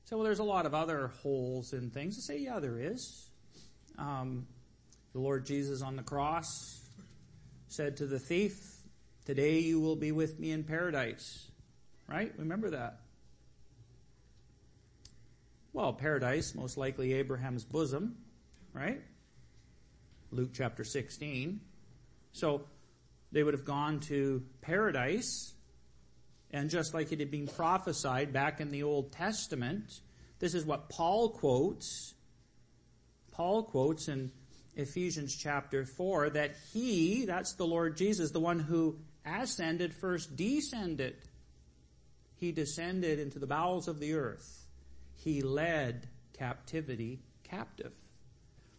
So, 0.04 0.16
well, 0.16 0.24
there's 0.24 0.38
a 0.38 0.44
lot 0.44 0.64
of 0.64 0.74
other 0.74 1.08
holes 1.22 1.74
in 1.74 1.90
things. 1.90 2.16
I 2.16 2.34
say, 2.34 2.40
yeah, 2.40 2.58
there 2.58 2.78
is. 2.78 3.28
Um, 3.98 4.46
the 5.12 5.20
Lord 5.20 5.44
Jesus 5.44 5.82
on 5.82 5.96
the 5.96 6.02
cross 6.02 6.81
said 7.72 7.96
to 7.96 8.06
the 8.06 8.18
thief, 8.18 8.54
Today 9.24 9.60
you 9.60 9.80
will 9.80 9.96
be 9.96 10.12
with 10.12 10.38
me 10.38 10.50
in 10.50 10.64
paradise. 10.64 11.50
Right? 12.06 12.32
Remember 12.36 12.70
that. 12.70 12.98
Well, 15.72 15.92
paradise, 15.94 16.54
most 16.54 16.76
likely 16.76 17.14
Abraham's 17.14 17.64
bosom, 17.64 18.16
right? 18.74 19.00
Luke 20.30 20.50
chapter 20.52 20.84
16. 20.84 21.60
So 22.32 22.64
they 23.30 23.42
would 23.42 23.54
have 23.54 23.64
gone 23.64 24.00
to 24.00 24.42
paradise, 24.60 25.54
and 26.50 26.68
just 26.68 26.92
like 26.92 27.10
it 27.10 27.20
had 27.20 27.30
been 27.30 27.46
prophesied 27.46 28.34
back 28.34 28.60
in 28.60 28.70
the 28.70 28.82
Old 28.82 29.12
Testament, 29.12 30.00
this 30.40 30.52
is 30.54 30.66
what 30.66 30.90
Paul 30.90 31.30
quotes. 31.30 32.14
Paul 33.30 33.62
quotes 33.62 34.08
in 34.08 34.30
Ephesians 34.74 35.36
chapter 35.36 35.84
4 35.84 36.30
that 36.30 36.52
he, 36.72 37.26
that's 37.26 37.54
the 37.54 37.66
Lord 37.66 37.96
Jesus, 37.96 38.30
the 38.30 38.40
one 38.40 38.58
who 38.58 38.98
ascended 39.24 39.94
first 39.94 40.34
descended. 40.36 41.16
He 42.36 42.52
descended 42.52 43.18
into 43.18 43.38
the 43.38 43.46
bowels 43.46 43.86
of 43.86 44.00
the 44.00 44.14
earth. 44.14 44.66
He 45.14 45.42
led 45.42 46.08
captivity 46.32 47.20
captive. 47.44 47.92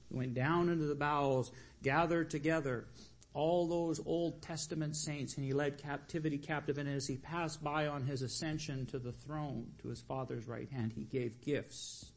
He 0.10 0.16
went 0.16 0.34
down 0.34 0.70
into 0.70 0.86
the 0.86 0.96
bowels, 0.96 1.52
gathered 1.82 2.30
together 2.30 2.88
all 3.34 3.68
those 3.68 4.00
Old 4.06 4.42
Testament 4.42 4.96
saints, 4.96 5.36
and 5.38 5.46
he 5.46 5.54
led 5.54 5.78
captivity 5.78 6.38
captive. 6.38 6.78
And 6.78 6.90
as 6.90 7.08
he 7.08 7.18
passed 7.18 7.64
by 7.64 7.88
on 7.88 8.06
his 8.06 8.22
ascension 8.22 8.86
to 8.88 9.00
the 9.00 9.12
throne, 9.12 9.72
to 9.82 9.88
his 9.88 10.02
Father's 10.02 10.48
right 10.48 10.70
hand, 10.70 10.94
he 10.94 11.04
gave 11.04 11.42
gifts 11.42 12.12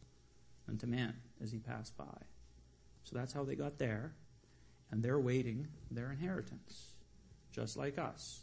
unto 0.68 0.87
men 0.87 1.14
as 1.43 1.51
he 1.51 1.59
passed 1.59 1.97
by. 1.97 2.05
So 3.07 3.17
that's 3.17 3.33
how 3.33 3.45
they 3.45 3.55
got 3.55 3.79
there. 3.79 4.13
And 4.91 5.03
they're 5.03 5.19
waiting 5.19 5.69
their 5.93 6.11
inheritance, 6.11 6.93
just 7.53 7.77
like 7.77 7.99
us. 7.99 8.43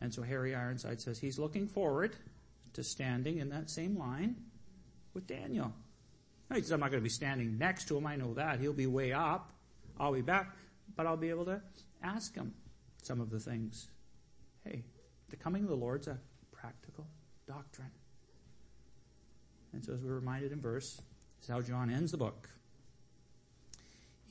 And 0.00 0.12
so 0.12 0.22
Harry 0.22 0.54
Ironside 0.54 1.00
says 1.02 1.18
he's 1.18 1.38
looking 1.38 1.68
forward 1.68 2.16
to 2.72 2.82
standing 2.82 3.38
in 3.38 3.50
that 3.50 3.68
same 3.68 3.98
line 3.98 4.36
with 5.12 5.26
Daniel. 5.26 5.74
He 6.52 6.62
says, 6.62 6.72
I'm 6.72 6.80
not 6.80 6.90
going 6.90 7.00
to 7.02 7.04
be 7.04 7.10
standing 7.10 7.58
next 7.58 7.88
to 7.88 7.98
him. 7.98 8.06
I 8.06 8.16
know 8.16 8.34
that. 8.34 8.58
He'll 8.58 8.72
be 8.72 8.86
way 8.86 9.12
up. 9.12 9.52
I'll 9.98 10.14
be 10.14 10.22
back. 10.22 10.56
But 10.96 11.06
I'll 11.06 11.16
be 11.16 11.28
able 11.28 11.44
to 11.44 11.60
ask 12.02 12.34
him 12.34 12.54
some 13.02 13.20
of 13.20 13.30
the 13.30 13.38
things. 13.38 13.88
Hey, 14.64 14.82
the 15.28 15.36
coming 15.36 15.62
of 15.62 15.68
the 15.68 15.76
Lord's 15.76 16.08
a 16.08 16.18
practical 16.50 17.06
doctrine. 17.46 17.90
And 19.72 19.84
so, 19.84 19.92
as 19.92 20.00
we're 20.00 20.14
reminded 20.14 20.52
in 20.52 20.60
verse, 20.60 20.96
this 21.38 21.48
is 21.48 21.50
how 21.50 21.60
John 21.60 21.90
ends 21.90 22.10
the 22.10 22.18
book. 22.18 22.48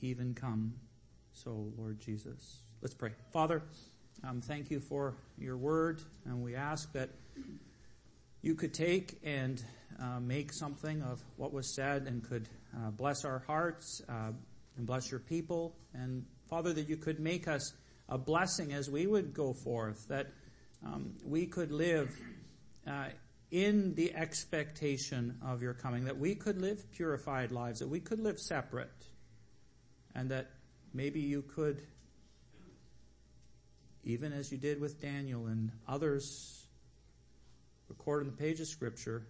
Even 0.00 0.34
come, 0.34 0.74
so 1.32 1.72
Lord 1.76 2.00
Jesus. 2.00 2.62
Let's 2.80 2.94
pray. 2.94 3.10
Father, 3.32 3.62
um, 4.24 4.40
thank 4.40 4.70
you 4.70 4.80
for 4.80 5.16
your 5.38 5.56
word, 5.56 6.02
and 6.24 6.42
we 6.42 6.54
ask 6.54 6.92
that 6.92 7.10
you 8.42 8.54
could 8.54 8.72
take 8.72 9.18
and 9.22 9.62
uh, 10.00 10.20
make 10.20 10.52
something 10.52 11.02
of 11.02 11.22
what 11.36 11.52
was 11.52 11.74
said 11.74 12.06
and 12.06 12.22
could 12.22 12.48
uh, 12.74 12.90
bless 12.90 13.24
our 13.24 13.40
hearts 13.46 14.00
uh, 14.08 14.32
and 14.76 14.86
bless 14.86 15.10
your 15.10 15.20
people 15.20 15.74
and 15.92 16.24
Father, 16.50 16.72
that 16.72 16.88
you 16.88 16.96
could 16.96 17.20
make 17.20 17.46
us 17.46 17.72
a 18.08 18.18
blessing 18.18 18.72
as 18.72 18.90
we 18.90 19.06
would 19.06 19.32
go 19.32 19.52
forth, 19.52 20.08
that 20.08 20.32
um, 20.84 21.12
we 21.24 21.46
could 21.46 21.70
live 21.70 22.10
uh, 22.88 23.06
in 23.52 23.94
the 23.94 24.12
expectation 24.16 25.38
of 25.46 25.62
your 25.62 25.74
coming, 25.74 26.04
that 26.04 26.18
we 26.18 26.34
could 26.34 26.60
live 26.60 26.90
purified 26.90 27.52
lives, 27.52 27.78
that 27.78 27.88
we 27.88 28.00
could 28.00 28.18
live 28.18 28.36
separate, 28.36 28.90
and 30.14 30.30
that 30.30 30.50
maybe 30.92 31.20
you 31.20 31.42
could, 31.42 31.82
even 34.04 34.32
as 34.32 34.50
you 34.50 34.58
did 34.58 34.80
with 34.80 35.00
Daniel 35.00 35.46
and 35.46 35.70
others 35.88 36.66
recorded 37.88 38.28
in 38.28 38.34
the 38.34 38.36
page 38.36 38.60
of 38.60 38.66
Scripture, 38.66 39.26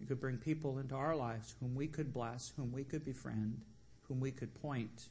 you 0.00 0.06
could 0.06 0.20
bring 0.20 0.36
people 0.36 0.78
into 0.78 0.94
our 0.94 1.16
lives 1.16 1.54
whom 1.60 1.74
we 1.74 1.86
could 1.86 2.12
bless, 2.12 2.52
whom 2.56 2.72
we 2.72 2.84
could 2.84 3.04
befriend, 3.04 3.60
whom 4.02 4.20
we 4.20 4.30
could 4.30 4.54
point 4.60 5.08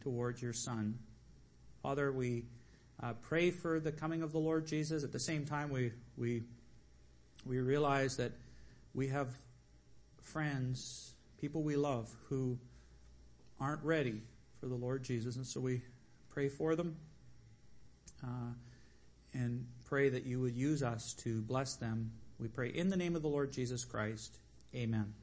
towards 0.00 0.40
your 0.40 0.52
Son. 0.52 0.98
Father, 1.82 2.12
we 2.12 2.44
uh, 3.02 3.12
pray 3.22 3.50
for 3.50 3.80
the 3.80 3.92
coming 3.92 4.22
of 4.22 4.32
the 4.32 4.38
Lord 4.38 4.66
Jesus. 4.66 5.04
At 5.04 5.12
the 5.12 5.20
same 5.20 5.44
time, 5.44 5.70
we, 5.70 5.92
we, 6.16 6.42
we 7.44 7.58
realize 7.58 8.16
that 8.16 8.32
we 8.94 9.08
have 9.08 9.28
friends, 10.22 11.14
people 11.40 11.62
we 11.62 11.76
love, 11.76 12.10
who 12.28 12.58
aren't 13.60 13.82
ready 13.82 14.22
for 14.60 14.66
the 14.66 14.74
Lord 14.74 15.02
Jesus. 15.02 15.36
And 15.36 15.46
so 15.46 15.60
we 15.60 15.82
pray 16.30 16.48
for 16.48 16.74
them 16.74 16.96
uh, 18.22 18.52
and 19.32 19.66
pray 19.84 20.08
that 20.08 20.24
you 20.24 20.40
would 20.40 20.56
use 20.56 20.82
us 20.82 21.14
to 21.14 21.40
bless 21.42 21.76
them. 21.76 22.12
We 22.38 22.48
pray 22.48 22.68
in 22.68 22.88
the 22.90 22.96
name 22.96 23.16
of 23.16 23.22
the 23.22 23.28
Lord 23.28 23.52
Jesus 23.52 23.84
Christ. 23.84 24.38
Amen. 24.74 25.14